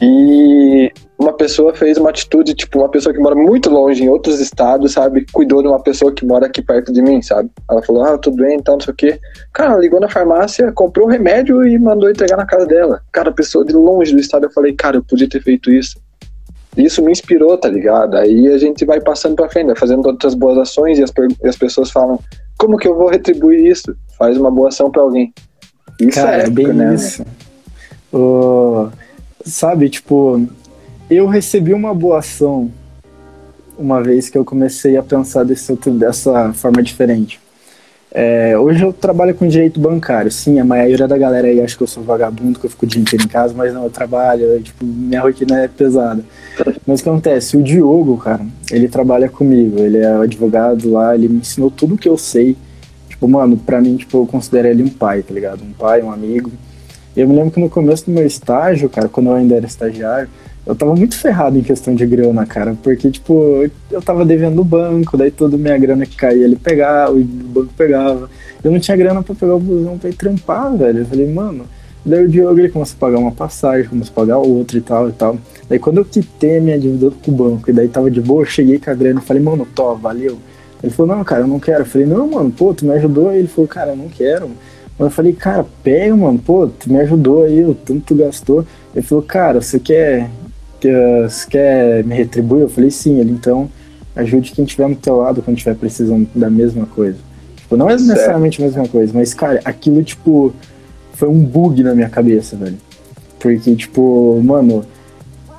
E 0.00 0.92
uma 1.18 1.32
pessoa 1.32 1.74
fez 1.74 1.98
uma 1.98 2.10
atitude, 2.10 2.54
tipo, 2.54 2.78
uma 2.78 2.88
pessoa 2.88 3.12
que 3.12 3.18
mora 3.18 3.34
muito 3.34 3.68
longe, 3.68 4.04
em 4.04 4.08
outros 4.08 4.38
estados, 4.38 4.92
sabe? 4.92 5.26
Cuidou 5.32 5.62
de 5.62 5.68
uma 5.68 5.82
pessoa 5.82 6.12
que 6.12 6.24
mora 6.24 6.46
aqui 6.46 6.62
perto 6.62 6.92
de 6.92 7.02
mim, 7.02 7.20
sabe? 7.22 7.50
Ela 7.68 7.82
falou, 7.82 8.04
ah, 8.04 8.16
tudo 8.16 8.36
bem, 8.36 8.56
então, 8.56 8.74
não 8.74 8.80
sei 8.80 8.92
o 8.92 8.96
quê. 8.96 9.18
Cara, 9.52 9.72
ela 9.72 9.80
ligou 9.80 9.98
na 9.98 10.08
farmácia, 10.08 10.70
comprou 10.70 11.08
o 11.08 11.10
remédio 11.10 11.66
e 11.66 11.76
mandou 11.76 12.08
entregar 12.08 12.36
na 12.36 12.46
casa 12.46 12.66
dela. 12.66 13.02
Cara, 13.10 13.30
a 13.30 13.34
pessoa 13.34 13.64
de 13.64 13.72
longe 13.72 14.12
do 14.12 14.20
estado, 14.20 14.46
eu 14.46 14.50
falei, 14.52 14.74
cara, 14.74 14.96
eu 14.96 15.02
podia 15.02 15.28
ter 15.28 15.42
feito 15.42 15.72
isso. 15.72 15.98
Isso 16.76 17.02
me 17.02 17.10
inspirou, 17.10 17.58
tá 17.58 17.68
ligado? 17.68 18.16
Aí 18.16 18.46
a 18.46 18.58
gente 18.58 18.84
vai 18.84 19.00
passando 19.00 19.34
pra 19.34 19.50
frente, 19.50 19.74
fazendo 19.74 20.06
outras 20.06 20.34
boas 20.34 20.56
ações 20.56 21.00
e 21.00 21.02
as, 21.02 21.12
e 21.42 21.48
as 21.48 21.56
pessoas 21.56 21.90
falam, 21.90 22.16
como 22.60 22.76
que 22.76 22.86
eu 22.86 22.94
vou 22.94 23.08
retribuir 23.08 23.66
isso? 23.66 23.96
Faz 24.18 24.36
uma 24.36 24.50
boa 24.50 24.68
ação 24.68 24.90
pra 24.90 25.00
alguém. 25.00 25.32
Isso 25.98 26.20
cara, 26.20 26.36
é 26.36 26.40
épico, 26.40 26.54
bem 26.54 26.72
né? 26.74 26.94
Isso. 26.94 27.24
Uh, 28.12 28.90
sabe, 29.42 29.88
tipo, 29.88 30.46
eu 31.08 31.26
recebi 31.26 31.72
uma 31.72 31.94
boa 31.94 32.18
ação 32.18 32.70
uma 33.78 34.02
vez 34.02 34.28
que 34.28 34.36
eu 34.36 34.44
comecei 34.44 34.98
a 34.98 35.02
pensar 35.02 35.42
desse 35.42 35.72
outro, 35.72 35.90
dessa 35.92 36.52
forma 36.52 36.82
diferente. 36.82 37.40
É, 38.12 38.58
hoje 38.58 38.82
eu 38.82 38.92
trabalho 38.92 39.34
com 39.34 39.46
direito 39.46 39.78
bancário. 39.78 40.30
Sim, 40.30 40.58
a 40.58 40.64
maioria 40.64 41.06
da 41.06 41.16
galera 41.16 41.46
aí 41.46 41.60
acha 41.60 41.76
que 41.76 41.82
eu 41.82 41.86
sou 41.86 42.02
vagabundo, 42.02 42.58
que 42.58 42.66
eu 42.66 42.70
fico 42.70 42.84
o 42.84 42.88
dia 42.88 43.00
inteiro 43.00 43.24
em 43.24 43.28
casa, 43.28 43.54
mas 43.56 43.72
não, 43.72 43.84
eu 43.84 43.90
trabalho, 43.90 44.42
eu, 44.42 44.62
tipo, 44.62 44.84
minha 44.84 45.20
rotina 45.20 45.60
é 45.60 45.68
pesada. 45.68 46.24
Mas 46.86 47.00
o 47.00 47.02
que 47.04 47.08
acontece? 47.08 47.56
O 47.56 47.62
Diogo, 47.62 48.16
cara, 48.16 48.44
ele 48.70 48.88
trabalha 48.88 49.28
comigo, 49.28 49.78
ele 49.78 49.98
é 49.98 50.12
advogado 50.12 50.90
lá, 50.90 51.14
ele 51.14 51.28
me 51.28 51.38
ensinou 51.38 51.70
tudo 51.70 51.96
que 51.96 52.08
eu 52.08 52.18
sei. 52.18 52.56
Tipo, 53.08 53.28
mano, 53.28 53.56
pra 53.56 53.80
mim, 53.80 53.96
tipo, 53.96 54.18
eu 54.18 54.26
considero 54.26 54.66
ele 54.68 54.82
um 54.82 54.88
pai, 54.88 55.22
tá 55.22 55.32
ligado? 55.32 55.62
Um 55.62 55.72
pai, 55.72 56.02
um 56.02 56.10
amigo. 56.10 56.50
Eu 57.16 57.28
me 57.28 57.36
lembro 57.36 57.50
que 57.52 57.60
no 57.60 57.70
começo 57.70 58.06
do 58.06 58.12
meu 58.12 58.26
estágio, 58.26 58.88
cara, 58.88 59.08
quando 59.08 59.26
eu 59.28 59.34
ainda 59.34 59.54
era 59.54 59.66
estagiário, 59.66 60.28
eu 60.70 60.76
tava 60.76 60.94
muito 60.94 61.18
ferrado 61.18 61.58
em 61.58 61.62
questão 61.62 61.96
de 61.96 62.06
grana, 62.06 62.46
cara, 62.46 62.76
porque, 62.80 63.10
tipo, 63.10 63.68
eu 63.90 64.00
tava 64.00 64.24
devendo 64.24 64.60
o 64.60 64.64
banco, 64.64 65.16
daí 65.16 65.30
toda 65.30 65.56
minha 65.56 65.76
grana 65.76 66.06
que 66.06 66.16
caía 66.16 66.44
ele 66.44 66.54
pegava, 66.54 67.12
o 67.12 67.24
banco 67.24 67.72
pegava. 67.76 68.30
Eu 68.62 68.70
não 68.70 68.78
tinha 68.78 68.96
grana 68.96 69.20
pra 69.20 69.34
pegar 69.34 69.56
o 69.56 69.58
busão 69.58 69.98
pra 69.98 70.10
ir 70.10 70.14
trampar, 70.14 70.76
velho. 70.76 71.00
Eu 71.00 71.06
falei, 71.06 71.26
mano. 71.26 71.64
Daí 72.06 72.24
o 72.24 72.28
Diogo 72.28 72.58
ele 72.58 72.68
começou 72.68 72.96
a 72.96 73.00
pagar 73.00 73.18
uma 73.18 73.32
passagem, 73.32 73.88
começou 73.88 74.12
a 74.12 74.20
pagar 74.20 74.38
outra 74.38 74.78
e 74.78 74.80
tal 74.80 75.08
e 75.08 75.12
tal. 75.12 75.36
Daí 75.68 75.78
quando 75.78 75.98
eu 75.98 76.04
quitei 76.04 76.60
minha 76.60 76.78
dívida 76.78 77.10
com 77.10 77.30
o 77.30 77.34
banco 77.34 77.68
e 77.68 77.72
daí 77.72 77.88
tava 77.88 78.10
de 78.10 78.20
boa, 78.20 78.42
eu 78.42 78.46
cheguei 78.46 78.78
com 78.78 78.90
a 78.90 78.94
grana 78.94 79.20
e 79.20 79.24
falei, 79.24 79.42
mano, 79.42 79.66
tô, 79.74 79.96
valeu. 79.96 80.38
Ele 80.82 80.92
falou, 80.92 81.16
não, 81.16 81.24
cara, 81.24 81.42
eu 81.42 81.46
não 81.48 81.58
quero. 81.58 81.80
Eu 81.80 81.86
falei, 81.86 82.06
não, 82.06 82.26
mano, 82.28 82.50
pô, 82.50 82.72
tu 82.72 82.86
me 82.86 82.92
ajudou. 82.92 83.32
Ele 83.32 83.48
falou, 83.48 83.68
cara, 83.68 83.90
eu 83.90 83.96
não 83.96 84.08
quero. 84.08 84.50
Eu 84.98 85.10
falei, 85.10 85.32
cara, 85.32 85.66
pega, 85.82 86.14
mano, 86.14 86.38
pô, 86.38 86.68
tu 86.68 86.90
me 86.90 87.00
ajudou 87.00 87.44
aí, 87.44 87.64
o 87.64 87.74
tanto 87.74 88.02
tu 88.02 88.14
gastou. 88.14 88.64
Ele 88.94 89.04
falou, 89.04 89.24
cara, 89.24 89.60
você 89.60 89.78
quer 89.78 90.30
você 90.88 91.48
quer 91.48 92.04
me 92.04 92.14
retribuir? 92.14 92.62
Eu 92.62 92.68
falei, 92.68 92.90
sim. 92.90 93.18
Ele, 93.18 93.32
então, 93.32 93.70
ajude 94.14 94.52
quem 94.52 94.64
estiver 94.64 94.88
no 94.88 94.96
teu 94.96 95.16
lado 95.16 95.42
quando 95.42 95.56
estiver 95.56 95.76
precisando 95.76 96.28
da 96.34 96.50
mesma 96.50 96.86
coisa. 96.86 97.18
Tipo, 97.56 97.76
não 97.76 97.88
é 97.88 97.92
necessariamente 97.92 98.60
a 98.60 98.64
mesma 98.66 98.88
coisa, 98.88 99.12
mas, 99.14 99.32
cara, 99.32 99.60
aquilo, 99.64 100.02
tipo, 100.02 100.52
foi 101.12 101.28
um 101.28 101.40
bug 101.40 101.82
na 101.82 101.94
minha 101.94 102.08
cabeça, 102.08 102.56
velho. 102.56 102.76
Porque, 103.38 103.74
tipo, 103.74 104.40
mano, 104.42 104.84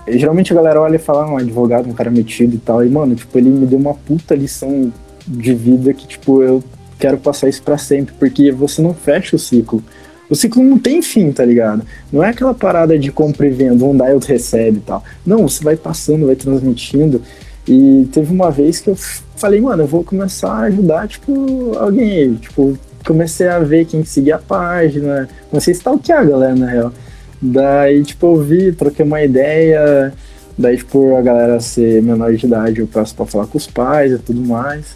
geralmente 0.07 0.51
a 0.51 0.55
galera 0.55 0.81
olha 0.81 0.95
e 0.95 0.99
fala, 0.99 1.23
ah, 1.23 1.31
um 1.31 1.38
advogado, 1.38 1.89
um 1.89 1.93
cara 1.93 2.12
metido 2.12 2.55
e 2.55 2.60
tal. 2.60 2.86
E, 2.86 2.89
mano, 2.89 3.15
tipo, 3.15 3.38
ele 3.38 3.49
me 3.49 3.65
deu 3.65 3.79
uma 3.79 3.93
puta 3.93 4.36
lição 4.36 4.91
de 5.27 5.53
vida 5.53 5.93
que, 5.93 6.07
tipo, 6.07 6.41
eu 6.41 6.63
quero 6.99 7.17
passar 7.17 7.49
isso 7.49 7.62
para 7.63 7.77
sempre, 7.77 8.13
porque 8.19 8.51
você 8.51 8.81
não 8.81 8.93
fecha 8.93 9.36
o 9.36 9.39
ciclo. 9.39 9.84
O 10.32 10.36
ciclo 10.36 10.63
não 10.63 10.80
tem 10.80 11.02
fim, 11.02 11.30
tá 11.34 11.44
ligado? 11.44 11.84
Não 12.10 12.24
é 12.24 12.30
aquela 12.30 12.54
parada 12.54 12.98
de 12.98 13.12
compra 13.12 13.46
e 13.46 13.50
venda, 13.50 13.84
um 13.84 13.96
dá 13.96 14.10
e 14.10 14.13
outro 14.13 14.30
recebe 14.30 14.78
e 14.78 14.82
tal. 14.82 15.04
Não, 15.26 15.46
você 15.46 15.62
vai 15.62 15.76
passando, 15.76 16.26
vai 16.26 16.38
transmitindo. 16.38 17.22
E 17.67 18.08
teve 18.13 18.34
uma 18.34 18.50
vez 18.50 18.80
que 18.80 18.89
eu 18.89 18.96
falei, 19.36 19.60
mano, 19.60 19.84
eu 19.84 19.88
vou 19.88 20.06
começar 20.06 20.50
a 20.54 20.62
ajudar, 20.62 21.10
tipo, 21.10 21.78
alguém. 21.78 22.36
Tipo, 22.36 22.80
comecei 23.06 23.50
a 23.50 23.60
ver 23.60 23.84
quem 23.84 24.06
seguia 24.06 24.36
a 24.36 24.39
página, 24.39 25.28
comecei 25.50 25.74
a 25.74 25.76
stalkear 25.76 26.22
a 26.22 26.24
galera, 26.24 26.56
na 26.56 26.65
real. 26.65 26.94
Daí, 27.41 28.02
tipo, 28.02 28.28
eu 28.28 28.41
vi, 28.41 28.72
troquei 28.72 29.06
uma 29.06 29.22
ideia. 29.22 30.13
Daí, 30.58 30.78
tipo, 30.78 31.13
a 31.17 31.22
galera 31.22 31.60
ser 31.60 32.02
menor 32.02 32.34
de 32.34 32.46
idade, 32.46 32.80
eu 32.80 32.88
passo 32.88 33.13
pra 33.13 33.26
falar 33.26 33.48
com 33.48 33.58
os 33.58 33.67
pais 33.67 34.13
e 34.13 34.17
tudo 34.17 34.39
mais. 34.39 34.96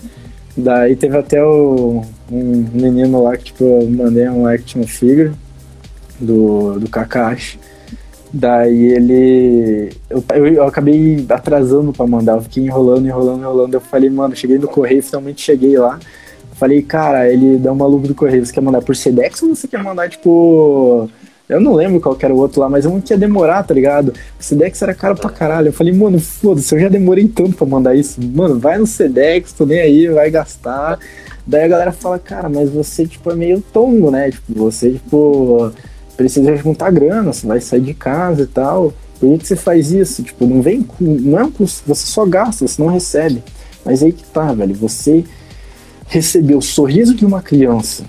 Daí 0.57 0.95
teve 0.95 1.17
até 1.17 1.43
o, 1.43 2.01
um 2.31 2.65
menino 2.73 3.21
lá 3.23 3.35
que, 3.35 3.45
tipo, 3.45 3.63
eu 3.63 3.89
mandei 3.89 4.29
um 4.29 4.47
action 4.47 4.83
figure 4.83 5.33
do, 6.19 6.79
do 6.79 6.89
Kakashi. 6.89 7.59
Daí 8.31 8.91
ele. 8.91 9.91
Eu, 10.09 10.23
eu, 10.33 10.47
eu, 10.47 10.63
acabei 10.65 11.25
atrasando 11.29 11.93
pra 11.93 12.07
mandar, 12.07 12.33
eu 12.33 12.41
fiquei 12.41 12.63
enrolando, 12.63 13.05
enrolando, 13.05 13.39
enrolando. 13.39 13.73
Eu 13.73 13.81
falei, 13.81 14.09
mano, 14.09 14.35
cheguei 14.35 14.57
no 14.57 14.67
correio, 14.67 15.03
finalmente 15.03 15.41
cheguei 15.41 15.77
lá. 15.77 15.99
Falei, 16.53 16.81
cara, 16.81 17.29
ele 17.29 17.57
dá 17.57 17.71
um 17.71 17.75
maluco 17.75 18.07
do 18.07 18.15
correio, 18.15 18.45
você 18.45 18.53
quer 18.53 18.61
mandar 18.61 18.81
por 18.81 18.95
Sedex 18.95 19.41
ou 19.43 19.53
você 19.53 19.67
quer 19.67 19.83
mandar, 19.83 20.09
tipo, 20.09 21.09
eu 21.47 21.61
não 21.61 21.73
lembro 21.73 22.01
qual 22.01 22.17
era 22.19 22.33
o 22.33 22.37
outro 22.37 22.59
lá, 22.59 22.67
mas 22.67 22.85
um 22.87 22.99
que 22.99 23.13
ia 23.13 23.17
demorar, 23.17 23.61
tá 23.63 23.73
ligado? 23.73 24.13
O 24.39 24.43
Sedex 24.43 24.81
era 24.81 24.95
caro 24.95 25.15
pra 25.15 25.29
caralho. 25.29 25.67
Eu 25.67 25.73
falei, 25.73 25.93
mano, 25.93 26.19
foda-se, 26.19 26.73
eu 26.73 26.79
já 26.79 26.89
demorei 26.89 27.27
tanto 27.27 27.55
pra 27.55 27.67
mandar 27.67 27.95
isso. 27.95 28.19
Mano, 28.19 28.59
vai 28.59 28.79
no 28.79 28.87
Sedex, 28.87 29.53
tô 29.53 29.65
nem 29.65 29.79
aí, 29.79 30.07
vai 30.07 30.31
gastar. 30.31 30.97
Daí 31.45 31.63
a 31.63 31.67
galera 31.67 31.91
fala, 31.91 32.17
cara, 32.17 32.49
mas 32.49 32.69
você, 32.71 33.05
tipo, 33.05 33.29
é 33.29 33.35
meio 33.35 33.61
tongo, 33.61 34.09
né? 34.09 34.31
Tipo, 34.31 34.53
você, 34.55 34.93
tipo, 34.93 35.71
precisa 36.17 36.55
juntar 36.55 36.89
grana, 36.91 37.31
você 37.31 37.45
vai 37.45 37.61
sair 37.61 37.81
de 37.81 37.93
casa 37.93 38.41
e 38.41 38.47
tal. 38.47 38.91
Por 39.19 39.37
que, 39.37 39.47
você 39.47 39.55
faz 39.55 39.91
isso? 39.91 40.23
Tipo, 40.23 40.47
não 40.47 40.63
vem. 40.63 40.83
Não 40.99 41.39
é 41.39 41.43
um 41.43 41.51
custo, 41.51 41.83
você 41.85 42.07
só 42.07 42.25
gasta, 42.25 42.67
você 42.67 42.81
não 42.81 42.89
recebe. 42.89 43.43
Mas 43.85 44.01
aí 44.01 44.11
que 44.11 44.25
tá, 44.25 44.51
velho. 44.51 44.73
Você 44.73 45.23
recebeu 46.07 46.57
o 46.57 46.61
sorriso 46.61 47.13
de 47.13 47.23
uma 47.23 47.41
criança 47.41 48.03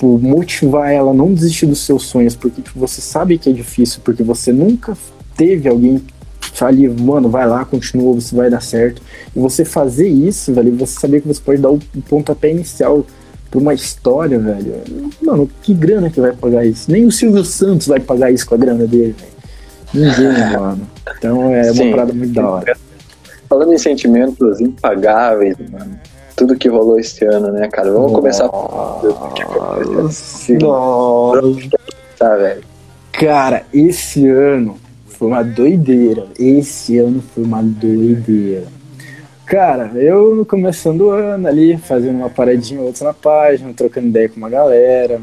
tipo, 0.00 0.18
motivar 0.18 0.90
ela 0.90 1.10
a 1.10 1.14
não 1.14 1.32
desistir 1.34 1.66
dos 1.66 1.80
seus 1.80 2.04
sonhos, 2.04 2.34
porque 2.34 2.62
tipo, 2.62 2.78
você 2.78 3.02
sabe 3.02 3.36
que 3.36 3.50
é 3.50 3.52
difícil, 3.52 4.00
porque 4.02 4.22
você 4.22 4.50
nunca 4.52 4.96
teve 5.36 5.68
alguém 5.68 6.02
ali, 6.62 6.88
mano, 6.88 7.30
vai 7.30 7.46
lá, 7.46 7.64
continua, 7.64 8.14
você 8.14 8.34
vai 8.34 8.50
dar 8.50 8.60
certo. 8.60 9.00
E 9.34 9.38
você 9.38 9.64
fazer 9.64 10.08
isso, 10.08 10.52
velho, 10.52 10.76
você 10.76 10.98
saber 10.98 11.22
que 11.22 11.28
você 11.28 11.40
pode 11.40 11.60
dar 11.60 11.70
o 11.70 11.78
pontapé 12.06 12.50
inicial 12.50 13.06
pra 13.50 13.60
uma 13.60 13.72
história, 13.72 14.38
velho. 14.38 14.74
Mano, 15.22 15.48
que 15.62 15.72
grana 15.72 16.10
que 16.10 16.20
vai 16.20 16.32
pagar 16.32 16.66
isso? 16.66 16.90
Nem 16.90 17.06
o 17.06 17.12
Silvio 17.12 17.44
Santos 17.44 17.86
vai 17.86 17.98
pagar 17.98 18.30
isso 18.30 18.46
com 18.46 18.54
a 18.54 18.58
grana 18.58 18.86
dele, 18.86 19.14
velho. 19.18 20.06
Ninguém, 20.06 20.52
mano. 20.58 20.86
Então 21.16 21.54
é 21.54 21.72
Sim. 21.72 21.82
uma 21.82 21.90
parada 21.92 22.12
muito 22.12 22.32
da 22.34 22.46
hora. 22.46 22.76
Falando 23.48 23.72
em 23.72 23.78
sentimentos 23.78 24.60
impagáveis, 24.60 25.56
mano 25.70 25.98
tudo 26.40 26.56
que 26.56 26.70
rolou 26.70 26.98
este 26.98 27.22
ano, 27.26 27.52
né, 27.52 27.68
cara? 27.68 27.92
Vamos 27.92 28.12
começar. 28.12 28.46
Nossa. 28.46 30.54
Nossa. 30.54 31.42
Tá, 32.18 32.34
velho. 32.34 32.62
Cara, 33.12 33.64
esse 33.74 34.26
ano 34.26 34.78
foi 35.04 35.28
uma 35.28 35.44
doideira. 35.44 36.28
Esse 36.38 36.96
ano 36.96 37.22
foi 37.34 37.44
uma 37.44 37.62
doideira. 37.62 38.64
Cara, 39.44 39.90
eu 39.96 40.46
começando 40.46 41.02
o 41.02 41.10
ano 41.10 41.46
ali, 41.46 41.76
fazendo 41.76 42.16
uma 42.16 42.30
paradinha 42.30 42.80
ou 42.80 42.86
outra 42.86 43.08
na 43.08 43.12
página, 43.12 43.74
trocando 43.74 44.06
ideia 44.06 44.30
com 44.30 44.38
uma 44.38 44.48
galera. 44.48 45.20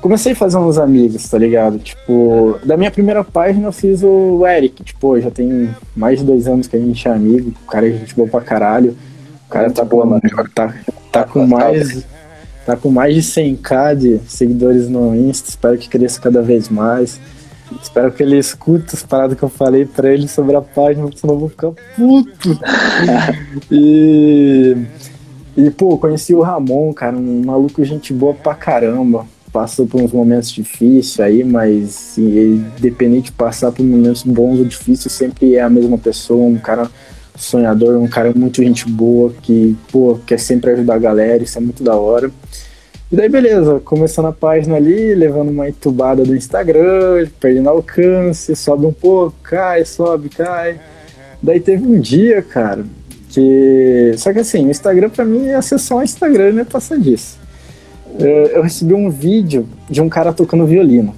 Comecei 0.00 0.32
a 0.32 0.36
fazer 0.36 0.56
uns 0.56 0.78
amigos, 0.78 1.28
tá 1.28 1.36
ligado? 1.36 1.78
Tipo, 1.78 2.58
da 2.64 2.78
minha 2.78 2.90
primeira 2.90 3.22
página 3.22 3.68
eu 3.68 3.72
fiz 3.72 4.02
o 4.02 4.46
Eric. 4.46 4.82
Tipo, 4.84 5.20
já 5.20 5.30
tem 5.30 5.68
mais 5.94 6.20
de 6.20 6.24
dois 6.24 6.48
anos 6.48 6.66
que 6.66 6.76
a 6.76 6.80
gente 6.80 7.06
é 7.06 7.10
amigo. 7.10 7.52
O 7.62 7.70
cara 7.70 7.86
é 7.86 7.92
gente 7.92 8.14
boa 8.14 8.26
pra 8.26 8.40
caralho. 8.40 8.96
O 9.54 9.56
cara 9.56 9.70
tá, 9.70 9.84
boa, 9.84 10.04
mano. 10.04 10.20
Tá, 10.52 10.74
tá 11.12 11.22
com 11.22 11.46
mais. 11.46 12.04
Tá 12.66 12.76
com 12.76 12.90
mais 12.90 13.14
de 13.14 13.20
100k 13.20 13.94
de 13.94 14.20
seguidores 14.26 14.88
no 14.88 15.14
Insta. 15.14 15.48
Espero 15.48 15.78
que 15.78 15.88
cresça 15.88 16.20
cada 16.20 16.42
vez 16.42 16.68
mais. 16.68 17.20
Espero 17.80 18.10
que 18.10 18.20
ele 18.20 18.36
escute 18.36 18.94
as 18.94 19.04
paradas 19.04 19.38
que 19.38 19.44
eu 19.44 19.48
falei 19.48 19.84
pra 19.84 20.12
ele 20.12 20.26
sobre 20.26 20.56
a 20.56 20.60
página, 20.60 21.08
senão 21.14 21.34
eu 21.34 21.40
vou 21.40 21.48
ficar 21.48 21.70
puto. 21.94 22.58
e. 23.70 24.76
E, 25.56 25.70
pô, 25.70 25.96
conheci 25.98 26.34
o 26.34 26.40
Ramon, 26.40 26.92
cara, 26.92 27.16
um 27.16 27.44
maluco 27.44 27.84
gente 27.84 28.12
boa 28.12 28.34
pra 28.34 28.56
caramba. 28.56 29.24
passou 29.52 29.86
por 29.86 30.02
uns 30.02 30.10
momentos 30.10 30.50
difíceis 30.50 31.20
aí, 31.20 31.44
mas 31.44 31.90
sim, 31.90 32.64
independente 32.76 33.26
de 33.26 33.32
passar 33.32 33.70
por 33.70 33.84
momentos 33.84 34.24
bons 34.24 34.58
ou 34.58 34.64
difíceis, 34.64 35.12
sempre 35.12 35.54
é 35.54 35.60
a 35.60 35.70
mesma 35.70 35.96
pessoa, 35.96 36.44
um 36.44 36.58
cara 36.58 36.90
sonhador, 37.36 37.96
um 37.96 38.08
cara 38.08 38.32
muito 38.34 38.62
gente 38.62 38.88
boa, 38.88 39.32
que, 39.42 39.76
pô, 39.90 40.18
quer 40.26 40.38
sempre 40.38 40.70
ajudar 40.72 40.94
a 40.94 40.98
galera, 40.98 41.42
isso 41.42 41.58
é 41.58 41.60
muito 41.60 41.82
da 41.82 41.96
hora. 41.96 42.30
E 43.10 43.16
daí, 43.16 43.28
beleza, 43.28 43.80
começando 43.84 44.26
a 44.26 44.32
página 44.32 44.76
ali, 44.76 45.14
levando 45.14 45.50
uma 45.50 45.68
entubada 45.68 46.24
do 46.24 46.34
Instagram, 46.34 47.28
perdendo 47.38 47.68
alcance, 47.68 48.56
sobe 48.56 48.86
um 48.86 48.92
pouco, 48.92 49.36
cai, 49.42 49.84
sobe, 49.84 50.28
cai. 50.28 50.80
Daí 51.42 51.60
teve 51.60 51.86
um 51.86 52.00
dia, 52.00 52.40
cara, 52.42 52.84
que. 53.28 54.12
Só 54.16 54.32
que 54.32 54.38
assim, 54.38 54.66
o 54.66 54.70
Instagram 54.70 55.10
pra 55.10 55.24
mim 55.24 55.48
é 55.48 55.54
acessar 55.54 55.98
o 55.98 56.02
Instagram, 56.02 56.52
não 56.52 56.62
é 56.62 56.64
passar 56.64 56.98
disso. 56.98 57.38
Eu 58.18 58.62
recebi 58.62 58.94
um 58.94 59.10
vídeo 59.10 59.68
de 59.90 60.00
um 60.00 60.08
cara 60.08 60.32
tocando 60.32 60.66
violino. 60.66 61.14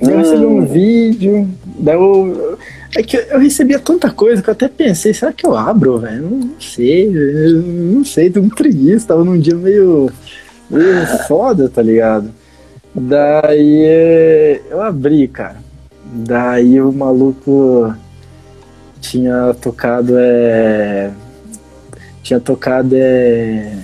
Eu 0.00 0.16
recebi 0.16 0.46
um 0.46 0.58
hum. 0.58 0.66
vídeo, 0.66 1.48
daí 1.78 1.96
eu. 1.96 2.58
É 2.98 3.02
que 3.04 3.16
eu 3.16 3.38
recebia 3.38 3.78
tanta 3.78 4.10
coisa 4.10 4.42
que 4.42 4.50
eu 4.50 4.52
até 4.52 4.66
pensei, 4.66 5.14
será 5.14 5.32
que 5.32 5.46
eu 5.46 5.56
abro, 5.56 6.00
velho? 6.00 6.20
Não, 6.20 6.30
não 6.30 6.60
sei, 6.60 7.08
não 7.08 8.04
sei, 8.04 8.28
tô 8.28 8.40
com 8.42 8.48
preguiça, 8.48 9.06
tava 9.06 9.24
num 9.24 9.38
dia 9.38 9.54
meio, 9.54 10.10
meio 10.68 11.06
foda, 11.28 11.68
tá 11.68 11.80
ligado? 11.80 12.28
Daí 12.92 13.84
é, 13.84 14.62
eu 14.68 14.82
abri, 14.82 15.28
cara. 15.28 15.58
Daí 16.12 16.80
o 16.80 16.90
maluco 16.90 17.94
tinha 19.00 19.54
tocado 19.54 20.14
é. 20.16 21.12
Tinha 22.24 22.40
tocado 22.40 22.96
é. 22.96 23.78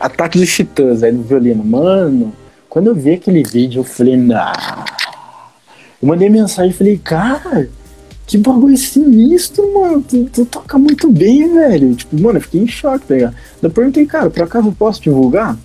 Ataque 0.00 0.38
dos 0.38 0.54
Titãs 0.54 1.02
aí 1.02 1.12
no 1.12 1.22
violino. 1.22 1.64
Mano, 1.64 2.30
quando 2.68 2.88
eu 2.88 2.94
vi 2.94 3.14
aquele 3.14 3.42
vídeo, 3.42 3.80
eu 3.80 3.84
falei, 3.84 4.18
nah. 4.18 4.84
Eu 6.02 6.08
mandei 6.08 6.28
mensagem 6.28 6.72
e 6.72 6.74
falei, 6.74 6.98
cara, 6.98 7.70
que 8.26 8.38
bagulho 8.38 8.76
sinistro, 8.76 9.72
mano. 9.74 10.02
Tu, 10.02 10.24
tu, 10.24 10.44
toca 10.46 10.78
muito 10.78 11.10
bem, 11.10 11.52
velho. 11.52 11.94
Tipo, 11.94 12.20
mano, 12.20 12.38
eu 12.38 12.42
fiquei 12.42 12.60
em 12.60 12.66
choque, 12.66 13.06
tá 13.06 13.14
ligado? 13.14 13.34
Eu 13.62 13.70
perguntei, 13.70 14.06
cara, 14.06 14.30
por 14.30 14.42
acaso 14.42 14.68
eu 14.68 14.72
posso 14.72 15.02
divulgar? 15.02 15.56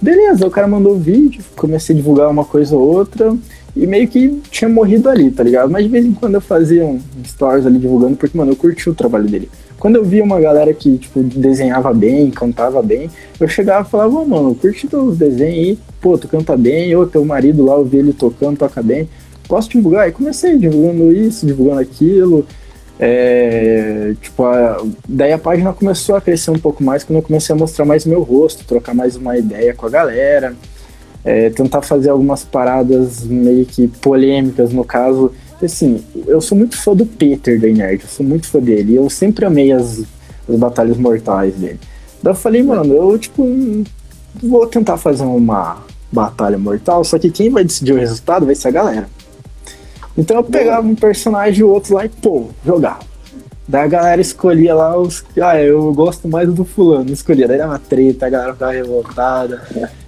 Beleza, 0.00 0.46
o 0.46 0.50
cara 0.50 0.66
mandou 0.66 0.94
o 0.94 0.98
vídeo, 0.98 1.44
comecei 1.54 1.94
a 1.94 1.96
divulgar 1.96 2.28
uma 2.28 2.44
coisa 2.44 2.74
ou 2.76 2.82
outra 2.82 3.36
e 3.74 3.86
meio 3.86 4.08
que 4.08 4.40
tinha 4.50 4.68
morrido 4.68 5.08
ali, 5.08 5.30
tá 5.30 5.42
ligado? 5.44 5.70
Mas 5.70 5.84
de 5.84 5.90
vez 5.90 6.04
em 6.04 6.12
quando 6.12 6.34
eu 6.34 6.40
fazia 6.40 6.84
um 6.84 7.00
stories 7.24 7.64
ali 7.64 7.78
divulgando, 7.78 8.16
porque, 8.16 8.36
mano, 8.36 8.50
eu 8.52 8.56
curti 8.56 8.90
o 8.90 8.94
trabalho 8.94 9.28
dele. 9.28 9.48
Quando 9.78 9.96
eu 9.96 10.04
via 10.04 10.22
uma 10.22 10.40
galera 10.40 10.74
que, 10.74 10.98
tipo, 10.98 11.22
desenhava 11.22 11.92
bem, 11.94 12.30
cantava 12.30 12.82
bem, 12.82 13.08
eu 13.40 13.48
chegava 13.48 13.86
e 13.86 13.90
falava, 13.90 14.18
oh, 14.18 14.24
mano, 14.24 14.54
curti 14.54 14.86
teus 14.86 15.16
desenhos 15.16 15.54
aí, 15.54 15.78
pô, 16.00 16.18
tu 16.18 16.28
canta 16.28 16.56
bem, 16.56 16.94
ou 16.94 17.06
teu 17.06 17.24
marido 17.24 17.64
lá, 17.64 17.74
eu 17.74 17.84
vi 17.84 17.98
ele 17.98 18.12
tocando, 18.12 18.58
toca 18.58 18.82
bem 18.82 19.08
posso 19.52 19.68
divulgar? 19.68 20.08
E 20.08 20.12
comecei 20.12 20.56
divulgando 20.56 21.12
isso, 21.12 21.44
divulgando 21.44 21.80
aquilo. 21.80 22.46
É, 22.98 24.14
tipo, 24.18 24.44
a, 24.44 24.82
daí 25.06 25.30
a 25.30 25.38
página 25.38 25.74
começou 25.74 26.16
a 26.16 26.22
crescer 26.22 26.50
um 26.50 26.58
pouco 26.58 26.82
mais 26.82 27.04
quando 27.04 27.18
eu 27.18 27.22
comecei 27.22 27.54
a 27.54 27.58
mostrar 27.58 27.84
mais 27.84 28.06
meu 28.06 28.22
rosto, 28.22 28.64
trocar 28.64 28.94
mais 28.94 29.14
uma 29.14 29.36
ideia 29.36 29.74
com 29.74 29.84
a 29.84 29.90
galera, 29.90 30.54
é, 31.22 31.50
tentar 31.50 31.82
fazer 31.82 32.08
algumas 32.08 32.44
paradas 32.44 33.24
meio 33.24 33.66
que 33.66 33.88
polêmicas, 33.88 34.72
no 34.72 34.84
caso. 34.84 35.30
Assim, 35.62 36.02
eu 36.26 36.40
sou 36.40 36.56
muito 36.56 36.76
fã 36.76 36.96
do 36.96 37.04
Peter 37.04 37.60
da 37.60 37.68
Nerd, 37.68 38.02
eu 38.02 38.08
sou 38.08 38.24
muito 38.26 38.48
fã 38.48 38.58
dele, 38.58 38.96
eu 38.96 39.08
sempre 39.10 39.44
amei 39.44 39.70
as, 39.70 40.02
as 40.48 40.56
batalhas 40.56 40.96
mortais 40.96 41.54
dele. 41.54 41.78
Daí 42.22 42.32
eu 42.32 42.36
falei, 42.36 42.62
mano, 42.62 42.94
eu 42.94 43.18
tipo, 43.18 43.46
vou 44.42 44.66
tentar 44.66 44.96
fazer 44.96 45.24
uma 45.24 45.84
batalha 46.10 46.58
mortal, 46.58 47.04
só 47.04 47.18
que 47.18 47.30
quem 47.30 47.50
vai 47.50 47.62
decidir 47.62 47.92
o 47.92 47.98
resultado 47.98 48.46
vai 48.46 48.54
ser 48.54 48.68
a 48.68 48.72
galera. 48.72 49.21
Então 50.16 50.36
eu 50.36 50.44
pegava 50.44 50.86
um 50.86 50.94
personagem 50.94 51.60
e 51.60 51.64
outro 51.64 51.94
lá 51.94 52.04
e, 52.04 52.08
pô, 52.08 52.48
jogava. 52.64 53.12
Daí 53.66 53.84
a 53.84 53.86
galera 53.86 54.20
escolhia 54.20 54.74
lá 54.74 54.98
os. 54.98 55.24
Ah, 55.40 55.58
eu 55.60 55.92
gosto 55.94 56.28
mais 56.28 56.52
do 56.52 56.64
fulano, 56.64 57.10
escolhia. 57.10 57.46
Daí 57.46 57.58
dava 57.58 57.72
uma 57.72 57.78
treta, 57.78 58.26
a 58.26 58.30
galera 58.30 58.52
ficava 58.52 58.72
revoltada. 58.72 59.62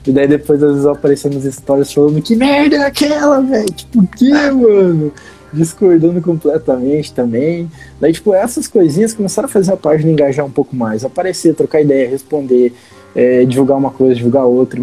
E 0.06 0.12
daí 0.12 0.26
depois 0.26 0.62
às 0.62 0.72
vezes 0.72 0.86
aparecia 0.86 1.30
nos 1.30 1.44
stories 1.44 1.92
falando 1.92 2.20
que 2.20 2.36
merda 2.36 2.76
é 2.76 2.86
aquela, 2.86 3.40
velho? 3.40 3.72
Tipo, 3.72 4.00
o 4.00 4.06
que, 4.06 4.30
mano? 4.30 5.12
Discordando 5.52 6.20
completamente 6.20 7.12
também. 7.12 7.70
Daí, 8.00 8.12
tipo, 8.12 8.34
essas 8.34 8.66
coisinhas 8.66 9.14
começaram 9.14 9.46
a 9.46 9.50
fazer 9.50 9.72
a 9.72 9.76
página 9.76 10.10
engajar 10.10 10.44
um 10.44 10.50
pouco 10.50 10.74
mais. 10.74 11.04
Aparecer, 11.04 11.54
trocar 11.54 11.80
ideia, 11.80 12.10
responder, 12.10 12.74
é, 13.14 13.44
divulgar 13.44 13.78
uma 13.78 13.92
coisa, 13.92 14.16
divulgar 14.16 14.44
outra. 14.44 14.82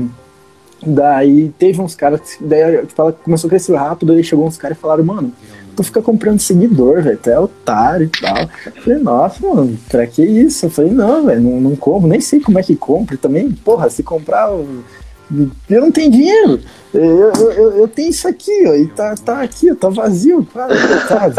Daí 0.86 1.50
teve 1.60 1.80
uns 1.82 1.96
caras, 1.96 2.22
daí 2.40 2.86
tipo, 2.86 3.14
começou 3.24 3.48
a 3.48 3.50
crescer 3.50 3.76
rápido, 3.76 4.14
aí 4.14 4.24
chegou 4.24 4.48
uns 4.48 4.58
caras 4.58 4.78
e 4.78 4.82
falaram, 4.82 5.04
mano, 5.04 5.32
tu 5.76 5.84
fica 5.84 6.02
comprando 6.02 6.40
seguidor, 6.40 7.02
velho, 7.02 7.18
tu 7.18 7.30
é 7.30 7.40
otário 7.40 8.06
e 8.06 8.22
tal. 8.22 8.38
Eu 8.66 8.82
falei, 8.82 9.00
nossa, 9.00 9.48
mano, 9.48 9.78
pra 9.90 10.08
que 10.08 10.24
isso? 10.24 10.66
Eu 10.66 10.70
falei, 10.70 10.92
não, 10.92 11.26
velho, 11.26 11.42
não, 11.42 11.62
não 11.62 11.76
compro, 11.76 12.08
nem 12.08 12.20
sei 12.20 12.40
como 12.40 12.60
é 12.60 12.64
que 12.64 12.76
compra. 12.76 13.18
Também, 13.18 13.52
porra, 13.52 13.90
se 13.90 14.02
comprar. 14.02 14.50
Eu 14.50 15.82
não 15.82 15.92
tenho 15.92 16.12
dinheiro. 16.12 16.60
Eu, 16.94 17.32
eu, 17.32 17.52
eu, 17.52 17.72
eu 17.80 17.88
tenho 17.88 18.10
isso 18.10 18.28
aqui, 18.28 18.68
ó, 18.68 18.74
e 18.74 18.88
tá, 18.88 19.16
tá 19.16 19.42
aqui, 19.42 19.72
ó, 19.72 19.76
tá 19.76 19.90
vazio, 19.90 20.46
cara, 20.54 20.74
coitado. 20.76 21.36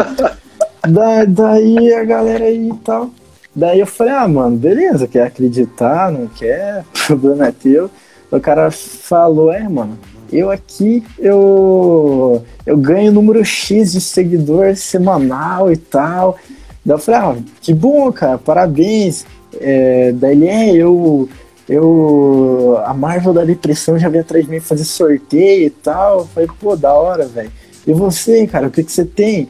da, 0.87 1.25
daí 1.25 1.93
a 1.93 2.03
galera 2.03 2.45
aí 2.45 2.69
e 2.69 2.77
tal. 2.77 3.11
Daí 3.55 3.79
eu 3.79 3.85
falei, 3.85 4.13
ah, 4.13 4.27
mano, 4.27 4.57
beleza, 4.57 5.07
quer 5.07 5.27
acreditar, 5.27 6.11
não 6.11 6.27
quer, 6.27 6.83
problema 7.05 7.47
é 7.47 7.51
teu. 7.51 7.89
O 8.33 8.41
cara 8.41 8.71
falou, 8.71 9.53
é, 9.53 9.69
mano, 9.69 9.95
eu 10.31 10.49
aqui, 10.49 11.03
eu, 11.19 12.43
eu 12.65 12.75
ganho 12.75 13.11
número 13.11 13.45
X 13.45 13.91
de 13.91 14.01
seguidores 14.01 14.79
semanal 14.79 15.71
e 15.71 15.77
tal. 15.77 16.39
Daí 16.83 16.95
eu 16.95 16.99
falei, 16.99 17.19
ah, 17.21 17.35
que 17.61 17.71
bom, 17.71 18.11
cara, 18.11 18.39
parabéns. 18.39 19.23
É, 19.61 20.11
daí 20.13 20.31
ele, 20.31 20.47
é, 20.47 20.75
eu, 20.75 21.29
eu, 21.69 22.81
a 22.83 22.93
Marvel 22.95 23.33
da 23.33 23.45
Depressão 23.45 23.99
já 23.99 24.09
veio 24.09 24.23
atrás 24.23 24.43
de 24.45 24.49
mim 24.49 24.59
fazer 24.59 24.83
sorteio 24.83 25.67
e 25.67 25.69
tal. 25.69 26.21
Eu 26.21 26.25
falei, 26.25 26.49
pô, 26.59 26.75
da 26.75 26.91
hora, 26.91 27.27
velho. 27.27 27.51
E 27.85 27.93
você, 27.93 28.47
cara, 28.47 28.67
o 28.67 28.71
que, 28.71 28.83
que 28.83 28.91
você 28.91 29.05
tem? 29.05 29.47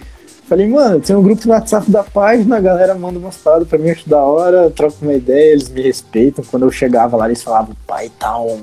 Falei, 0.54 0.68
mano, 0.68 1.00
tem 1.00 1.16
um 1.16 1.24
grupo 1.24 1.48
no 1.48 1.54
WhatsApp 1.54 1.90
da 1.90 2.04
página, 2.04 2.58
a 2.58 2.62
galera 2.62 2.94
manda 2.94 3.18
umas 3.18 3.38
paradas 3.38 3.68
pra 3.68 3.80
mim, 3.80 3.90
acho 3.90 4.08
da 4.08 4.20
hora, 4.20 4.70
troco 4.70 4.98
uma 5.02 5.16
ideia, 5.16 5.54
eles 5.54 5.68
me 5.68 5.82
respeitam. 5.82 6.46
Quando 6.46 6.62
eu 6.62 6.72
chegava 6.72 7.18
lá, 7.18 7.26
eles 7.26 7.42
falavam, 7.42 7.76
pai, 7.88 8.12
tá 8.20 8.40
um. 8.40 8.62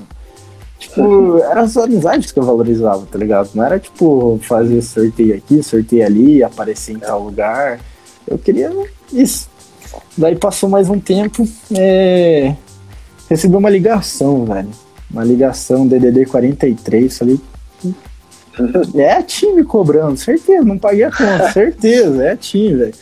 Tipo, 0.79 1.39
eram 1.39 1.63
as 1.63 1.77
amizades 1.77 2.31
que 2.31 2.39
eu 2.39 2.45
valorizava, 2.45 3.05
tá 3.11 3.19
ligado? 3.19 3.51
Não 3.57 3.65
era 3.65 3.77
tipo 3.81 4.39
fazer 4.41 4.81
sorteio 4.83 5.35
aqui, 5.35 5.65
sorteio 5.65 6.07
ali, 6.07 6.45
aparecer 6.45 6.93
em 6.93 7.01
tal 7.01 7.25
lugar. 7.25 7.81
Eu 8.25 8.39
queria 8.39 8.73
isso. 9.13 9.49
Daí 10.17 10.37
passou 10.37 10.69
mais 10.69 10.89
um 10.89 11.01
tempo, 11.01 11.45
é... 11.77 12.55
recebi 13.29 13.57
uma 13.57 13.69
ligação, 13.69 14.45
velho. 14.45 14.71
Uma 15.11 15.25
ligação 15.25 15.89
DDD 15.89 16.27
43, 16.27 17.19
falei, 17.19 17.41
é 18.95 19.13
a 19.13 19.23
time 19.23 19.65
cobrando, 19.65 20.17
certeza, 20.17 20.65
não 20.65 20.79
paguei 20.79 21.05
a 21.05 21.11
conta, 21.11 21.51
certeza, 21.53 22.25
é 22.25 22.33
a 22.33 22.37
time, 22.37 22.75
velho. 22.75 22.95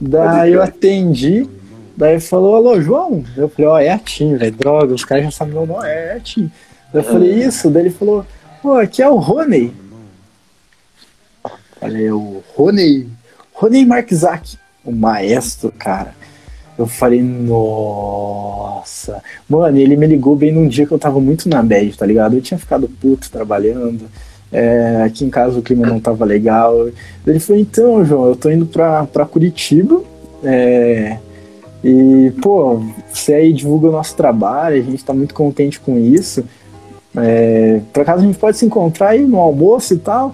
Daí 0.00 0.52
eu 0.52 0.62
atendi, 0.62 1.48
daí 1.96 2.20
falou, 2.20 2.54
alô, 2.54 2.80
João? 2.80 3.24
Eu 3.36 3.48
falei, 3.48 3.70
ó, 3.70 3.74
oh, 3.74 3.78
é 3.78 3.90
a 3.90 3.98
time, 3.98 4.36
velho, 4.36 4.56
droga, 4.56 4.94
os 4.94 5.04
caras 5.04 5.24
já 5.24 5.30
sabem 5.30 5.54
meu 5.54 5.66
nome, 5.66 5.86
é, 5.86 6.08
é 6.08 6.16
a 6.16 6.20
time. 6.20 6.50
Eu 6.92 7.02
falei, 7.02 7.42
isso, 7.42 7.70
daí 7.70 7.84
ele 7.84 7.90
falou, 7.90 8.24
pô, 8.62 8.74
aqui 8.74 9.02
é 9.02 9.08
o 9.08 9.16
Rony. 9.16 9.74
Falei, 11.80 12.10
o 12.10 12.42
Rony, 12.54 13.08
Rony 13.52 13.84
Markzak, 13.84 14.56
o 14.84 14.92
maestro, 14.92 15.72
cara. 15.72 16.14
Eu 16.78 16.86
falei, 16.86 17.22
nossa. 17.22 19.22
Mano, 19.48 19.78
ele 19.78 19.96
me 19.96 20.06
ligou 20.06 20.36
bem 20.36 20.52
num 20.52 20.68
dia 20.68 20.86
que 20.86 20.92
eu 20.92 20.98
tava 20.98 21.18
muito 21.20 21.48
na 21.48 21.62
bad, 21.62 21.96
tá 21.96 22.04
ligado? 22.04 22.36
Eu 22.36 22.42
tinha 22.42 22.58
ficado 22.58 22.88
puto 22.88 23.30
trabalhando. 23.30 24.10
É, 24.52 25.02
aqui 25.04 25.24
em 25.24 25.30
casa 25.30 25.58
o 25.58 25.62
clima 25.62 25.86
não 25.86 26.00
tava 26.00 26.24
legal. 26.24 26.88
Ele 27.26 27.40
falou, 27.40 27.60
então, 27.60 28.04
João, 28.04 28.28
eu 28.28 28.36
tô 28.36 28.50
indo 28.50 28.66
pra, 28.66 29.04
pra 29.04 29.26
Curitiba. 29.26 30.00
É, 30.44 31.18
e, 31.82 32.32
pô, 32.42 32.82
você 33.12 33.34
aí 33.34 33.52
divulga 33.52 33.88
o 33.88 33.92
nosso 33.92 34.16
trabalho, 34.16 34.80
a 34.80 34.84
gente 34.84 35.04
tá 35.04 35.12
muito 35.12 35.34
contente 35.34 35.78
com 35.80 35.98
isso. 35.98 36.44
É, 37.16 37.80
por 37.92 38.02
acaso 38.02 38.22
a 38.22 38.26
gente 38.26 38.38
pode 38.38 38.56
se 38.56 38.66
encontrar 38.66 39.10
aí 39.10 39.26
no 39.26 39.38
almoço 39.38 39.94
e 39.94 39.98
tal. 39.98 40.32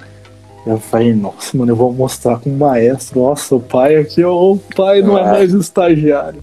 Eu 0.65 0.79
falei, 0.79 1.13
nossa, 1.13 1.57
mano, 1.57 1.73
eu 1.73 1.77
vou 1.77 1.93
mostrar 1.93 2.39
com 2.39 2.51
o 2.51 2.57
maestro. 2.57 3.21
Nossa, 3.21 3.57
o 3.57 3.61
pai 3.61 3.97
aqui, 3.97 4.25
o 4.25 4.59
pai 4.77 5.03
não 5.03 5.19
é 5.19 5.25
mais 5.25 5.53
estagiário. 5.53 6.41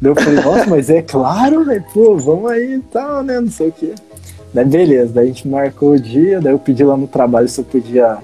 Daí 0.00 0.10
eu 0.10 0.14
falei, 0.14 0.42
nossa, 0.42 0.66
mas 0.66 0.90
é 0.90 1.02
claro, 1.02 1.64
velho, 1.64 1.84
pô, 1.92 2.16
vamos 2.16 2.50
aí 2.50 2.74
e 2.74 2.80
tal, 2.80 3.22
né? 3.22 3.38
Não 3.38 3.50
sei 3.50 3.68
o 3.68 3.72
quê. 3.72 3.94
Daí 4.52 4.64
beleza, 4.64 5.12
daí 5.14 5.24
a 5.24 5.28
gente 5.28 5.46
marcou 5.46 5.92
o 5.92 6.00
dia, 6.00 6.40
daí 6.40 6.52
eu 6.52 6.58
pedi 6.58 6.82
lá 6.82 6.96
no 6.96 7.06
trabalho 7.06 7.48
se 7.48 7.60
eu 7.60 7.64
podia 7.64 8.18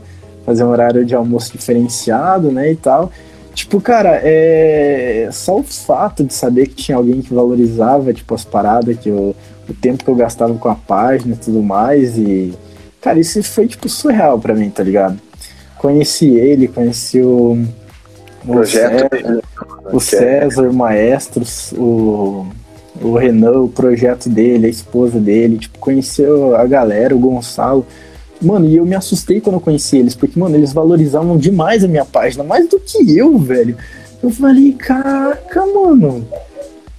fazer 0.45 0.65
um 0.65 0.71
horário 0.71 1.05
de 1.05 1.15
almoço 1.15 1.53
diferenciado, 1.53 2.51
né, 2.51 2.73
e 2.73 2.77
tal. 2.77 3.11
Tipo, 3.55 3.81
cara, 3.81 4.21
é 4.23 5.29
só 5.33 5.59
o 5.59 5.63
fato 5.63 6.23
de 6.23 6.35
saber 6.35 6.67
que 6.69 6.75
tinha 6.75 6.97
alguém 6.97 7.23
que 7.23 7.33
valorizava, 7.33 8.13
tipo, 8.13 8.35
as 8.35 8.45
paradas, 8.45 8.99
que 8.99 9.09
eu, 9.09 9.35
o 9.69 9.75
tempo 9.75 10.05
que 10.05 10.11
eu 10.11 10.15
gastava 10.15 10.55
com 10.55 10.69
a 10.69 10.75
página 10.75 11.35
e 11.35 11.39
tudo 11.39 11.63
mais, 11.63 12.19
e, 12.19 12.53
Cara, 13.07 13.21
isso 13.21 13.41
foi, 13.45 13.69
tipo, 13.69 13.89
surreal 13.89 14.37
pra 14.37 14.53
mim, 14.53 14.69
tá 14.69 14.83
ligado? 14.83 15.17
Conheci 15.79 16.27
ele, 16.27 16.67
conheci 16.67 17.21
o. 17.21 17.57
O, 18.45 18.53
Projeto 18.53 18.91
César, 18.91 19.09
dele. 19.09 19.43
o 19.93 20.01
César, 20.01 20.69
o 20.69 20.75
Maestro, 20.75 21.45
o, 21.79 22.47
o 23.03 23.17
Renan, 23.17 23.61
o 23.61 23.69
projeto 23.69 24.29
dele, 24.29 24.67
a 24.67 24.71
esposa 24.71 25.19
dele, 25.19 25.59
tipo, 25.59 25.79
conheceu 25.79 26.57
a 26.57 26.65
galera, 26.67 27.15
o 27.15 27.19
Gonçalo. 27.19 27.87
Mano, 28.41 28.67
e 28.67 28.77
eu 28.77 28.85
me 28.85 28.95
assustei 28.95 29.41
quando 29.41 29.57
eu 29.57 29.61
conheci 29.61 29.97
eles, 29.97 30.15
porque, 30.15 30.39
mano, 30.39 30.57
eles 30.57 30.73
valorizavam 30.73 31.37
demais 31.37 31.83
a 31.83 31.89
minha 31.89 32.05
página, 32.05 32.45
mais 32.45 32.69
do 32.69 32.79
que 32.79 33.17
eu, 33.17 33.39
velho. 33.39 33.77
Eu 34.23 34.31
falei, 34.31 34.73
caraca, 34.73 35.65
mano. 35.67 36.27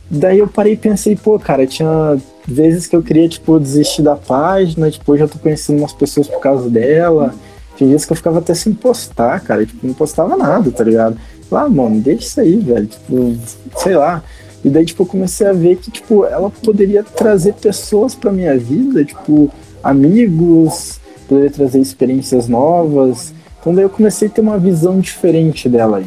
Daí 0.09 0.39
eu 0.39 0.47
parei 0.47 0.73
e 0.73 0.77
pensei, 0.77 1.15
pô, 1.15 1.37
cara, 1.37 1.67
tinha 1.67 2.17
vezes 2.47 2.87
que 2.87 2.95
eu 2.95 3.03
queria, 3.03 3.27
tipo, 3.27 3.59
desistir 3.59 4.01
da 4.01 4.15
página, 4.15 4.89
tipo, 4.89 5.13
eu 5.13 5.17
já 5.19 5.27
tô 5.27 5.37
conhecendo 5.37 5.79
umas 5.79 5.93
pessoas 5.93 6.27
por 6.27 6.39
causa 6.39 6.69
dela. 6.69 7.35
Tinha 7.75 7.89
vezes 7.89 8.05
que 8.05 8.13
eu 8.13 8.17
ficava 8.17 8.39
até 8.39 8.53
sem 8.53 8.73
postar, 8.73 9.39
cara, 9.41 9.65
tipo, 9.65 9.85
não 9.85 9.93
postava 9.93 10.35
nada, 10.37 10.71
tá 10.71 10.83
ligado? 10.83 11.17
Lá, 11.51 11.69
mano, 11.69 12.01
deixa 12.01 12.25
isso 12.25 12.39
aí, 12.39 12.57
velho, 12.57 12.87
tipo, 12.87 13.37
sei 13.77 13.95
lá. 13.95 14.23
E 14.67 14.69
daí, 14.69 14.83
tipo, 14.83 15.03
eu 15.03 15.07
comecei 15.07 15.47
a 15.47 15.53
ver 15.53 15.77
que, 15.77 15.89
tipo, 15.89 16.25
ela 16.25 16.49
poderia 16.49 17.01
trazer 17.01 17.53
pessoas 17.53 18.13
pra 18.13 18.33
minha 18.33 18.57
vida, 18.57 19.05
tipo, 19.05 19.49
amigos, 19.81 20.99
poderia 21.25 21.49
trazer 21.49 21.79
experiências 21.79 22.49
novas. 22.49 23.33
Então 23.61 23.73
daí 23.73 23.85
eu 23.85 23.89
comecei 23.89 24.27
a 24.27 24.31
ter 24.31 24.41
uma 24.41 24.57
visão 24.57 24.99
diferente 24.99 25.69
dela 25.69 25.99
aí. 25.99 26.05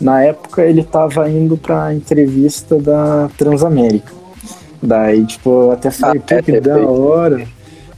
Na 0.00 0.22
época 0.22 0.62
ele 0.62 0.82
tava 0.82 1.28
indo 1.28 1.58
pra 1.58 1.92
entrevista 1.94 2.76
da 2.78 3.28
Transamérica. 3.36 4.12
Daí, 4.82 5.26
tipo, 5.26 5.50
eu 5.50 5.72
até 5.72 5.90
falei, 5.90 6.22
Ah, 6.26 6.34
é, 6.36 6.42
que 6.42 6.52
da 6.60 6.74
perfeito. 6.74 6.88
hora. 6.90 7.46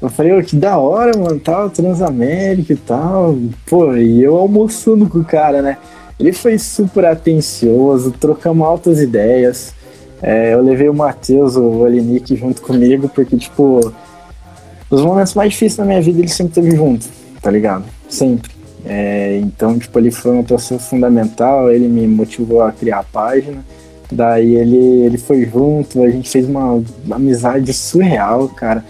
Eu 0.03 0.09
falei, 0.11 0.32
ô, 0.37 0.43
que 0.43 0.57
da 0.57 0.78
hora, 0.78 1.16
mano, 1.16 1.39
tal, 1.39 1.70
Transamérica 1.70 2.72
e 2.72 2.76
tal. 2.76 3.39
Pô, 3.66 3.95
e 3.95 4.20
eu 4.20 4.37
almoçando 4.37 5.09
com 5.09 5.18
o 5.20 5.24
cara, 5.24 5.62
né? 5.62 5.78
Ele 6.18 6.32
foi 6.32 6.59
super 6.59 7.05
atencioso, 7.05 8.11
trocamos 8.18 8.66
altas 8.66 9.01
ideias. 9.01 9.76
É, 10.23 10.55
eu 10.55 10.62
levei 10.62 10.89
o 10.89 10.95
Matheus, 10.95 11.57
o 11.57 11.81
Olinick, 11.81 12.35
junto 12.37 12.62
comigo, 12.62 13.09
porque, 13.09 13.37
tipo, 13.37 13.93
os 14.91 15.03
momentos 15.03 15.35
mais 15.35 15.51
difíceis 15.53 15.77
da 15.77 15.85
minha 15.85 16.01
vida 16.01 16.19
ele 16.19 16.29
sempre 16.29 16.59
esteve 16.61 16.77
junto, 16.77 17.07
tá 17.43 17.51
ligado? 17.51 17.85
Sempre. 18.09 18.51
É, 18.85 19.39
então, 19.43 19.79
tipo, 19.79 19.99
ele 19.99 20.11
foi 20.11 20.33
uma 20.33 20.45
pessoa 20.45 20.79
fundamental, 20.79 21.71
ele 21.71 21.89
me 21.89 22.07
motivou 22.07 22.62
a 22.62 22.73
criar 22.73 23.01
a 23.01 23.03
página. 23.03 23.64
Daí 24.11 24.55
ele, 24.55 24.77
ele 24.77 25.19
foi 25.19 25.45
junto, 25.45 26.05
a 26.05 26.09
gente 26.09 26.31
fez 26.31 26.49
uma, 26.49 26.83
uma 27.05 27.17
amizade 27.17 27.73
surreal, 27.73 28.49
cara. 28.49 28.85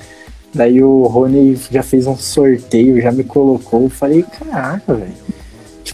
Daí 0.54 0.82
o 0.82 1.04
Rony 1.04 1.58
já 1.70 1.82
fez 1.82 2.06
um 2.06 2.16
sorteio, 2.16 3.00
já 3.00 3.10
me 3.10 3.24
colocou. 3.24 3.88
Falei, 3.88 4.22
caraca, 4.22 4.94
velho. 4.94 5.12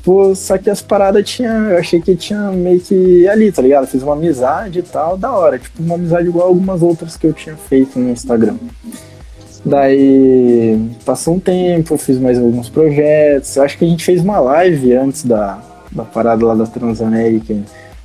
Tipo, 0.03 0.34
só 0.34 0.59
que 0.59 0.68
as 0.68 0.82
paradas 0.82 1.30
tinha. 1.30 1.48
Eu 1.48 1.78
achei 1.78 2.00
que 2.00 2.16
tinha 2.16 2.50
meio 2.50 2.80
que 2.80 3.28
ali, 3.28 3.53
tá 3.53 3.62
ligado? 3.62 3.86
Fiz 3.86 4.03
uma 4.03 4.14
amizade 4.14 4.80
e 4.80 4.82
tal, 4.82 5.16
da 5.16 5.30
hora. 5.30 5.61
Tipo, 5.61 5.80
uma 5.80 5.94
amizade 5.94 6.26
igual 6.26 6.48
algumas 6.48 6.82
outras 6.82 7.16
que 7.16 7.24
eu 7.24 7.32
tinha 7.32 7.55
feito 7.55 8.00
no 8.00 8.11
Instagram. 8.11 8.57
Daí 9.64 10.90
passou 11.05 11.36
um 11.36 11.38
tempo, 11.38 11.96
fiz 11.96 12.18
mais 12.18 12.36
alguns 12.36 12.68
projetos. 12.68 13.57
Acho 13.57 13.78
que 13.78 13.84
a 13.84 13.88
gente 13.88 14.05
fez 14.05 14.20
uma 14.20 14.40
live 14.40 14.92
antes 14.92 15.22
da, 15.22 15.62
da 15.92 16.03
parada 16.03 16.44
lá 16.44 16.57
da 16.57 16.66
Transamérica. 16.66 17.55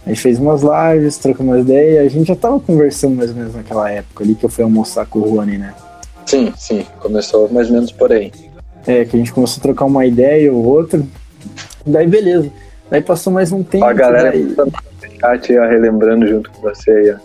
A 0.06 0.10
gente 0.10 0.22
fez 0.22 0.38
umas 0.38 0.62
lives, 0.62 1.18
trocamos 1.18 1.56
umas 1.56 1.66
ideias. 1.66 2.06
A 2.06 2.10
gente 2.10 2.28
já 2.28 2.36
tava 2.36 2.60
conversando 2.60 3.16
mais 3.16 3.32
ou 3.32 3.38
menos 3.38 3.56
naquela 3.56 3.90
época 3.90 4.24
ali 4.24 4.36
que 4.36 4.46
eu 4.46 4.50
fui 4.50 4.64
almoçar 4.64 5.08
com 5.08 5.18
o 5.18 5.36
Rony, 5.36 5.58
né? 5.58 5.74
Sim, 6.28 6.54
sim. 6.56 6.86
Começou 7.00 7.50
mais 7.50 7.70
ou 7.70 7.74
menos 7.74 7.92
por 7.92 8.12
aí. 8.12 8.32
É, 8.86 9.04
que 9.04 9.16
a 9.16 9.20
gente 9.20 9.34
começou 9.34 9.60
a 9.60 9.64
trocar 9.64 9.86
uma 9.86 10.06
ideia 10.06 10.54
ou 10.54 10.64
outra. 10.64 11.02
Daí 11.86 12.08
beleza. 12.08 12.50
Daí 12.90 13.02
passou 13.02 13.34
mais 13.34 13.52
um 13.52 13.64
tempo. 13.64 13.86
Ó, 13.86 13.90
a 13.90 13.94
galera 13.94 14.32
daí- 14.32 14.44
no 14.44 14.72
chat 15.20 15.58
ó, 15.58 15.68
relembrando 15.68 16.28
junto 16.28 16.50
com 16.52 16.62
você 16.62 16.92
aí, 16.92 17.12
ó. 17.12 17.18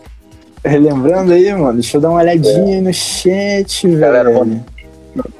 Relembrando 0.64 1.32
aí, 1.32 1.52
mano, 1.54 1.74
deixa 1.74 1.96
eu 1.96 2.00
dar 2.00 2.10
uma 2.10 2.20
olhadinha 2.20 2.76
aí 2.76 2.80
no 2.80 2.92
chat, 2.92 3.88
Galera, 3.88 4.30
velho. 4.30 4.64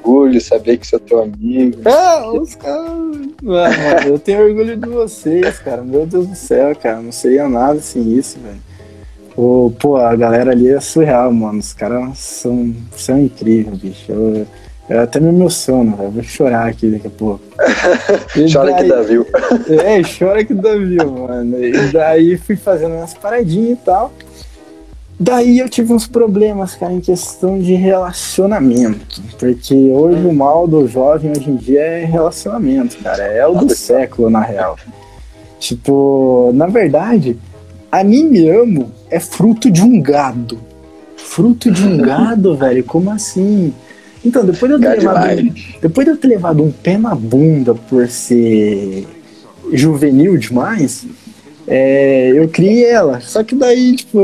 Orgulho, 0.03 0.39
saber 0.39 0.77
que 0.77 0.85
sou 0.85 0.99
teu 0.99 1.23
amigo. 1.23 1.79
Ah, 1.85 2.31
os 2.31 2.53
caras. 2.55 2.91
Mano, 3.41 3.75
eu 4.07 4.19
tenho 4.19 4.45
orgulho 4.45 4.77
de 4.77 4.87
vocês, 4.87 5.57
cara. 5.59 5.81
Meu 5.81 6.05
Deus 6.05 6.27
do 6.27 6.35
céu, 6.35 6.75
cara. 6.75 7.01
Não 7.01 7.11
seria 7.11 7.47
nada 7.49 7.79
sem 7.79 8.13
isso, 8.13 8.37
velho. 8.39 8.59
Pô, 9.35 9.73
pô, 9.79 9.95
a 9.97 10.15
galera 10.15 10.51
ali 10.51 10.69
é 10.69 10.79
surreal, 10.79 11.31
mano. 11.33 11.57
Os 11.57 11.73
caras 11.73 12.19
são, 12.19 12.71
são 12.95 13.17
incríveis, 13.19 13.77
bicho. 13.79 14.11
Eu, 14.11 14.45
eu 14.89 14.99
até 15.01 15.19
me 15.19 15.29
emociono, 15.29 15.95
velho. 15.95 16.11
Vou 16.11 16.23
chorar 16.23 16.67
aqui 16.67 16.89
daqui 16.91 17.07
a 17.07 17.09
pouco. 17.09 17.41
Chora 18.51 18.73
que 18.73 18.79
daí- 18.81 18.89
dá, 18.89 19.01
viu? 19.01 19.25
É, 19.83 20.01
chora 20.03 20.43
que 20.43 20.53
dá 20.53 20.75
viu, 20.75 21.11
mano. 21.11 21.63
E 21.63 21.91
daí 21.91 22.37
fui 22.37 22.55
fazendo 22.55 22.95
umas 22.95 23.13
paradinhas 23.13 23.79
e 23.79 23.81
tal. 23.83 24.11
Daí 25.19 25.59
eu 25.59 25.69
tive 25.69 25.93
uns 25.93 26.07
problemas, 26.07 26.75
cara, 26.75 26.91
em 26.91 26.99
questão 26.99 27.59
de 27.59 27.73
relacionamento. 27.75 29.21
Porque 29.39 29.73
hoje 29.73 30.25
o 30.27 30.33
mal 30.33 30.67
do 30.67 30.87
jovem 30.87 31.31
hoje 31.31 31.49
em 31.49 31.55
dia 31.55 31.81
é 31.81 32.03
relacionamento, 32.05 32.97
cara. 32.97 33.23
É 33.23 33.45
o 33.47 33.53
do 33.53 33.73
século, 33.73 34.29
na 34.29 34.41
real. 34.41 34.75
Tipo, 35.59 36.51
na 36.53 36.67
verdade, 36.67 37.37
anime 37.91 38.49
amo 38.49 38.91
é 39.09 39.19
fruto 39.19 39.71
de 39.71 39.81
um 39.81 40.01
gado. 40.01 40.59
Fruto 41.15 41.71
de 41.71 41.85
um 41.87 41.97
gado, 42.01 42.55
velho? 42.57 42.83
Como 42.83 43.09
assim? 43.11 43.73
Então, 44.25 44.45
depois 44.45 44.71
de 44.71 44.77
eu 44.77 44.79
ter 44.79 44.99
levado, 44.99 45.53
depois 45.81 46.05
de 46.05 46.11
eu 46.13 46.17
ter 46.17 46.27
levado 46.27 46.63
um 46.63 46.71
pé 46.71 46.97
na 46.97 47.13
bunda 47.13 47.75
por 47.75 48.07
ser 48.07 49.05
juvenil 49.71 50.37
demais, 50.37 51.05
é, 51.67 52.31
eu 52.33 52.47
criei 52.47 52.85
ela. 52.85 53.19
Só 53.21 53.43
que 53.43 53.55
daí, 53.55 53.95
tipo, 53.95 54.19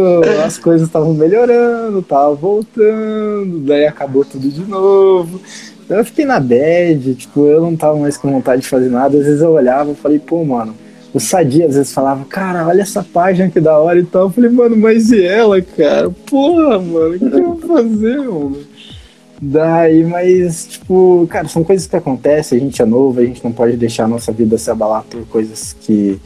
as 0.46 0.58
coisas 0.58 0.88
estavam 0.88 1.14
melhorando, 1.14 2.02
tava 2.02 2.34
voltando, 2.34 3.60
daí 3.60 3.86
acabou 3.86 4.24
tudo 4.24 4.50
de 4.50 4.62
novo. 4.62 5.42
Daí 5.88 6.00
eu 6.00 6.06
fiquei 6.06 6.26
na 6.26 6.40
bad, 6.40 7.16
tipo, 7.16 7.48
eu 7.48 7.62
não 7.62 7.76
tava 7.76 7.98
mais 7.98 8.16
com 8.16 8.32
vontade 8.32 8.62
de 8.62 8.68
fazer 8.68 8.90
nada. 8.90 9.18
Às 9.18 9.26
vezes 9.26 9.42
eu 9.42 9.52
olhava 9.52 9.92
e 9.92 9.96
falei, 9.96 10.20
pô, 10.20 10.44
mano, 10.46 10.76
o 11.14 11.20
Sadia 11.20 11.66
às 11.66 11.76
vezes 11.76 11.92
falava, 11.92 12.24
cara, 12.26 12.68
olha 12.68 12.82
essa 12.82 13.04
página 13.04 13.50
que 13.50 13.60
da 13.60 13.78
hora 13.78 14.00
e 14.00 14.06
tal. 14.06 14.24
Eu 14.24 14.30
falei, 14.30 14.50
mano, 14.50 14.78
mas 14.78 15.12
e 15.12 15.24
ela, 15.24 15.62
cara? 15.62 16.10
Porra, 16.10 16.80
mano, 16.80 17.16
o 17.16 17.20
que 17.20 17.26
eu 17.26 17.56
vou 17.56 17.58
fazer, 17.58 18.18
mano? 18.20 18.69
Daí, 19.42 20.04
mas, 20.04 20.68
tipo, 20.68 21.26
cara, 21.30 21.48
são 21.48 21.64
coisas 21.64 21.88
que 21.88 21.96
acontecem, 21.96 22.58
a 22.58 22.62
gente 22.62 22.82
é 22.82 22.86
novo, 22.86 23.20
a 23.20 23.26
gente 23.26 23.44
não 23.44 23.52
pode 23.52 23.78
deixar 23.78 24.04
a 24.04 24.08
nossa 24.08 24.32
vida 24.32 24.58
se 24.58 24.70
abalar 24.70 25.04
por 25.04 25.26
coisas 25.28 25.74
que, 25.80 26.20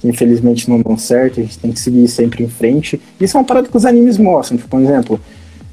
que 0.00 0.08
infelizmente 0.08 0.68
não 0.68 0.80
dão 0.80 0.96
certo, 0.98 1.38
a 1.38 1.42
gente 1.44 1.58
tem 1.58 1.70
que 1.70 1.78
seguir 1.78 2.08
sempre 2.08 2.42
em 2.42 2.48
frente. 2.48 3.00
Isso 3.20 3.36
é 3.36 3.40
uma 3.40 3.46
parada 3.46 3.68
que 3.68 3.76
os 3.76 3.86
animes 3.86 4.18
mostram, 4.18 4.56
tipo, 4.58 4.68
por 4.68 4.80
exemplo, 4.80 5.20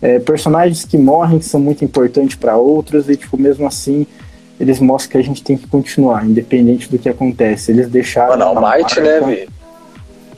é, 0.02 0.20
personagens 0.20 0.86
que 0.86 0.98
morrem 0.98 1.39
que 1.39 1.46
são 1.46 1.60
muito 1.60 1.84
importantes 1.84 2.36
para 2.36 2.58
outros 2.58 3.10
e, 3.10 3.16
tipo, 3.16 3.39
mesmo 3.39 3.66
assim, 3.66 4.06
eles 4.60 4.80
mostram 4.80 5.12
que 5.14 5.18
a 5.18 5.24
gente 5.24 5.44
tem 5.44 5.58
que 5.58 5.66
continuar, 5.68 6.28
independente 6.28 6.89
do 6.91 7.00
que 7.00 7.10
acontece. 7.10 7.72
Eles 7.72 7.89
deixaram. 7.89 8.38
Mano, 8.38 8.52
uma 8.52 8.76
Might, 8.76 9.00
marca- 9.02 9.02
né, 9.28 9.48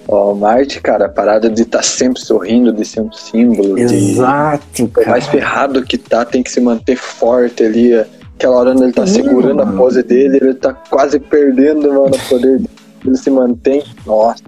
velho? 0.08 0.18
All 0.18 0.36
Might, 0.36 0.82
cara, 0.82 1.06
a 1.06 1.10
parada 1.10 1.50
de 1.50 1.64
estar 1.64 1.84
sempre 1.84 2.22
sorrindo, 2.22 2.72
de 2.72 2.86
ser 2.86 3.02
um 3.02 3.12
símbolo, 3.12 3.76
de 3.76 3.82
Exato, 3.82 4.90
mais 5.08 5.26
cara. 5.26 5.32
ferrado 5.32 5.84
que 5.84 5.98
tá, 5.98 6.24
tem 6.26 6.44
que 6.44 6.52
se 6.52 6.62
manter 6.62 6.96
forte 6.96 7.64
ali. 7.64 7.94
Aquela 8.36 8.58
hora 8.58 8.72
onde 8.72 8.84
ele 8.84 8.94
tá 8.94 9.08
segurando 9.08 9.62
a 9.62 9.66
mano. 9.66 9.78
pose 9.78 10.04
dele, 10.04 10.38
ele 10.42 10.54
tá 10.54 10.74
quase 10.74 11.20
perdendo, 11.20 11.88
mano, 11.88 12.16
o 12.16 12.30
poder 12.30 12.58
dele. 12.58 12.70
Ele 13.06 13.16
se 13.16 13.30
mantém. 13.30 13.84
Nossa, 14.06 14.44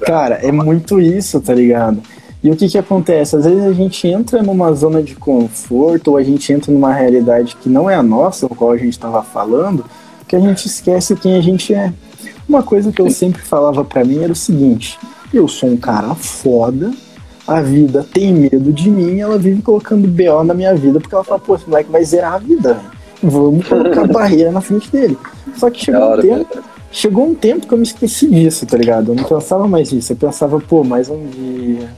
Cara, 0.00 0.36
é 0.36 0.50
muito 0.50 1.00
isso, 1.00 1.40
tá 1.40 1.54
ligado? 1.54 2.02
E 2.42 2.50
o 2.50 2.56
que 2.56 2.68
que 2.68 2.78
acontece? 2.78 3.36
Às 3.36 3.44
vezes 3.44 3.64
a 3.64 3.72
gente 3.72 4.08
entra 4.08 4.42
numa 4.42 4.72
zona 4.72 5.02
de 5.02 5.14
conforto 5.14 6.12
ou 6.12 6.16
a 6.16 6.22
gente 6.22 6.50
entra 6.52 6.72
numa 6.72 6.92
realidade 6.92 7.54
que 7.56 7.68
não 7.68 7.88
é 7.88 7.94
a 7.94 8.02
nossa, 8.02 8.46
o 8.46 8.48
qual 8.48 8.72
a 8.72 8.78
gente 8.78 8.94
estava 8.94 9.22
falando, 9.22 9.84
que 10.26 10.34
a 10.34 10.40
gente 10.40 10.64
esquece 10.66 11.14
quem 11.16 11.36
a 11.36 11.40
gente 11.42 11.74
é. 11.74 11.92
Uma 12.50 12.64
coisa 12.64 12.90
que 12.90 13.00
eu 13.00 13.08
sempre 13.12 13.40
falava 13.40 13.84
pra 13.84 14.04
mim 14.04 14.24
era 14.24 14.32
o 14.32 14.36
seguinte: 14.36 14.98
eu 15.32 15.46
sou 15.46 15.68
um 15.68 15.76
cara 15.76 16.16
foda, 16.16 16.90
a 17.46 17.60
vida 17.60 18.04
tem 18.12 18.34
medo 18.34 18.72
de 18.72 18.90
mim, 18.90 19.20
ela 19.20 19.38
vive 19.38 19.62
colocando 19.62 20.08
BO 20.08 20.42
na 20.42 20.52
minha 20.52 20.74
vida 20.74 20.98
porque 20.98 21.14
ela 21.14 21.22
fala, 21.22 21.38
pô, 21.38 21.54
esse 21.54 21.70
moleque 21.70 21.92
vai 21.92 22.04
zerar 22.04 22.34
a 22.34 22.38
vida, 22.38 22.74
velho. 22.74 22.90
Vamos 23.22 23.68
colocar 23.68 24.04
barreira 24.12 24.50
na 24.50 24.60
frente 24.60 24.90
dele. 24.90 25.16
Só 25.54 25.70
que 25.70 25.84
chegou 25.84 26.12
um 26.12 26.20
tempo 26.20 26.62
chegou 26.90 27.28
um 27.28 27.34
tempo 27.36 27.68
que 27.68 27.72
eu 27.72 27.78
me 27.78 27.84
esqueci 27.84 28.26
disso, 28.28 28.66
tá 28.66 28.76
ligado? 28.76 29.12
Eu 29.12 29.14
não 29.14 29.22
pensava 29.22 29.68
mais 29.68 29.92
nisso. 29.92 30.12
Eu 30.12 30.16
pensava, 30.16 30.58
pô, 30.58 30.82
mais 30.82 31.08
um 31.08 31.24
dia. 31.26 31.88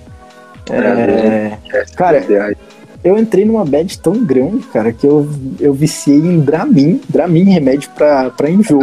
É, 0.70 1.56
cara, 1.96 2.22
Ideais. 2.22 2.58
eu 3.02 3.16
entrei 3.16 3.46
numa 3.46 3.64
bad 3.64 3.98
tão 4.00 4.22
grande, 4.22 4.66
cara, 4.66 4.92
que 4.92 5.06
eu, 5.06 5.26
eu 5.58 5.72
viciei 5.72 6.18
em 6.18 6.40
Dramin, 6.40 7.00
Dramin, 7.08 7.44
remédio 7.44 7.88
pra, 7.96 8.28
pra 8.28 8.50
enjoo, 8.50 8.82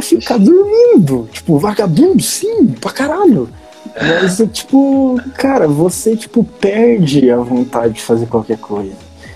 pra 0.00 0.02
ficar 0.02 0.38
dormindo. 0.38 1.28
Tipo, 1.30 1.58
vagabundo, 1.58 2.22
sim, 2.22 2.66
pra 2.66 2.90
caralho. 2.90 3.48
Mas, 3.94 4.40
é, 4.40 4.46
tipo, 4.46 5.20
cara, 5.36 5.68
você, 5.68 6.16
tipo, 6.16 6.44
perde 6.44 7.30
a 7.30 7.36
vontade 7.36 7.94
de 7.94 8.02
fazer 8.02 8.26
qualquer 8.26 8.58
coisa. 8.58 8.92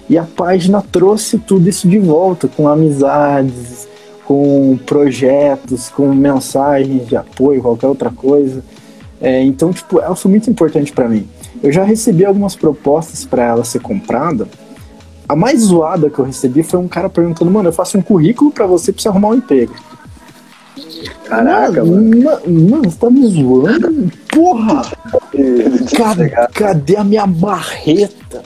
E 0.08 0.18
a 0.18 0.24
página 0.24 0.82
trouxe 0.82 1.38
tudo 1.38 1.68
isso 1.68 1.88
de 1.88 1.98
volta, 1.98 2.48
com 2.48 2.68
amizades, 2.68 3.88
com 4.24 4.78
projetos, 4.84 5.88
com 5.88 6.08
mensagens 6.14 7.06
de 7.06 7.16
apoio, 7.16 7.62
qualquer 7.62 7.86
outra 7.86 8.10
coisa. 8.10 8.62
É, 9.20 9.42
então, 9.42 9.72
tipo, 9.72 10.00
ela 10.00 10.16
foi 10.16 10.30
muito 10.30 10.50
importante 10.50 10.92
para 10.92 11.08
mim. 11.08 11.26
Eu 11.62 11.72
já 11.72 11.84
recebi 11.84 12.24
algumas 12.24 12.54
propostas 12.54 13.24
para 13.24 13.44
ela 13.44 13.64
ser 13.64 13.80
comprada. 13.80 14.46
A 15.26 15.34
mais 15.34 15.62
zoada 15.62 16.10
que 16.10 16.18
eu 16.18 16.24
recebi 16.24 16.62
foi 16.62 16.78
um 16.78 16.88
cara 16.88 17.08
perguntando: 17.08 17.50
Mano, 17.50 17.70
eu 17.70 17.72
faço 17.72 17.96
um 17.96 18.02
currículo 18.02 18.50
para 18.50 18.66
você 18.66 18.92
pra 18.92 19.00
você 19.00 19.08
arrumar 19.08 19.28
um 19.28 19.34
emprego. 19.34 19.72
Caraca, 21.24 21.84
mano. 21.84 22.22
Mano, 22.22 22.70
mano 22.70 22.90
você 22.90 22.98
tá 22.98 23.10
me 23.10 23.26
zoando? 23.26 24.12
Porra! 24.28 24.82
Cadê, 25.96 26.30
cadê 26.52 26.96
a 26.96 27.04
minha 27.04 27.26
marreta? 27.26 28.42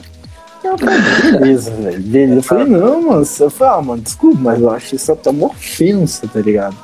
Eu 0.63 0.77
falei, 0.77 0.99
beleza, 1.31 1.71
velho. 1.71 2.01
Beleza. 2.01 2.35
Eu 2.35 2.43
falei, 2.43 2.65
não, 2.65 3.01
mano. 3.01 3.27
Eu 3.39 3.49
falei, 3.49 3.73
ah, 3.73 3.81
mano, 3.81 4.01
desculpa, 4.01 4.39
mas 4.41 4.61
eu 4.61 4.69
acho 4.69 4.95
isso 4.95 5.11
até 5.11 5.29
uma 5.29 5.47
ofensa, 5.47 6.27
tá 6.27 6.39
ligado? 6.39 6.75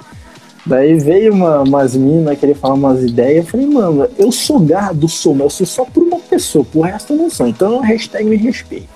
Daí 0.65 0.97
veio 0.97 1.31
uma, 1.31 1.61
umas 1.61 1.95
minas 1.95 2.39
querer 2.39 2.55
falar 2.55 2.73
umas 2.73 3.03
ideias. 3.03 3.45
Eu 3.45 3.51
falei, 3.51 3.67
mano, 3.67 4.09
eu 4.17 4.31
sou 4.31 4.59
gado, 4.59 5.07
sou, 5.07 5.33
mas 5.33 5.43
eu 5.43 5.49
sou 5.49 5.65
só 5.67 5.85
por 5.85 6.01
uma 6.01 6.19
pessoa, 6.19 6.65
por 6.65 6.81
resto 6.81 7.13
eu 7.13 7.17
não 7.17 7.29
sou. 7.29 7.47
Então 7.47 7.79
hashtag 7.81 8.25
me 8.25 8.35
respeita. 8.35 8.87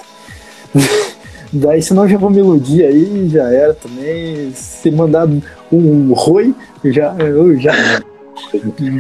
Daí, 1.52 1.82
senão 1.82 2.04
eu 2.04 2.10
já 2.10 2.18
vou 2.18 2.30
me 2.30 2.40
iludir 2.40 2.86
aí, 2.86 3.28
já 3.30 3.52
era 3.52 3.74
também. 3.74 4.52
Se 4.54 4.92
mandar 4.92 5.28
um 5.72 6.14
roi, 6.14 6.54
já, 6.86 7.16
eu 7.20 7.58
já. 7.58 7.74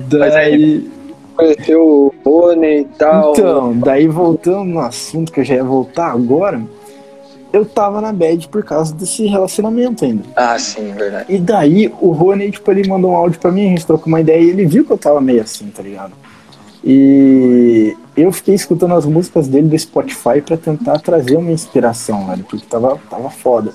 Daí. 0.09 0.89
Conheceu 1.35 1.81
o 1.81 2.13
Rony 2.25 2.81
e 2.81 2.85
tal. 2.97 3.31
Então, 3.31 3.77
daí 3.77 4.07
voltando 4.09 4.65
no 4.65 4.79
assunto 4.79 5.31
que 5.31 5.39
eu 5.39 5.45
já 5.45 5.55
ia 5.55 5.63
voltar 5.63 6.11
agora, 6.11 6.61
eu 7.53 7.63
tava 7.63 8.01
na 8.01 8.11
bad 8.11 8.45
por 8.49 8.61
causa 8.63 8.93
desse 8.93 9.25
relacionamento 9.25 10.03
ainda. 10.03 10.23
Ah, 10.35 10.59
sim, 10.59 10.91
verdade. 10.91 11.33
E 11.33 11.37
daí 11.37 11.93
o 12.01 12.11
Rony, 12.11 12.51
tipo, 12.51 12.69
ele 12.71 12.89
mandou 12.89 13.11
um 13.11 13.15
áudio 13.15 13.39
pra 13.39 13.51
mim, 13.51 13.67
a 13.67 13.69
gente 13.69 13.85
trocou 13.85 14.07
uma 14.07 14.19
ideia 14.19 14.41
e 14.41 14.49
ele 14.49 14.65
viu 14.65 14.83
que 14.83 14.91
eu 14.91 14.97
tava 14.97 15.21
meio 15.21 15.41
assim, 15.41 15.67
tá 15.67 15.81
ligado? 15.81 16.11
E 16.83 17.95
eu 18.15 18.31
fiquei 18.31 18.55
escutando 18.55 18.93
as 18.95 19.05
músicas 19.05 19.47
dele 19.47 19.67
do 19.67 19.77
Spotify 19.77 20.41
para 20.45 20.57
tentar 20.57 20.99
trazer 20.99 21.37
uma 21.37 21.51
inspiração, 21.51 22.27
velho, 22.27 22.43
porque 22.49 22.65
tava, 22.65 22.99
tava 23.09 23.29
foda. 23.29 23.71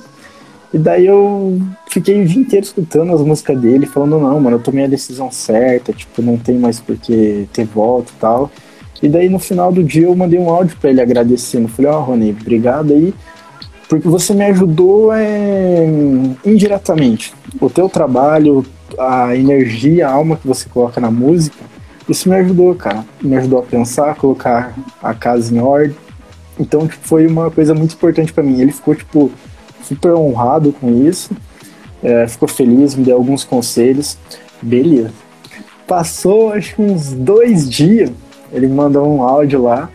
E 0.73 0.79
daí 0.79 1.07
eu 1.07 1.61
fiquei 1.89 2.21
o 2.21 2.27
dia 2.27 2.41
inteiro 2.41 2.67
escutando 2.67 3.13
as 3.13 3.21
músicas 3.21 3.57
dele, 3.61 3.87
falando, 3.87 4.19
não, 4.19 4.41
mano, 4.41 4.57
eu 4.57 4.61
tomei 4.61 4.85
a 4.85 4.89
decisão 4.89 5.31
certa, 5.31 5.93
tipo, 5.93 6.21
não 6.21 6.37
tem 6.37 6.59
mais 6.59 6.81
por 6.81 6.97
que 6.97 7.49
ter 7.53 7.65
volta 7.65 8.11
e 8.11 8.21
tal. 8.21 8.51
E 9.01 9.09
daí 9.09 9.29
no 9.29 9.39
final 9.39 9.71
do 9.71 9.85
dia 9.85 10.07
eu 10.07 10.17
mandei 10.17 10.39
um 10.39 10.51
áudio 10.51 10.77
para 10.81 10.91
ele 10.91 11.01
agradecendo. 11.01 11.69
Falei, 11.69 11.91
ó, 11.91 12.01
oh, 12.01 12.03
Rony, 12.03 12.37
obrigado 12.41 12.93
aí, 12.93 13.15
porque 13.89 14.09
você 14.09 14.35
me 14.35 14.45
ajudou 14.47 15.13
é, 15.13 15.87
indiretamente. 16.45 17.33
O 17.61 17.71
teu 17.71 17.89
trabalho, 17.89 18.67
a 18.99 19.37
energia, 19.37 20.09
a 20.09 20.13
alma 20.13 20.37
que 20.37 20.47
você 20.47 20.69
coloca 20.69 21.01
na 21.01 21.11
música, 21.11 21.57
isso 22.09 22.29
me 22.29 22.37
ajudou, 22.37 22.75
cara. 22.75 23.05
Me 23.23 23.37
ajudou 23.37 23.59
a 23.59 23.63
pensar, 23.63 24.15
colocar 24.17 24.75
a 25.03 25.15
casa 25.15 25.55
em 25.55 25.61
ordem. 25.61 25.97
Então, 26.59 26.87
tipo, 26.87 27.07
foi 27.07 27.27
uma 27.27 27.51
coisa 27.51 27.75
muito 27.75 27.95
importante 27.95 28.33
para 28.33 28.43
mim. 28.43 28.61
Ele 28.61 28.73
ficou, 28.73 28.95
tipo, 28.95 29.31
super 29.83 30.13
honrado 30.15 30.73
com 30.73 31.07
isso. 31.07 31.31
É, 32.03 32.27
ficou 32.27 32.49
feliz, 32.49 32.95
me 32.95 33.05
deu 33.05 33.17
alguns 33.17 33.45
conselhos. 33.45 34.19
Beleza. 34.61 35.13
Passou, 35.87 36.53
acho 36.53 36.77
que 36.77 36.83
uns 36.83 37.13
dois 37.13 37.69
dias, 37.69 38.11
ele 38.53 38.69
mandou 38.69 39.07
um 39.07 39.23
áudio 39.23 39.63
lá 39.63 39.91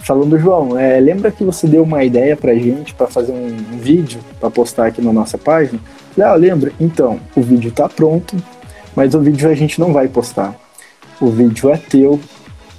falando, 0.00 0.38
João, 0.38 0.78
é, 0.78 1.00
lembra 1.00 1.30
que 1.30 1.42
você 1.42 1.66
deu 1.66 1.82
uma 1.82 2.04
ideia 2.04 2.36
pra 2.36 2.54
gente 2.54 2.92
para 2.94 3.06
fazer 3.06 3.32
um, 3.32 3.46
um 3.46 3.78
vídeo 3.78 4.20
para 4.38 4.50
postar 4.50 4.86
aqui 4.86 5.00
na 5.00 5.12
nossa 5.12 5.38
página? 5.38 5.80
Ah, 6.20 6.34
lembra? 6.34 6.72
Então, 6.78 7.18
o 7.34 7.40
vídeo 7.40 7.72
tá 7.72 7.88
pronto, 7.88 8.36
mas 8.94 9.14
o 9.14 9.20
vídeo 9.20 9.48
a 9.48 9.54
gente 9.54 9.80
não 9.80 9.92
vai 9.92 10.06
postar. 10.06 10.54
O 11.20 11.30
vídeo 11.30 11.70
é 11.70 11.76
teu 11.76 12.20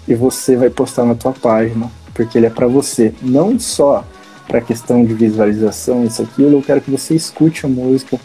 e 0.08 0.14
você 0.14 0.56
vai 0.56 0.70
postar 0.70 1.06
na 1.06 1.16
tua 1.16 1.32
página, 1.32 1.90
porque 2.14 2.38
ele 2.38 2.48
é 2.48 2.50
para 2.50 2.68
você, 2.68 3.14
não 3.22 3.58
só 3.60 4.06
para 4.48 4.62
questão 4.62 5.04
de 5.04 5.14
visualização, 5.14 6.06
isso 6.06 6.22
aquilo, 6.22 6.58
eu 6.58 6.62
quero 6.62 6.82
que 6.82 6.92
você 6.92 7.16
escute 7.16 7.66
a 7.66 7.70
música 7.70 8.20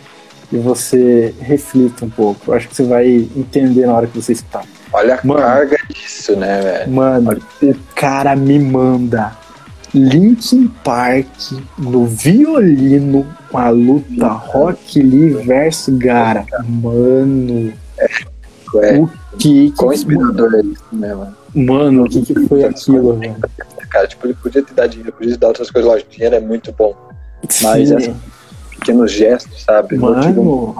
e 0.52 0.58
você 0.58 1.34
reflita 1.40 2.04
um 2.04 2.10
pouco. 2.10 2.50
Eu 2.50 2.54
acho 2.54 2.68
que 2.68 2.76
você 2.76 2.84
vai 2.84 3.08
entender 3.36 3.86
na 3.86 3.94
hora 3.94 4.06
que 4.06 4.20
você 4.20 4.32
escutar. 4.32 4.64
Olha 4.92 5.14
a 5.14 5.26
mano, 5.26 5.40
carga 5.40 5.76
disso, 5.88 6.36
né, 6.36 6.60
velho? 6.60 6.90
Mano, 6.90 7.42
o 7.62 7.74
cara 7.94 8.34
me 8.34 8.58
manda 8.58 9.32
Linkin 9.94 10.68
Park 10.84 11.28
no 11.78 12.06
violino 12.06 13.26
com 13.50 13.58
a 13.58 13.70
luta 13.70 14.28
Rock 14.28 15.00
Lee 15.00 15.30
versus 15.30 15.96
Gara. 15.96 16.44
Mano. 16.64 17.72
É, 17.98 18.08
é. 18.78 18.98
O 18.98 19.10
que. 19.38 19.72
Quão 19.72 19.92
inspirador 19.92 20.54
é 20.54 20.60
isso, 20.60 20.84
né, 20.92 21.14
mano? 21.14 21.36
Mano, 21.54 22.04
o 22.04 22.08
que, 22.08 22.22
que 22.22 22.46
foi 22.46 22.62
aquilo, 22.64 23.16
velho? 23.16 23.36
Cara, 23.88 24.06
tipo, 24.06 24.26
ele 24.26 24.34
podia 24.34 24.62
ter 24.62 24.74
dado 24.74 24.90
dinheiro, 24.90 25.12
podia 25.12 25.32
ter 25.32 25.38
dado 25.38 25.48
outras 25.48 25.70
coisas, 25.70 25.90
lógico, 25.90 26.10
dinheiro 26.10 26.36
é 26.36 26.40
muito 26.40 26.72
bom. 26.72 26.94
Mas 27.62 27.90
assim, 27.90 28.14
pequenos 28.70 29.12
gestos, 29.12 29.62
sabe? 29.62 29.96
Mano, 29.96 30.76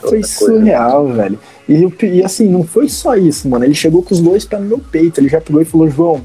foi 0.00 0.22
surreal, 0.22 1.08
velho. 1.08 1.38
E, 1.68 1.86
e 2.06 2.22
assim, 2.22 2.48
não 2.48 2.64
foi 2.64 2.88
só 2.88 3.16
isso, 3.16 3.48
mano. 3.48 3.64
Ele 3.64 3.74
chegou 3.74 4.02
com 4.02 4.14
os 4.14 4.20
dois 4.20 4.44
pés 4.44 4.62
no 4.62 4.68
meu 4.68 4.78
peito. 4.78 5.20
Ele 5.20 5.28
já 5.28 5.40
pegou 5.40 5.60
e 5.60 5.64
falou, 5.64 5.88
João, 5.88 6.22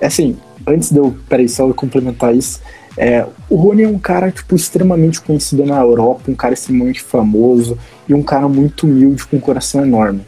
é 0.00 0.06
assim, 0.06 0.36
antes 0.66 0.90
de 0.90 0.98
eu. 0.98 1.14
Peraí, 1.28 1.48
só 1.48 1.66
eu 1.66 1.74
complementar 1.74 2.34
isso. 2.34 2.60
É, 2.96 3.26
o 3.50 3.56
Rony 3.56 3.82
é 3.82 3.88
um 3.88 3.98
cara, 3.98 4.30
tipo, 4.30 4.54
extremamente 4.54 5.20
conhecido 5.20 5.66
na 5.66 5.80
Europa, 5.80 6.30
um 6.30 6.34
cara 6.34 6.54
extremamente 6.54 7.02
famoso 7.02 7.76
e 8.08 8.14
um 8.14 8.22
cara 8.22 8.48
muito 8.48 8.86
humilde, 8.86 9.26
com 9.26 9.36
um 9.36 9.40
coração 9.40 9.82
enorme. 9.82 10.20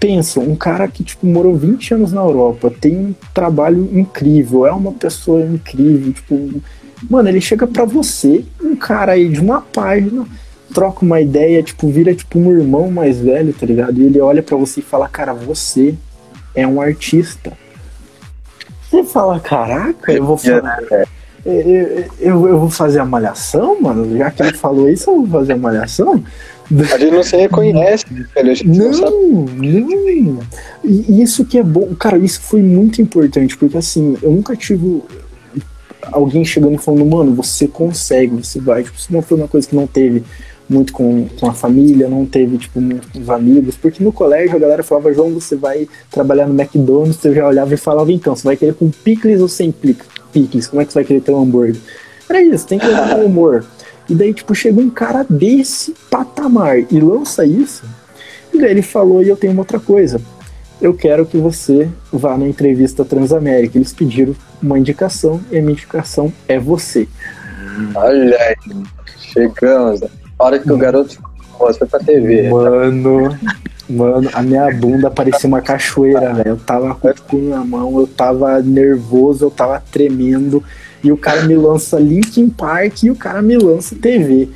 Pensa, 0.00 0.40
um 0.40 0.56
cara 0.56 0.88
que, 0.88 1.04
tipo, 1.04 1.26
morou 1.26 1.54
20 1.54 1.94
anos 1.94 2.12
na 2.12 2.22
Europa, 2.22 2.72
tem 2.80 2.96
um 2.96 3.14
trabalho 3.34 3.88
incrível, 3.92 4.66
é 4.66 4.72
uma 4.72 4.92
pessoa 4.92 5.42
incrível, 5.42 6.12
tipo, 6.14 6.62
mano, 7.08 7.28
ele 7.28 7.40
chega 7.40 7.66
para 7.66 7.84
você, 7.84 8.44
um 8.62 8.74
cara 8.74 9.12
aí 9.12 9.28
de 9.28 9.40
uma 9.40 9.60
página, 9.60 10.26
troca 10.72 11.04
uma 11.04 11.20
ideia, 11.20 11.62
tipo, 11.62 11.88
vira 11.88 12.14
tipo 12.14 12.38
um 12.38 12.50
irmão 12.50 12.90
mais 12.90 13.20
velho, 13.20 13.52
tá 13.52 13.66
ligado? 13.66 14.00
E 14.00 14.04
ele 14.04 14.20
olha 14.20 14.42
para 14.42 14.56
você 14.56 14.80
e 14.80 14.82
fala, 14.82 15.08
cara, 15.08 15.34
você 15.34 15.94
é 16.54 16.66
um 16.66 16.80
artista. 16.80 17.52
Você 18.88 19.04
fala, 19.04 19.38
caraca, 19.38 20.12
eu 20.12 20.24
vou 20.24 20.36
falar. 20.36 20.78
É, 20.90 21.04
eu, 21.44 22.08
eu, 22.18 22.48
eu, 22.48 22.58
vou 22.58 22.70
fazer 22.70 23.00
a 23.00 23.04
malhação, 23.04 23.80
mano. 23.80 24.16
Já 24.16 24.30
que 24.30 24.42
ele 24.42 24.52
falou 24.52 24.88
isso, 24.88 25.10
eu 25.10 25.24
vou 25.24 25.40
fazer 25.40 25.52
a 25.54 25.56
malhação. 25.56 26.22
A 26.92 26.98
gente 26.98 27.12
não 27.12 27.22
se 27.22 27.36
reconhece, 27.36 28.04
velho. 28.34 28.54
não, 28.64 29.46
não, 29.46 30.22
não. 30.22 30.42
E 30.84 31.20
isso 31.22 31.44
que 31.44 31.58
é 31.58 31.62
bom. 31.62 31.94
Cara, 31.98 32.16
isso 32.18 32.40
foi 32.40 32.62
muito 32.62 33.02
importante, 33.02 33.56
porque 33.56 33.76
assim, 33.76 34.16
eu 34.22 34.30
nunca 34.30 34.54
tive 34.54 35.02
alguém 36.12 36.44
chegando 36.44 36.74
e 36.74 36.78
falando, 36.78 37.04
mano, 37.06 37.34
você 37.34 37.66
consegue, 37.66 38.36
você 38.36 38.60
vai. 38.60 38.84
Tipo, 38.84 38.96
isso 38.96 39.12
não 39.12 39.22
foi 39.22 39.36
uma 39.36 39.48
coisa 39.48 39.68
que 39.68 39.74
não 39.74 39.86
teve 39.86 40.22
muito 40.68 40.92
com, 40.92 41.26
com 41.38 41.48
a 41.48 41.52
família, 41.52 42.08
não 42.08 42.24
teve, 42.24 42.56
tipo, 42.56 42.80
muito 42.80 43.08
com 43.10 43.18
os 43.18 43.28
amigos, 43.28 43.76
porque 43.76 44.02
no 44.02 44.12
colégio 44.12 44.54
a 44.54 44.58
galera 44.60 44.84
falava, 44.84 45.12
João, 45.12 45.30
você 45.30 45.56
vai 45.56 45.88
trabalhar 46.08 46.46
no 46.46 46.58
McDonald's, 46.58 47.16
você 47.16 47.34
já 47.34 47.46
olhava 47.46 47.74
e 47.74 47.76
falava, 47.76 48.12
então, 48.12 48.36
você 48.36 48.44
vai 48.44 48.56
querer 48.56 48.74
com 48.74 48.88
picles 48.88 49.40
ou 49.40 49.48
sem 49.48 49.72
picles? 49.72 50.68
Como 50.68 50.80
é 50.80 50.84
que 50.84 50.92
você 50.92 51.00
vai 51.00 51.04
querer 51.04 51.20
ter 51.20 51.32
um 51.32 51.42
hambúrguer? 51.42 51.76
Era 52.28 52.40
isso, 52.40 52.66
tem 52.68 52.78
que 52.78 52.86
ter 52.86 52.94
um 52.94 53.24
humor. 53.24 53.64
E 54.10 54.14
daí, 54.14 54.34
tipo, 54.34 54.54
chega 54.54 54.80
um 54.80 54.90
cara 54.90 55.24
desse 55.30 55.94
patamar 56.10 56.78
e 56.78 56.98
lança 57.00 57.46
isso, 57.46 57.84
e 58.52 58.58
daí 58.58 58.72
ele 58.72 58.82
falou, 58.82 59.22
e 59.22 59.28
eu 59.28 59.36
tenho 59.36 59.52
uma 59.52 59.62
outra 59.62 59.78
coisa, 59.78 60.20
eu 60.80 60.92
quero 60.94 61.24
que 61.24 61.36
você 61.36 61.88
vá 62.12 62.36
na 62.36 62.48
entrevista 62.48 63.04
Transamérica. 63.04 63.78
Eles 63.78 63.92
pediram 63.92 64.34
uma 64.62 64.78
indicação 64.78 65.40
e 65.50 65.58
a 65.58 65.60
minha 65.60 65.72
indicação 65.72 66.32
é 66.48 66.58
você. 66.58 67.06
Olha 67.94 68.36
aí, 68.36 68.56
chegamos. 69.18 70.02
A 70.02 70.08
hora 70.44 70.58
que 70.58 70.72
o 70.72 70.78
garoto 70.78 71.18
foi 71.56 71.86
pra 71.86 72.00
TV. 72.00 72.48
Mano, 72.48 73.38
mano, 73.88 74.30
a 74.32 74.42
minha 74.42 74.74
bunda 74.74 75.10
parecia 75.10 75.46
uma 75.46 75.60
cachoeira, 75.60 76.32
velho. 76.32 76.48
Eu 76.48 76.56
tava 76.56 76.94
com 76.94 77.08
o 77.08 77.14
cu 77.28 77.36
na 77.36 77.62
mão, 77.62 78.00
eu 78.00 78.06
tava 78.06 78.60
nervoso, 78.62 79.44
eu 79.44 79.50
tava 79.50 79.82
tremendo. 79.92 80.64
E 81.02 81.10
o 81.10 81.16
cara 81.16 81.42
me 81.42 81.56
lança 81.56 81.98
Linkin 81.98 82.48
Park 82.50 83.02
e 83.04 83.10
o 83.10 83.16
cara 83.16 83.40
me 83.40 83.56
lança 83.56 83.96
TV. 83.96 84.48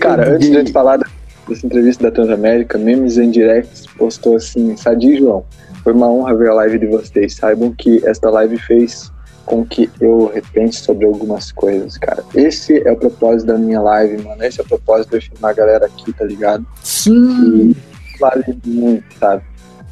Cara, 0.00 0.34
antes 0.34 0.50
de 0.50 0.56
a 0.56 0.60
gente 0.60 0.72
falar 0.72 0.98
dessa 0.98 1.66
entrevista 1.66 2.04
da 2.04 2.10
Transamérica, 2.10 2.76
Memes 2.76 3.16
em 3.16 3.30
Directs 3.30 3.86
postou 3.96 4.36
assim, 4.36 4.76
Sadi 4.76 5.16
João, 5.16 5.44
foi 5.82 5.94
uma 5.94 6.08
honra 6.10 6.36
ver 6.36 6.50
a 6.50 6.54
live 6.54 6.78
de 6.78 6.86
vocês. 6.86 7.34
Saibam 7.34 7.72
que 7.72 8.06
esta 8.06 8.28
live 8.28 8.58
fez 8.58 9.10
com 9.46 9.64
que 9.64 9.90
eu 10.00 10.30
repense 10.32 10.80
sobre 10.80 11.06
algumas 11.06 11.50
coisas, 11.50 11.96
cara. 11.98 12.22
Esse 12.34 12.86
é 12.86 12.92
o 12.92 12.96
propósito 12.96 13.46
da 13.46 13.58
minha 13.58 13.80
live, 13.80 14.22
mano. 14.22 14.44
Esse 14.44 14.60
é 14.60 14.62
o 14.62 14.66
propósito 14.66 15.10
de 15.10 15.16
eu 15.16 15.20
chamar 15.22 15.50
a 15.50 15.54
galera 15.54 15.86
aqui, 15.86 16.12
tá 16.12 16.24
ligado? 16.24 16.64
Sim. 16.82 17.70
E 17.70 17.76
vale 18.18 18.44
muito, 18.64 19.04
sabe? 19.18 19.42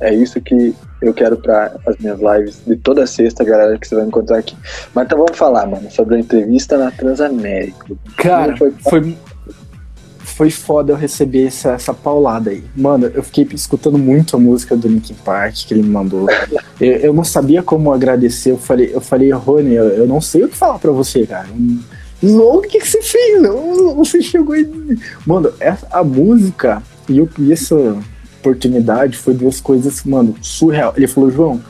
É 0.01 0.15
isso 0.15 0.41
que 0.41 0.75
eu 1.03 1.13
quero 1.13 1.37
para 1.37 1.77
as 1.87 1.97
minhas 1.99 2.19
lives 2.21 2.61
de 2.67 2.77
toda 2.77 3.07
sexta, 3.07 3.45
galera, 3.45 3.79
que 3.79 3.87
você 3.87 3.95
vai 3.95 4.05
encontrar 4.05 4.39
aqui. 4.39 4.57
Mas 4.95 5.07
então 5.07 5.19
vamos 5.19 5.37
falar, 5.37 5.67
mano, 5.67 5.91
sobre 5.91 6.17
a 6.17 6.19
entrevista 6.19 6.77
na 6.77 6.91
Transamérica. 6.91 7.87
Cara, 8.17 8.57
foi, 8.57 8.73
foi, 8.89 9.19
foi 10.25 10.51
foda 10.51 10.93
eu 10.93 10.97
receber 10.97 11.47
essa, 11.47 11.71
essa 11.71 11.93
paulada 11.93 12.51
aí. 12.51 12.63
Mano, 12.77 13.11
eu 13.13 13.23
fiquei 13.23 13.47
escutando 13.53 13.99
muito 13.99 14.37
a 14.37 14.39
música 14.39 14.77
do 14.77 14.87
Linkin 14.87 15.15
Park 15.25 15.55
que 15.67 15.75
ele 15.75 15.83
me 15.83 15.91
mandou. 15.91 16.27
Eu, 16.81 16.93
eu 16.93 17.13
não 17.13 17.25
sabia 17.25 17.61
como 17.61 17.93
agradecer. 17.93 18.53
Eu 18.53 18.57
falei, 18.57 18.91
eu 18.95 19.01
falei, 19.01 19.33
Rony, 19.33 19.75
eu, 19.75 19.89
eu 19.89 20.07
não 20.07 20.21
sei 20.21 20.45
o 20.45 20.49
que 20.49 20.57
falar 20.57 20.79
para 20.79 20.93
você, 20.93 21.27
cara. 21.27 21.49
Logo, 22.23 22.59
o 22.59 22.63
que, 22.63 22.79
que 22.79 22.87
você 22.87 23.03
fez? 23.03 23.43
Você 23.97 24.23
chegou 24.23 24.55
e. 24.55 24.97
Mano, 25.27 25.53
essa, 25.59 25.89
a 25.91 26.05
música 26.05 26.81
e, 27.09 27.19
eu, 27.19 27.29
e 27.37 27.53
essa 27.53 27.97
oportunidade 28.49 29.17
foi 29.17 29.35
duas 29.35 29.61
coisas, 29.61 30.03
mano, 30.05 30.35
surreal. 30.41 30.95
Ele 30.97 31.07
falou, 31.07 31.31
João, 31.31 31.61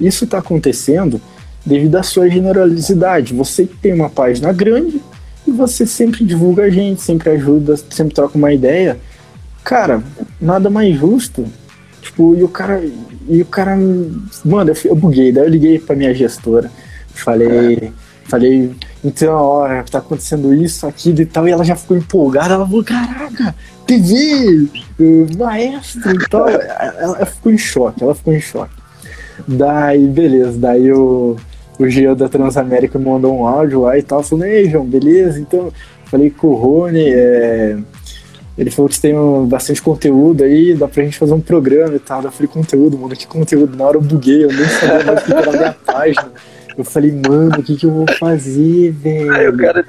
isso 0.00 0.26
tá 0.26 0.38
acontecendo 0.38 1.20
devido 1.64 1.96
à 1.96 2.02
sua 2.02 2.28
generosidade. 2.28 3.34
Você 3.34 3.66
tem 3.80 3.92
uma 3.92 4.10
página 4.10 4.52
grande 4.52 5.00
e 5.46 5.50
você 5.50 5.86
sempre 5.86 6.24
divulga 6.24 6.64
a 6.64 6.70
gente, 6.70 7.02
sempre 7.02 7.30
ajuda, 7.30 7.76
sempre 7.90 8.14
troca 8.14 8.38
uma 8.38 8.52
ideia. 8.52 8.98
Cara, 9.64 10.02
nada 10.40 10.70
mais 10.70 10.96
justo. 10.96 11.44
Tipo, 12.00 12.34
e 12.34 12.42
o 12.42 12.48
cara. 12.48 12.82
E 13.28 13.42
o 13.42 13.46
cara. 13.46 13.76
Mano, 14.44 14.70
eu, 14.70 14.76
eu 14.90 14.96
buguei. 14.96 15.30
Daí 15.30 15.44
eu 15.44 15.50
liguei 15.50 15.78
pra 15.78 15.94
minha 15.94 16.12
gestora. 16.12 16.70
Falei. 17.14 17.92
Falei, 18.24 18.70
então, 19.04 19.34
ó, 19.34 19.82
tá 19.82 19.98
acontecendo 19.98 20.54
isso, 20.54 20.86
aquilo 20.86 21.20
e 21.20 21.26
tal, 21.26 21.48
e 21.48 21.50
ela 21.50 21.64
já 21.64 21.74
ficou 21.74 21.96
empolgada, 21.96 22.54
ela 22.54 22.66
falou, 22.66 22.84
caraca, 22.84 23.54
TV, 23.86 24.68
maestro 25.36 26.14
e 26.14 26.28
tal. 26.28 26.48
Ela, 26.48 27.26
ficou 27.26 27.52
em 27.52 27.58
choque, 27.58 28.02
ela 28.02 28.14
ficou 28.14 28.32
em 28.32 28.40
choque. 28.40 28.74
Daí, 29.46 30.06
beleza, 30.06 30.56
daí 30.56 30.92
o, 30.92 31.36
o 31.78 31.88
Geo 31.88 32.14
da 32.14 32.28
Transamérica 32.28 32.98
me 32.98 33.06
mandou 33.06 33.36
um 33.36 33.46
áudio 33.46 33.82
lá 33.82 33.98
e 33.98 34.02
tal, 34.02 34.22
falou, 34.22 34.44
ei, 34.44 34.70
João, 34.70 34.84
beleza? 34.84 35.40
Então, 35.40 35.72
falei 36.04 36.30
com 36.30 36.48
o 36.48 36.54
Rony, 36.54 37.08
é, 37.08 37.76
ele 38.56 38.70
falou 38.70 38.88
que 38.88 39.00
tem 39.00 39.18
um, 39.18 39.46
bastante 39.46 39.80
conteúdo 39.80 40.44
aí, 40.44 40.74
dá 40.74 40.86
pra 40.86 41.02
gente 41.02 41.18
fazer 41.18 41.32
um 41.32 41.40
programa 41.40 41.96
e 41.96 41.98
tal. 41.98 42.22
Eu 42.22 42.30
falei, 42.30 42.48
conteúdo, 42.48 42.98
mano, 42.98 43.16
que 43.16 43.26
conteúdo? 43.26 43.76
Na 43.76 43.84
hora 43.84 43.96
eu 43.96 44.02
buguei, 44.02 44.44
eu 44.44 44.48
nem 44.52 44.64
sabia 44.66 45.04
mais 45.04 45.22
o 45.22 45.24
que 45.24 45.32
era 45.32 45.48
a 45.48 45.52
minha 45.52 45.76
página. 45.84 46.30
Eu 46.76 46.84
falei, 46.84 47.12
mano, 47.12 47.58
o 47.58 47.62
que, 47.62 47.76
que 47.76 47.86
eu 47.86 47.90
vou 47.90 48.06
fazer, 48.18 48.90
velho? 48.92 49.32
Aí 49.32 49.48
o 49.48 49.56
cara 49.56 49.84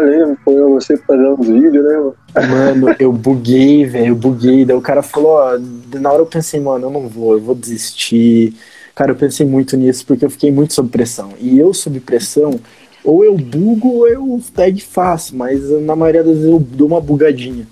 mesmo, 0.00 0.36
foi 0.42 0.54
você 0.70 0.96
fazer 0.96 1.28
uns 1.28 1.46
vídeos, 1.46 1.84
né, 1.84 1.96
mano? 1.96 2.14
Mano, 2.34 2.96
eu 2.98 3.12
buguei, 3.12 3.84
velho, 3.84 4.08
eu 4.08 4.16
buguei. 4.16 4.64
Daí 4.64 4.76
o 4.76 4.80
cara 4.80 5.02
falou, 5.02 5.32
ó, 5.32 5.58
na 5.98 6.10
hora 6.10 6.22
eu 6.22 6.26
pensei, 6.26 6.58
mano, 6.60 6.86
eu 6.86 6.90
não 6.90 7.08
vou, 7.08 7.34
eu 7.34 7.40
vou 7.40 7.54
desistir. 7.54 8.54
Cara, 8.94 9.10
eu 9.10 9.16
pensei 9.16 9.44
muito 9.44 9.76
nisso 9.76 10.06
porque 10.06 10.24
eu 10.24 10.30
fiquei 10.30 10.50
muito 10.50 10.72
sob 10.72 10.88
pressão. 10.88 11.32
E 11.38 11.58
eu, 11.58 11.74
sob 11.74 12.00
pressão, 12.00 12.58
ou 13.02 13.24
eu 13.24 13.36
bugo 13.36 13.88
ou 13.88 14.08
eu 14.08 14.40
tag 14.54 14.80
faço, 14.80 15.36
mas 15.36 15.68
na 15.82 15.94
maioria 15.94 16.24
das 16.24 16.36
vezes 16.36 16.50
eu 16.50 16.58
dou 16.58 16.88
uma 16.88 17.00
bugadinha. 17.00 17.66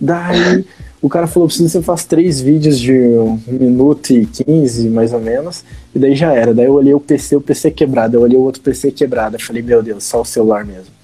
Daí 0.00 0.64
o 1.06 1.10
cara 1.10 1.26
falou: 1.26 1.46
precisa 1.48 1.68
você 1.68 1.82
faz 1.82 2.04
três 2.04 2.40
vídeos 2.40 2.78
de 2.78 2.92
um 2.92 3.38
minuto 3.46 4.10
e 4.12 4.26
quinze, 4.26 4.88
mais 4.88 5.12
ou 5.12 5.20
menos, 5.20 5.64
e 5.94 5.98
daí 5.98 6.14
já 6.14 6.32
era. 6.32 6.52
Daí 6.52 6.66
eu 6.66 6.74
olhei 6.74 6.94
o 6.94 7.00
PC, 7.00 7.36
o 7.36 7.40
PC 7.40 7.70
quebrado, 7.70 8.16
eu 8.16 8.22
olhei 8.22 8.36
o 8.36 8.42
outro 8.42 8.60
PC 8.60 8.90
quebrado. 8.90 9.36
Eu 9.36 9.40
falei: 9.40 9.62
meu 9.62 9.82
Deus, 9.82 10.04
só 10.04 10.20
o 10.20 10.24
celular 10.24 10.64
mesmo. 10.64 10.94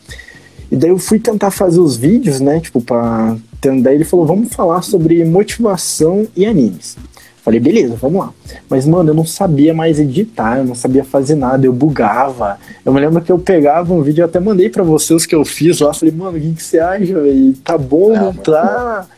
E 0.71 0.77
daí 0.77 0.91
eu 0.91 0.99
fui 0.99 1.19
tentar 1.19 1.51
fazer 1.51 1.81
os 1.81 1.97
vídeos, 1.97 2.41
né? 2.41 2.61
Tipo, 2.61 2.81
pra. 2.81 3.37
Daí 3.61 3.95
ele 3.95 4.05
falou: 4.05 4.27
vamos 4.27 4.53
falar 4.53 4.83
sobre 4.83 5.25
motivação 5.25 6.27
e 6.37 6.47
animes. 6.47 6.97
Falei, 7.43 7.59
beleza, 7.59 7.97
vamos 7.97 8.21
lá. 8.21 8.33
Mas, 8.71 8.87
mano, 8.87 9.11
eu 9.11 9.15
não 9.15 9.27
sabia 9.27 9.75
mais 9.75 9.99
editar, 9.99 10.59
eu 10.59 10.65
não 10.65 10.77
sabia 10.77 11.03
fazer 11.03 11.35
nada, 11.35 11.67
eu 11.67 11.73
bugava. 11.73 12.57
Eu 12.85 12.93
me 12.93 13.01
lembro 13.01 13.21
que 13.21 13.33
eu 13.33 13.39
pegava 13.39 13.93
um 13.93 14.01
vídeo, 14.01 14.23
eu 14.23 14.27
até 14.27 14.39
mandei 14.39 14.69
para 14.71 14.85
você 14.85 15.13
os 15.13 15.27
que 15.27 15.35
eu 15.35 15.45
fiz 15.45 15.81
lá. 15.81 15.93
Falei, 15.93 16.15
mano, 16.15 16.39
o 16.39 16.41
que, 16.41 16.55
que 16.55 16.63
você 16.63 16.79
acha, 16.79 17.21
velho? 17.21 17.53
Tá 17.65 17.77
bom, 17.77 18.15
não, 18.15 18.27
não 18.27 18.35
tá? 18.35 19.09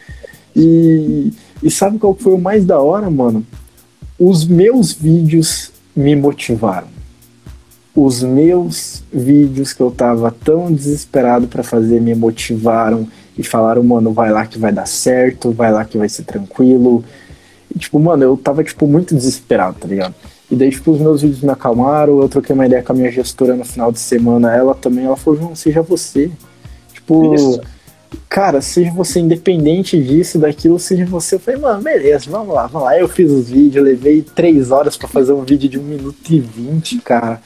E, 0.55 1.33
e 1.63 1.71
sabe 1.71 1.99
qual 1.99 2.15
foi 2.15 2.35
o 2.35 2.39
mais 2.39 2.65
da 2.65 2.79
hora, 2.79 3.11
mano? 3.11 3.45
Os 4.19 4.47
meus 4.47 4.93
vídeos 4.93 5.73
me 5.95 6.15
motivaram. 6.15 6.87
Os 7.95 8.23
meus 8.23 9.03
vídeos 9.13 9.73
que 9.73 9.81
eu 9.81 9.91
tava 9.91 10.31
tão 10.31 10.73
desesperado 10.73 11.47
para 11.47 11.63
fazer 11.63 12.01
me 12.01 12.15
motivaram 12.15 13.09
e 13.37 13.43
falaram, 13.43 13.83
mano, 13.83 14.13
vai 14.13 14.33
lá 14.33 14.47
que 14.47 14.59
vai 14.59 14.73
dar 14.73 14.87
certo, 14.87 15.53
vai 15.53 15.73
lá 15.73 15.85
que 15.85 15.99
vai 15.99 16.09
ser 16.09 16.25
tranquilo. 16.25 17.05
E, 17.75 17.79
tipo, 17.79 17.99
mano, 17.99 18.23
eu 18.23 18.37
tava, 18.37 18.63
tipo, 18.63 18.87
muito 18.87 19.15
desesperado, 19.15 19.77
tá 19.81 19.89
ligado? 19.89 20.15
E 20.51 20.57
daí, 20.57 20.71
tipo, 20.71 20.91
os 20.91 21.01
meus 21.01 21.23
vídeos 21.23 21.41
me 21.41 21.51
acalmaram, 21.51 22.21
eu 22.21 22.29
troquei 22.29 22.55
uma 22.55 22.67
ideia 22.67 22.83
com 22.83 22.93
a 22.93 22.97
minha 22.97 23.11
gestora 23.11 23.57
no 23.57 23.65
final 23.65 23.91
de 23.91 23.99
semana, 23.99 24.55
ela 24.55 24.75
também, 24.75 25.05
ela 25.05 25.17
falou, 25.17 25.41
João, 25.41 25.57
seja 25.57 25.83
você. 25.83 26.31
Tipo, 26.93 27.35
Isso 27.35 27.61
cara, 28.29 28.61
seja 28.61 28.91
você 28.93 29.21
independente 29.21 30.03
disso, 30.03 30.39
daquilo, 30.39 30.79
seja 30.79 31.05
você. 31.07 31.37
Eu 31.37 31.41
falei, 31.41 31.61
mano, 31.61 31.83
beleza, 31.83 32.31
vamos 32.31 32.55
lá, 32.55 32.67
vamos 32.67 32.87
lá. 32.87 32.99
Eu 32.99 33.09
fiz 33.09 33.31
os 33.31 33.49
vídeos, 33.49 33.85
levei 33.85 34.23
três 34.23 34.71
horas 34.71 34.97
para 34.97 35.09
fazer 35.09 35.33
um 35.33 35.43
vídeo 35.43 35.69
de 35.69 35.79
um 35.79 35.83
minuto 35.83 36.31
e 36.31 36.41
vinte, 36.41 36.99
cara. 36.99 37.41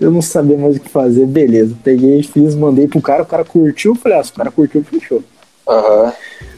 Eu 0.00 0.10
não 0.10 0.22
sabia 0.22 0.56
mais 0.56 0.76
o 0.76 0.80
que 0.80 0.88
fazer, 0.88 1.26
beleza. 1.26 1.76
Peguei, 1.84 2.22
fiz, 2.22 2.54
mandei 2.54 2.88
pro 2.88 3.02
cara, 3.02 3.22
o 3.22 3.26
cara 3.26 3.44
curtiu, 3.44 3.94
falei, 3.94 4.18
ah, 4.18 4.24
se 4.24 4.30
o 4.30 4.34
cara 4.34 4.50
curtiu, 4.50 4.82
fechou. 4.82 5.22
Aham. 5.68 6.04
Uhum. 6.04 6.12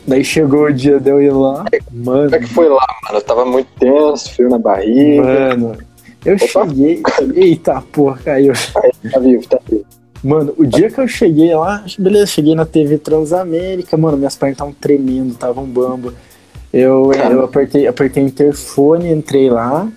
Daí 0.06 0.24
chegou 0.24 0.64
o 0.64 0.72
dia 0.72 0.98
de 0.98 1.10
eu 1.10 1.22
ir 1.22 1.32
lá, 1.32 1.64
mano. 1.92 2.24
Como 2.24 2.34
é 2.34 2.38
que 2.40 2.48
foi 2.48 2.68
lá, 2.68 2.86
mano? 3.04 3.18
Eu 3.18 3.22
tava 3.22 3.44
muito 3.44 3.68
tenso, 3.78 4.32
frio 4.34 4.48
na 4.48 4.58
barriga. 4.58 5.56
Mano, 5.56 5.78
eu 6.24 6.34
Opa. 6.36 6.66
cheguei. 6.66 7.02
Eita 7.34 7.80
porra, 7.92 8.18
caiu. 8.24 8.52
Aí, 8.82 9.10
tá 9.10 9.20
vivo, 9.20 9.48
tá 9.48 9.58
vivo. 9.68 9.84
Mano, 10.22 10.54
o 10.56 10.64
dia 10.64 10.88
que 10.88 11.00
eu 11.00 11.08
cheguei 11.08 11.54
lá, 11.54 11.84
beleza, 11.98 12.26
cheguei 12.26 12.54
na 12.54 12.64
TV 12.64 12.96
Transamérica, 12.98 13.96
mano, 13.96 14.16
minhas 14.16 14.36
pernas 14.36 14.54
estavam 14.54 14.72
tremendo, 14.72 15.32
estavam 15.32 15.64
bamba. 15.64 16.14
Eu, 16.72 17.12
eu 17.12 17.44
apertei, 17.44 17.86
apertei 17.86 18.22
o 18.22 18.26
interfone, 18.26 19.12
entrei 19.12 19.50
lá, 19.50 19.88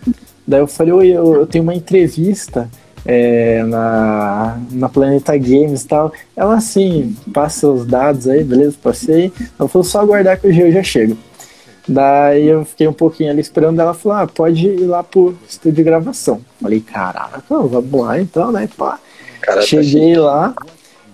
daí 0.45 0.59
eu 0.59 0.67
falei, 0.67 0.93
oi, 0.93 1.07
eu, 1.09 1.35
eu 1.35 1.47
tenho 1.47 1.63
uma 1.63 1.75
entrevista 1.75 2.69
é, 3.05 3.63
na, 3.63 4.59
na 4.71 4.89
Planeta 4.89 5.37
Games 5.37 5.83
e 5.83 5.87
tal. 5.87 6.11
Ela 6.35 6.55
assim, 6.55 7.15
passa 7.31 7.69
os 7.69 7.85
dados 7.85 8.27
aí, 8.27 8.43
beleza, 8.43 8.75
passei. 8.81 9.31
Ela 9.59 9.69
falou, 9.69 9.85
só 9.85 10.01
aguardar 10.01 10.39
que 10.41 10.47
o 10.47 10.51
eu 10.51 10.71
já 10.71 10.81
chego. 10.81 11.15
Daí 11.87 12.47
eu 12.47 12.65
fiquei 12.65 12.87
um 12.87 12.93
pouquinho 12.93 13.29
ali 13.29 13.41
esperando, 13.41 13.79
ela 13.79 13.93
falou, 13.93 14.17
ah, 14.17 14.27
pode 14.27 14.67
ir 14.67 14.87
lá 14.87 15.03
pro 15.03 15.37
estúdio 15.47 15.75
de 15.75 15.83
gravação. 15.83 16.41
Falei, 16.59 16.81
caraca, 16.81 17.43
vamos 17.47 18.01
lá 18.01 18.19
então, 18.19 18.51
né, 18.51 18.67
pá. 18.75 18.99
Cara, 19.45 19.61
tá 19.61 19.67
cheguei 19.67 20.15
tá 20.15 20.21
lá, 20.21 20.55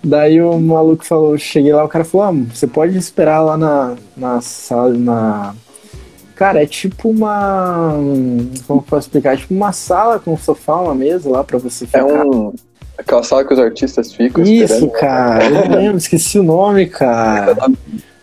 daí 0.04 0.42
o 0.42 0.60
maluco 0.60 1.06
falou, 1.06 1.38
cheguei 1.38 1.74
lá, 1.74 1.84
o 1.84 1.90
cara 1.90 2.06
falou, 2.06 2.28
ah, 2.28 2.46
você 2.54 2.66
pode 2.66 2.98
esperar 2.98 3.42
lá 3.42 3.58
na, 3.58 3.96
na 4.16 4.42
sala, 4.42 4.94
na... 4.94 5.56
Cara, 6.36 6.64
é 6.64 6.66
tipo 6.66 7.10
uma... 7.10 7.94
Como 8.66 8.82
posso 8.82 9.08
explicar? 9.08 9.34
É 9.34 9.38
tipo 9.38 9.54
uma 9.54 9.72
sala 9.72 10.20
com 10.20 10.34
um 10.34 10.38
sofá, 10.38 10.78
uma 10.78 10.96
mesa 10.96 11.30
lá 11.30 11.44
pra 11.44 11.60
você 11.60 11.86
ficar. 11.86 12.00
É 12.00 12.24
um... 12.24 12.52
Aquela 12.98 13.24
sala 13.24 13.46
que 13.46 13.54
os 13.54 13.60
artistas 13.60 14.14
ficam 14.14 14.44
Isso, 14.44 14.88
cara, 14.90 15.46
eu 15.46 15.70
lembro, 15.76 15.98
esqueci 15.98 16.40
o 16.40 16.44
nome, 16.44 16.88
cara. 16.88 17.56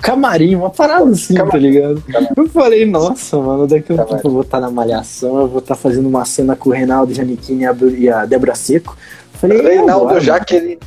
Camarim, 0.01 0.55
uma 0.55 0.71
parada 0.71 1.11
assim, 1.11 1.35
tá 1.35 1.41
Camarim. 1.41 1.51
tá 1.51 1.59
ligado? 1.59 2.03
Camarim. 2.03 2.35
Eu 2.37 2.49
falei, 2.49 2.87
nossa, 2.87 3.37
mano, 3.39 3.67
daqui 3.67 3.93
a 3.93 3.95
um 3.97 3.99
tempo 3.99 4.29
eu 4.29 4.31
vou 4.31 4.43
estar 4.43 4.59
tá 4.59 4.67
na 4.67 4.71
malhação, 4.71 5.41
eu 5.41 5.49
vou 5.49 5.59
estar 5.59 5.75
fazendo 5.75 6.09
uma 6.09 6.25
cena 6.25 6.55
com 6.55 6.71
o 6.71 6.73
Reinaldo 6.73 7.13
Giannichini 7.13 7.65
e 7.97 8.09
a 8.09 8.25
Débora 8.25 8.55
Seco. 8.55 8.97
Falei, 9.41 9.61
Reinaldo 9.61 10.09
agora, 10.09 10.21
Jaqueline. 10.21 10.79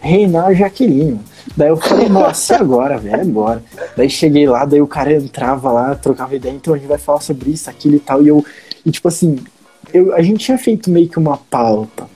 Reinaldo 0.00 0.54
Jaqueline. 0.54 1.20
Daí 1.56 1.68
eu 1.68 1.76
falei, 1.76 2.08
nossa, 2.08 2.54
e 2.54 2.56
agora, 2.56 2.98
velho? 2.98 3.20
Agora. 3.20 3.62
Daí 3.96 4.10
cheguei 4.10 4.46
lá, 4.46 4.64
daí 4.64 4.80
o 4.80 4.86
cara 4.86 5.12
entrava 5.12 5.70
lá, 5.72 5.94
trocava 5.94 6.34
ideia, 6.34 6.54
então 6.54 6.74
a 6.74 6.76
gente 6.76 6.88
vai 6.88 6.98
falar 6.98 7.20
sobre 7.20 7.50
isso, 7.50 7.68
aquilo 7.70 7.96
e 7.96 8.00
tal. 8.00 8.22
E 8.22 8.28
eu, 8.28 8.44
e 8.84 8.90
tipo 8.90 9.08
assim, 9.08 9.38
eu, 9.92 10.14
a 10.14 10.22
gente 10.22 10.44
tinha 10.44 10.58
feito 10.58 10.90
meio 10.90 11.08
que 11.08 11.18
uma 11.18 11.36
pauta. 11.36 12.06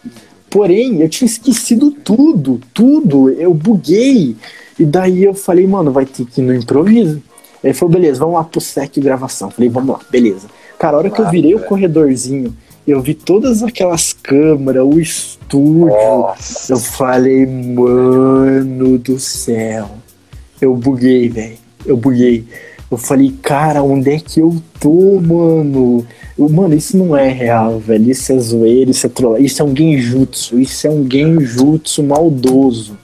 Porém, 0.51 1.01
eu 1.01 1.09
tinha 1.09 1.27
esquecido 1.27 1.91
tudo, 1.91 2.61
tudo. 2.73 3.31
Eu 3.31 3.53
buguei. 3.53 4.37
E 4.79 4.85
daí 4.85 5.25
eu 5.25 5.35
falei, 5.35 5.67
mano, 5.67 5.91
vai 5.91 6.07
ter 6.07 6.25
que 6.25 6.41
ir 6.41 6.45
no 6.45 6.55
improviso. 6.55 7.23
Ele 7.63 7.75
falou, 7.75 7.95
beleza, 7.95 8.21
vamos 8.21 8.35
lá 8.35 8.45
pro 8.45 8.61
set 8.61 8.95
de 8.95 9.01
gravação. 9.01 9.51
Falei, 9.51 9.69
vamos 9.69 9.97
lá, 9.97 10.01
beleza. 10.11 10.47
Cara, 10.79 10.97
a 10.97 10.99
hora 10.99 11.11
que 11.11 11.21
eu 11.21 11.31
virei 11.31 11.55
o 11.55 11.61
corredorzinho 11.61 12.55
eu 12.87 13.01
vi 13.01 13.15
todas 13.15 13.63
aquelas 13.63 14.13
câmeras, 14.13 14.85
o 14.85 15.01
estúdio. 15.01 15.87
Nossa. 15.87 16.73
Eu 16.73 16.79
falei, 16.79 17.47
mano 17.47 18.99
do 18.99 19.19
céu. 19.19 19.91
Eu 20.61 20.77
buguei, 20.77 21.29
velho. 21.29 21.57
Eu 21.87 21.97
buguei. 21.97 22.45
Eu 22.91 22.99
falei, 22.99 23.35
cara, 23.43 23.83
onde 23.83 24.11
é 24.11 24.19
que 24.19 24.41
eu 24.41 24.63
tô, 24.79 25.21
mano? 25.21 26.07
Eu, 26.39 26.49
mano, 26.49 26.75
isso 26.75 26.97
não 26.97 27.17
é 27.17 27.29
real, 27.29 27.79
velho. 27.79 28.11
Isso 28.11 28.33
é 28.33 28.39
zoeira, 28.39 28.91
isso 28.91 29.07
é 29.07 29.09
troll. 29.09 29.39
Isso 29.39 29.63
é 29.63 29.65
um 29.65 29.75
genjutsu. 29.75 30.61
Isso 30.61 30.87
é 30.87 30.91
um 30.91 31.09
genjutsu 31.11 32.03
maldoso. 32.03 32.99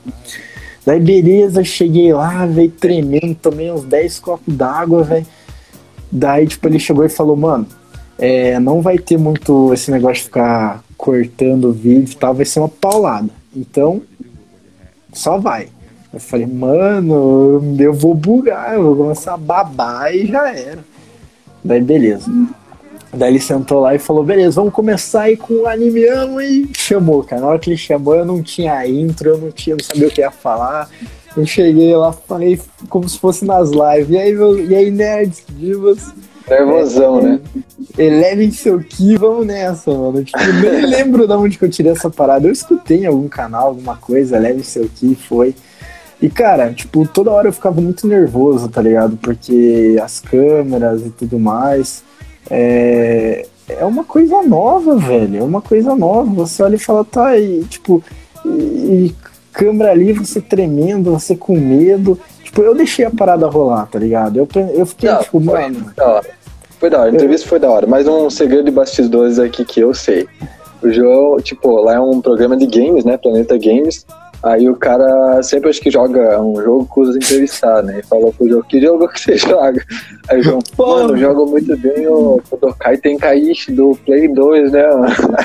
Daí, 0.85 1.01
beleza, 1.01 1.65
cheguei 1.65 2.13
lá, 2.13 2.47
velho, 2.47 2.71
tremendo, 2.71 3.35
tomei 3.35 3.71
uns 3.71 3.85
10 3.85 4.19
copos 4.19 4.55
d'água, 4.55 5.03
velho. 5.05 5.27
Daí, 6.11 6.47
tipo, 6.47 6.67
ele 6.69 6.79
chegou 6.79 7.05
e 7.05 7.09
falou, 7.09 7.37
mano, 7.37 7.67
é, 8.21 8.61
não 8.61 8.83
vai 8.83 8.99
ter 8.99 9.19
muito 9.19 9.73
esse 9.73 9.91
negócio 9.91 10.17
de 10.17 10.25
ficar 10.25 10.85
cortando 10.97 11.71
o 11.71 11.73
vídeo 11.73 12.13
e 12.13 12.17
tal, 12.17 12.35
vai 12.35 12.45
ser 12.45 12.61
uma 12.61 12.69
paulada. 12.69 13.31
Então, 13.57 14.03
só 15.11 15.39
vai. 15.39 15.69
Eu 16.13 16.21
falei, 16.21 16.47
mano, 16.47 17.77
eu 17.79 17.95
vou 17.95 18.15
bugar, 18.15 18.75
eu 18.75 18.83
vou 18.83 18.97
começar 18.97 19.35
a 19.35 19.39
babar 19.39 20.15
e 20.15 20.27
já 20.27 20.53
era. 20.53 20.85
Daí, 21.65 21.81
beleza. 21.81 22.31
Daí 23.13 23.33
ele 23.33 23.41
sentou 23.41 23.81
lá 23.81 23.95
e 23.95 23.99
falou, 23.99 24.23
beleza, 24.23 24.61
vamos 24.61 24.75
começar 24.75 25.23
aí 25.23 25.37
com 25.37 25.63
o 25.63 25.67
anime 25.67 26.07
amo 26.07 26.43
e 26.43 26.69
chamou, 26.77 27.25
cara. 27.25 27.41
Na 27.41 27.49
hora 27.49 27.59
que 27.59 27.71
ele 27.71 27.77
chamou, 27.77 28.15
eu 28.15 28.27
não 28.27 28.43
tinha 28.43 28.87
intro, 28.87 29.31
eu 29.31 29.39
não 29.39 29.51
tinha, 29.51 29.77
não 29.77 29.85
sabia 29.85 30.09
o 30.09 30.11
que 30.11 30.21
ia 30.21 30.31
falar. 30.31 30.91
Eu 31.35 31.47
cheguei 31.47 31.97
lá, 31.97 32.13
falei 32.13 32.61
como 32.89 33.09
se 33.09 33.19
fosse 33.19 33.47
nas 33.47 33.71
lives. 33.71 34.11
E 34.11 34.19
aí, 34.19 34.35
meu, 34.35 34.59
e 34.59 34.75
aí 34.75 34.91
nerds, 34.91 35.43
divas? 35.49 36.13
Nervosão, 36.49 37.21
é, 37.21 37.23
né? 37.23 37.41
Elevem 37.99 38.51
seu 38.51 38.79
ki, 38.81 39.17
vamos 39.17 39.47
nessa, 39.47 39.93
mano. 39.93 40.23
Tipo, 40.23 40.39
nem 40.39 40.87
lembro 40.87 41.27
de 41.27 41.33
onde 41.35 41.59
que 41.59 41.65
eu 41.65 41.71
tirei 41.71 41.93
essa 41.93 42.11
parada. 42.11 42.47
Eu 42.47 42.53
escutei 42.53 43.05
em 43.05 43.07
algum 43.07 43.29
canal, 43.29 43.69
alguma 43.69 43.97
coisa, 43.97 44.37
eleve 44.37 44.65
seu 44.65 44.89
ki, 44.89 45.15
foi. 45.15 45.55
E, 46.21 46.29
cara, 46.29 46.73
tipo, 46.73 47.07
toda 47.07 47.31
hora 47.31 47.49
eu 47.49 47.53
ficava 47.53 47.81
muito 47.81 48.07
nervoso, 48.07 48.69
tá 48.69 48.83
ligado? 48.83 49.17
Porque 49.17 49.97
as 50.03 50.21
câmeras 50.21 51.07
e 51.07 51.11
tudo 51.11 51.39
mais. 51.39 52.03
É, 52.51 53.47
é 53.69 53.85
uma 53.85 54.05
coisa 54.05 54.43
nova, 54.43 54.97
velho. 54.97 55.39
É 55.39 55.43
uma 55.43 55.63
coisa 55.63 55.95
nova. 55.95 56.31
Você 56.33 56.63
olha 56.63 56.75
e 56.75 56.79
fala, 56.79 57.05
tá, 57.05 57.39
e 57.39 57.65
tipo, 57.65 58.03
e, 58.45 58.49
e 58.49 59.15
câmera 59.53 59.93
ali, 59.93 60.13
você 60.13 60.41
tremendo, 60.41 61.13
você 61.13 61.35
com 61.35 61.59
medo. 61.59 62.19
Tipo, 62.51 62.63
eu 62.63 62.75
deixei 62.75 63.05
a 63.05 63.11
parada 63.13 63.47
rolar, 63.47 63.87
tá 63.87 63.97
ligado? 63.97 64.37
Eu, 64.37 64.49
eu 64.75 64.85
fiquei, 64.85 65.09
Não, 65.09 65.23
tipo, 65.23 65.41
foi 65.41 65.61
mano. 65.61 65.93
Da 65.97 66.09
hora. 66.09 66.31
Foi 66.81 66.91
da 66.91 66.99
hora, 66.99 67.11
a 67.11 67.15
entrevista 67.15 67.49
foi 67.49 67.61
da 67.61 67.71
hora. 67.71 67.87
Mas 67.87 68.09
um 68.09 68.29
segredo 68.29 68.65
de 68.65 68.73
bastidores 68.73 69.39
aqui 69.39 69.65
que 69.65 69.79
eu 69.79 69.95
sei. 69.95 70.27
O 70.83 70.91
João, 70.91 71.37
tipo, 71.37 71.81
lá 71.81 71.95
é 71.95 72.01
um 72.01 72.21
programa 72.21 72.57
de 72.57 72.67
games, 72.67 73.05
né? 73.05 73.17
Planeta 73.17 73.57
Games. 73.57 74.05
Aí 74.43 74.69
o 74.69 74.75
cara 74.75 75.41
sempre 75.45 75.71
acho 75.71 75.81
que 75.81 75.93
joga 75.93 76.43
um 76.43 76.61
jogo 76.61 76.87
com 76.87 77.03
os 77.03 77.15
entrevistados, 77.15 77.85
né? 77.89 78.01
E 78.01 78.03
falou 78.03 78.33
pro 78.33 78.49
jogo, 78.49 78.65
que 78.65 78.81
jogo 78.81 79.07
que 79.07 79.21
você 79.21 79.37
joga? 79.39 79.85
Aí 80.29 80.41
o 80.41 80.43
João, 80.43 80.59
mano, 80.77 81.17
joga 81.17 81.45
muito 81.45 81.77
bem 81.77 82.09
o 82.09 82.43
Kodokai 82.51 82.97
Tenkaichi 82.97 83.71
do 83.71 83.97
Play 84.05 84.27
2, 84.27 84.73
né? 84.73 84.89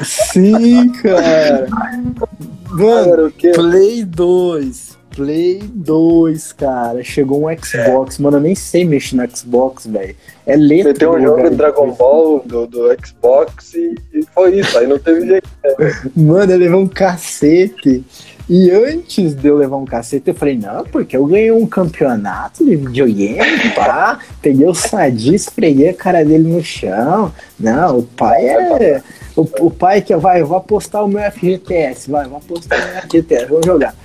Sim, 0.03 0.89
cara. 1.03 1.67
Mano, 2.71 3.31
Play 3.31 4.03
2. 4.03 4.97
Play 5.15 5.61
2, 5.63 6.51
cara. 6.53 7.03
Chegou 7.03 7.47
um 7.47 7.57
Xbox. 7.57 8.19
É. 8.19 8.21
Mano, 8.21 8.37
eu 8.37 8.41
nem 8.41 8.53
sei 8.53 8.83
mexer 8.83 9.15
no 9.15 9.35
Xbox, 9.35 9.87
velho. 9.87 10.15
É 10.45 10.55
letra. 10.55 10.93
Tem 10.93 11.07
um 11.07 11.21
jogo 11.21 11.49
de 11.49 11.55
Dragon 11.55 11.91
Ball 11.91 12.43
do, 12.45 12.67
do 12.67 12.97
Xbox 13.03 13.73
e, 13.73 13.95
e 14.13 14.23
foi 14.33 14.59
isso. 14.59 14.77
Aí 14.77 14.85
não 14.85 14.99
teve 14.99 15.25
jeito. 15.25 15.49
Né? 15.63 16.11
Mano, 16.15 16.51
eu 16.51 16.57
levei 16.57 16.77
um 16.77 16.87
cacete. 16.87 18.03
E 18.47 18.69
antes 18.69 19.33
de 19.33 19.47
eu 19.47 19.57
levar 19.57 19.77
um 19.77 19.85
cacete, 19.85 20.27
eu 20.27 20.35
falei, 20.35 20.55
não, 20.55 20.83
porque 20.83 21.17
eu 21.17 21.25
ganhei 21.25 21.51
um 21.51 21.65
campeonato 21.65 22.63
de 22.63 22.75
videogame, 22.75 23.71
pá, 23.75 24.19
peguei 24.39 24.67
o 24.67 24.73
Sadi, 24.75 25.33
esfreguei 25.33 25.89
a 25.89 25.93
cara 25.95 26.23
dele 26.23 26.47
no 26.47 26.63
chão. 26.63 27.33
Não, 27.59 27.99
o 27.99 28.03
pai 28.03 28.45
é. 28.47 29.01
O, 29.35 29.65
o 29.65 29.71
pai 29.71 30.01
que 30.01 30.15
vai, 30.15 30.41
eu 30.41 30.45
vou 30.45 30.57
apostar 30.57 31.03
o 31.03 31.07
meu 31.07 31.19
FGTS, 31.31 32.09
vai, 32.09 32.27
vou 32.27 32.37
apostar 32.37 32.79
o 32.79 32.93
meu 32.93 33.01
FGTS, 33.01 33.45
vamos 33.47 33.65
jogar. 33.65 33.95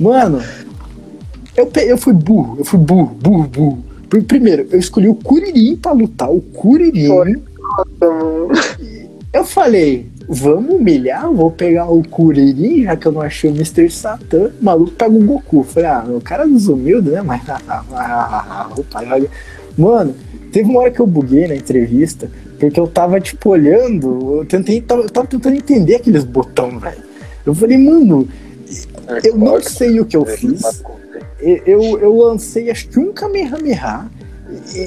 Mano, 0.00 0.40
eu, 1.54 1.70
eu 1.82 1.98
fui 1.98 2.14
burro, 2.14 2.56
eu 2.58 2.64
fui 2.64 2.78
burro, 2.78 3.14
burro, 3.20 3.46
burro. 3.46 3.84
Primeiro, 4.26 4.66
eu 4.70 4.78
escolhi 4.78 5.08
o 5.08 5.14
Curirim 5.14 5.76
pra 5.76 5.92
lutar, 5.92 6.32
o 6.32 6.40
Curirim. 6.40 7.08
Eu 9.32 9.44
falei, 9.44 10.06
vamos 10.26 10.74
humilhar, 10.74 11.30
vou 11.30 11.50
pegar 11.50 11.88
o 11.88 12.02
Kuririn, 12.02 12.84
já 12.84 12.96
que 12.96 13.06
eu 13.06 13.12
não 13.12 13.20
achei 13.20 13.50
o 13.50 13.54
Mr. 13.54 13.90
Satan, 13.90 14.50
o 14.60 14.64
maluco 14.64 14.92
pega 14.92 15.14
o 15.14 15.24
Goku. 15.24 15.62
Falei, 15.62 15.88
ah, 15.88 16.04
o 16.08 16.20
cara 16.20 16.46
dos 16.48 16.66
humildes, 16.66 17.12
né? 17.12 17.22
Mas, 17.22 17.42
mano, 19.76 20.14
teve 20.50 20.68
uma 20.68 20.80
hora 20.80 20.90
que 20.90 21.00
eu 21.00 21.06
buguei 21.06 21.46
na 21.46 21.54
entrevista, 21.54 22.28
porque 22.58 22.80
eu 22.80 22.88
tava, 22.88 23.20
tipo, 23.20 23.50
olhando, 23.50 24.38
eu 24.38 24.44
tentei, 24.46 24.80
tava, 24.80 25.02
eu 25.02 25.10
tava 25.10 25.26
tentando 25.26 25.56
entender 25.56 25.96
aqueles 25.96 26.24
botões, 26.24 26.80
velho. 26.80 27.02
Eu 27.46 27.54
falei, 27.54 27.78
mano, 27.78 28.28
eu 29.24 29.36
não 29.36 29.60
sei 29.60 30.00
o 30.00 30.04
que 30.04 30.16
eu 30.16 30.24
fiz. 30.24 30.82
Eu, 31.40 31.98
eu 31.98 32.16
lancei, 32.16 32.70
acho 32.70 32.88
que 32.88 32.98
um 32.98 33.12
Kamehameha, 33.12 34.06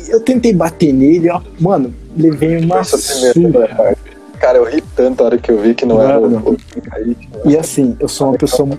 eu 0.08 0.20
tentei 0.20 0.54
bater 0.54 0.94
nele, 0.94 1.30
ó, 1.30 1.42
mano, 1.60 1.94
levei 2.16 2.58
uma 2.58 2.84
surra. 2.84 3.96
Cara, 4.40 4.58
eu 4.58 4.66
ri 4.66 4.84
tanto 4.96 5.22
a 5.22 5.26
hora 5.26 5.38
que 5.38 5.50
eu 5.50 5.60
vi 5.60 5.74
que 5.74 5.86
não, 5.86 6.02
era 6.02 6.20
o, 6.20 6.52
o 6.52 7.50
E 7.50 7.58
assim, 7.58 7.96
eu 8.00 8.08
sou 8.08 8.28
uma 8.28 8.38
pessoa. 8.38 8.78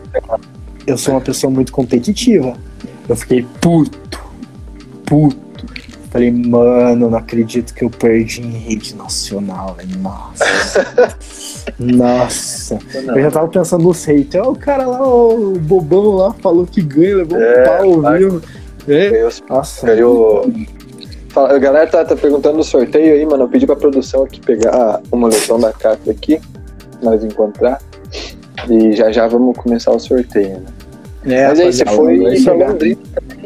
Eu 0.87 0.99
sou 0.99 1.15
uma 1.15 1.21
pessoa 1.21 1.51
muito 1.51 1.73
competitiva. 1.73 2.55
Eu 3.09 3.17
fiquei 3.17 3.47
puto. 3.61 4.21
Puto. 5.07 5.44
Falei, 6.15 6.31
mano, 6.31 7.11
não 7.11 7.19
acredito 7.19 7.75
que 7.75 7.83
eu 7.83 7.91
perdi 7.91 8.41
em 8.41 8.53
rede 8.53 8.95
nacional. 8.95 9.77
Nossa. 9.99 11.17
Nossa. 11.77 12.79
Eu 12.95 13.21
já 13.21 13.33
tava 13.33 13.49
pensando 13.49 13.83
nos 13.83 14.05
haters. 14.05 14.47
o 14.47 14.55
cara 14.55 14.87
lá, 14.87 15.05
o 15.05 15.59
bobão 15.59 16.15
lá, 16.15 16.33
falou 16.35 16.69
que 16.69 16.81
ganha, 16.81 17.17
levou 17.17 17.37
é, 17.37 17.83
um 17.83 18.01
pau, 18.01 18.13
viu? 18.17 18.43
É. 18.87 19.29
Nossa. 19.51 19.85
Ganhou 19.89 20.47
a 21.35 21.59
galera 21.59 21.91
tá, 21.91 22.05
tá 22.05 22.15
perguntando 22.15 22.59
do 22.59 22.63
sorteio 22.63 23.15
aí, 23.15 23.27
mano. 23.27 23.43
Eu 23.43 23.49
pedi 23.49 23.67
pra 23.67 23.75
produção 23.75 24.23
aqui 24.23 24.41
pegar 24.41 25.01
o 25.11 25.17
moletom 25.17 25.59
da 25.59 25.73
carta 25.73 26.13
aqui, 26.13 26.41
nós 27.03 27.25
encontrar. 27.25 27.83
E 28.71 28.93
já 28.93 29.11
já 29.11 29.27
vamos 29.27 29.57
começar 29.57 29.91
o 29.91 29.99
sorteio, 29.99 30.61
né? 30.61 30.67
É, 31.27 31.49
Mas 31.49 31.59
aí 31.59 31.73
você 31.73 31.85
foi 31.87 32.45
pra 32.45 32.53
Londrina 32.53 32.99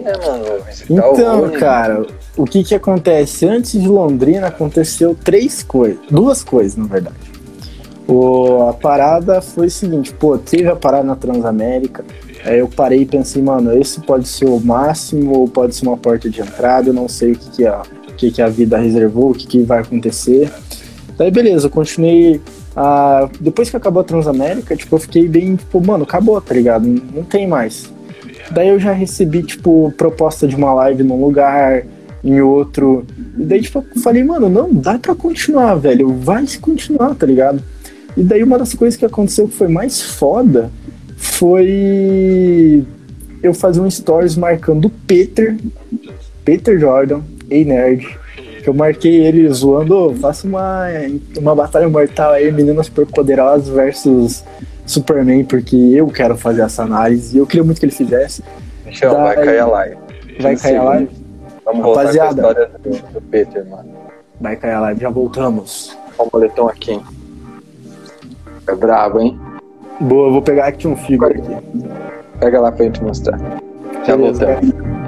né, 0.08 0.26
mano? 0.26 0.44
Então, 0.88 1.50
cara, 1.50 2.06
o 2.36 2.44
que 2.44 2.64
que 2.64 2.74
acontece? 2.74 3.46
Antes 3.46 3.80
de 3.80 3.88
Londrina 3.88 4.46
aconteceu 4.46 5.14
três 5.14 5.62
coisas, 5.62 5.98
duas 6.10 6.42
coisas, 6.42 6.76
na 6.76 6.86
verdade. 6.86 7.16
O, 8.06 8.68
a 8.68 8.72
parada 8.72 9.42
foi 9.42 9.66
o 9.66 9.70
seguinte, 9.70 10.14
pô, 10.14 10.38
teve 10.38 10.68
a 10.68 10.76
parada 10.76 11.04
na 11.04 11.14
Transamérica, 11.14 12.04
Aí 12.44 12.58
eu 12.58 12.68
parei 12.68 13.02
e 13.02 13.06
pensei, 13.06 13.42
mano, 13.42 13.76
esse 13.78 14.00
pode 14.00 14.28
ser 14.28 14.46
o 14.46 14.60
máximo 14.60 15.38
ou 15.38 15.48
pode 15.48 15.74
ser 15.74 15.86
uma 15.86 15.96
porta 15.96 16.30
de 16.30 16.40
entrada, 16.40 16.88
eu 16.88 16.94
não 16.94 17.08
sei 17.08 17.32
o 17.32 17.38
que, 17.38 17.50
que, 17.50 17.66
a, 17.66 17.82
o 18.08 18.14
que, 18.14 18.30
que 18.30 18.42
a 18.42 18.48
vida 18.48 18.78
reservou, 18.78 19.30
o 19.30 19.34
que, 19.34 19.46
que 19.46 19.62
vai 19.62 19.80
acontecer. 19.80 20.50
Daí 21.16 21.30
beleza, 21.30 21.66
eu 21.66 21.70
continuei. 21.70 22.40
Ah, 22.76 23.28
depois 23.40 23.68
que 23.68 23.76
acabou 23.76 24.00
a 24.00 24.04
Transamérica, 24.04 24.76
tipo, 24.76 24.94
eu 24.94 25.00
fiquei 25.00 25.28
bem, 25.28 25.56
tipo, 25.56 25.84
mano, 25.84 26.04
acabou, 26.04 26.40
tá 26.40 26.54
ligado? 26.54 26.86
Não, 26.86 27.02
não 27.16 27.24
tem 27.24 27.46
mais. 27.46 27.92
Daí 28.50 28.68
eu 28.68 28.78
já 28.78 28.92
recebi, 28.92 29.42
tipo, 29.42 29.92
proposta 29.96 30.46
de 30.46 30.56
uma 30.56 30.72
live 30.74 31.02
num 31.02 31.22
lugar, 31.22 31.84
em 32.22 32.40
outro. 32.40 33.04
E 33.36 33.44
daí, 33.44 33.60
tipo, 33.60 33.84
eu 33.94 34.02
falei, 34.02 34.24
mano, 34.24 34.48
não, 34.48 34.72
dá 34.72 34.98
pra 34.98 35.14
continuar, 35.14 35.74
velho. 35.74 36.14
Vai 36.14 36.46
se 36.46 36.58
continuar, 36.58 37.14
tá 37.14 37.26
ligado? 37.26 37.62
E 38.16 38.22
daí 38.22 38.42
uma 38.42 38.58
das 38.58 38.74
coisas 38.74 38.98
que 38.98 39.04
aconteceu 39.04 39.46
que 39.48 39.54
foi 39.54 39.68
mais 39.68 40.02
foda 40.02 40.70
foi 41.16 42.84
eu 43.42 43.54
fazer 43.54 43.80
um 43.80 43.90
stories 43.90 44.36
marcando 44.36 44.86
o 44.86 44.90
Peter, 44.90 45.56
Peter 46.44 46.78
Jordan, 46.78 47.20
ei 47.50 47.64
nerd, 47.64 48.06
que 48.62 48.68
eu 48.68 48.74
marquei 48.74 49.24
ele 49.24 49.48
zoando, 49.48 50.14
faça 50.20 50.46
uma, 50.46 50.86
uma 51.38 51.54
batalha 51.54 51.88
mortal 51.88 52.32
aí, 52.32 52.50
meninas 52.50 52.86
super 52.86 53.06
poderosas 53.06 53.68
versus 53.68 54.44
Superman, 54.90 55.44
porque 55.44 55.76
eu 55.76 56.06
quero 56.08 56.36
fazer 56.36 56.62
essa 56.62 56.82
análise 56.82 57.36
e 57.36 57.38
eu 57.38 57.46
queria 57.46 57.64
muito 57.64 57.78
que 57.78 57.86
ele 57.86 57.92
fizesse. 57.92 58.42
Michel, 58.84 59.12
Daí, 59.12 59.22
vai 59.22 59.44
cair 59.44 59.58
a 59.58 59.66
live. 59.66 59.96
Vai 60.40 60.56
cair 60.56 60.76
a 60.76 60.82
live? 60.82 61.10
Vamos 61.64 61.86
Rapaziada, 61.86 62.42
voltar 62.42 62.54
com 62.54 62.88
a 62.88 62.92
história 62.92 63.12
do 63.12 63.20
Peter, 63.20 63.66
mano. 63.68 63.88
Vai 64.40 64.56
cair 64.56 64.72
a 64.72 64.80
live, 64.80 65.00
já 65.00 65.10
voltamos. 65.10 65.96
Olha 66.18 66.26
o 66.26 66.30
boletão 66.30 66.68
aqui. 66.68 67.00
É 68.66 68.74
brabo, 68.74 69.20
hein? 69.20 69.38
Boa, 70.00 70.28
eu 70.28 70.32
vou 70.32 70.42
pegar 70.42 70.66
aqui 70.66 70.86
um 70.86 70.96
figure 70.96 71.34
aqui. 71.34 71.56
Pega 72.40 72.60
lá 72.60 72.72
pra 72.72 72.84
gente 72.84 73.02
mostrar. 73.02 73.38
Já 74.06 74.16
Beleza, 74.16 74.46
voltamos. 74.46 74.72
Cara. 74.72 74.98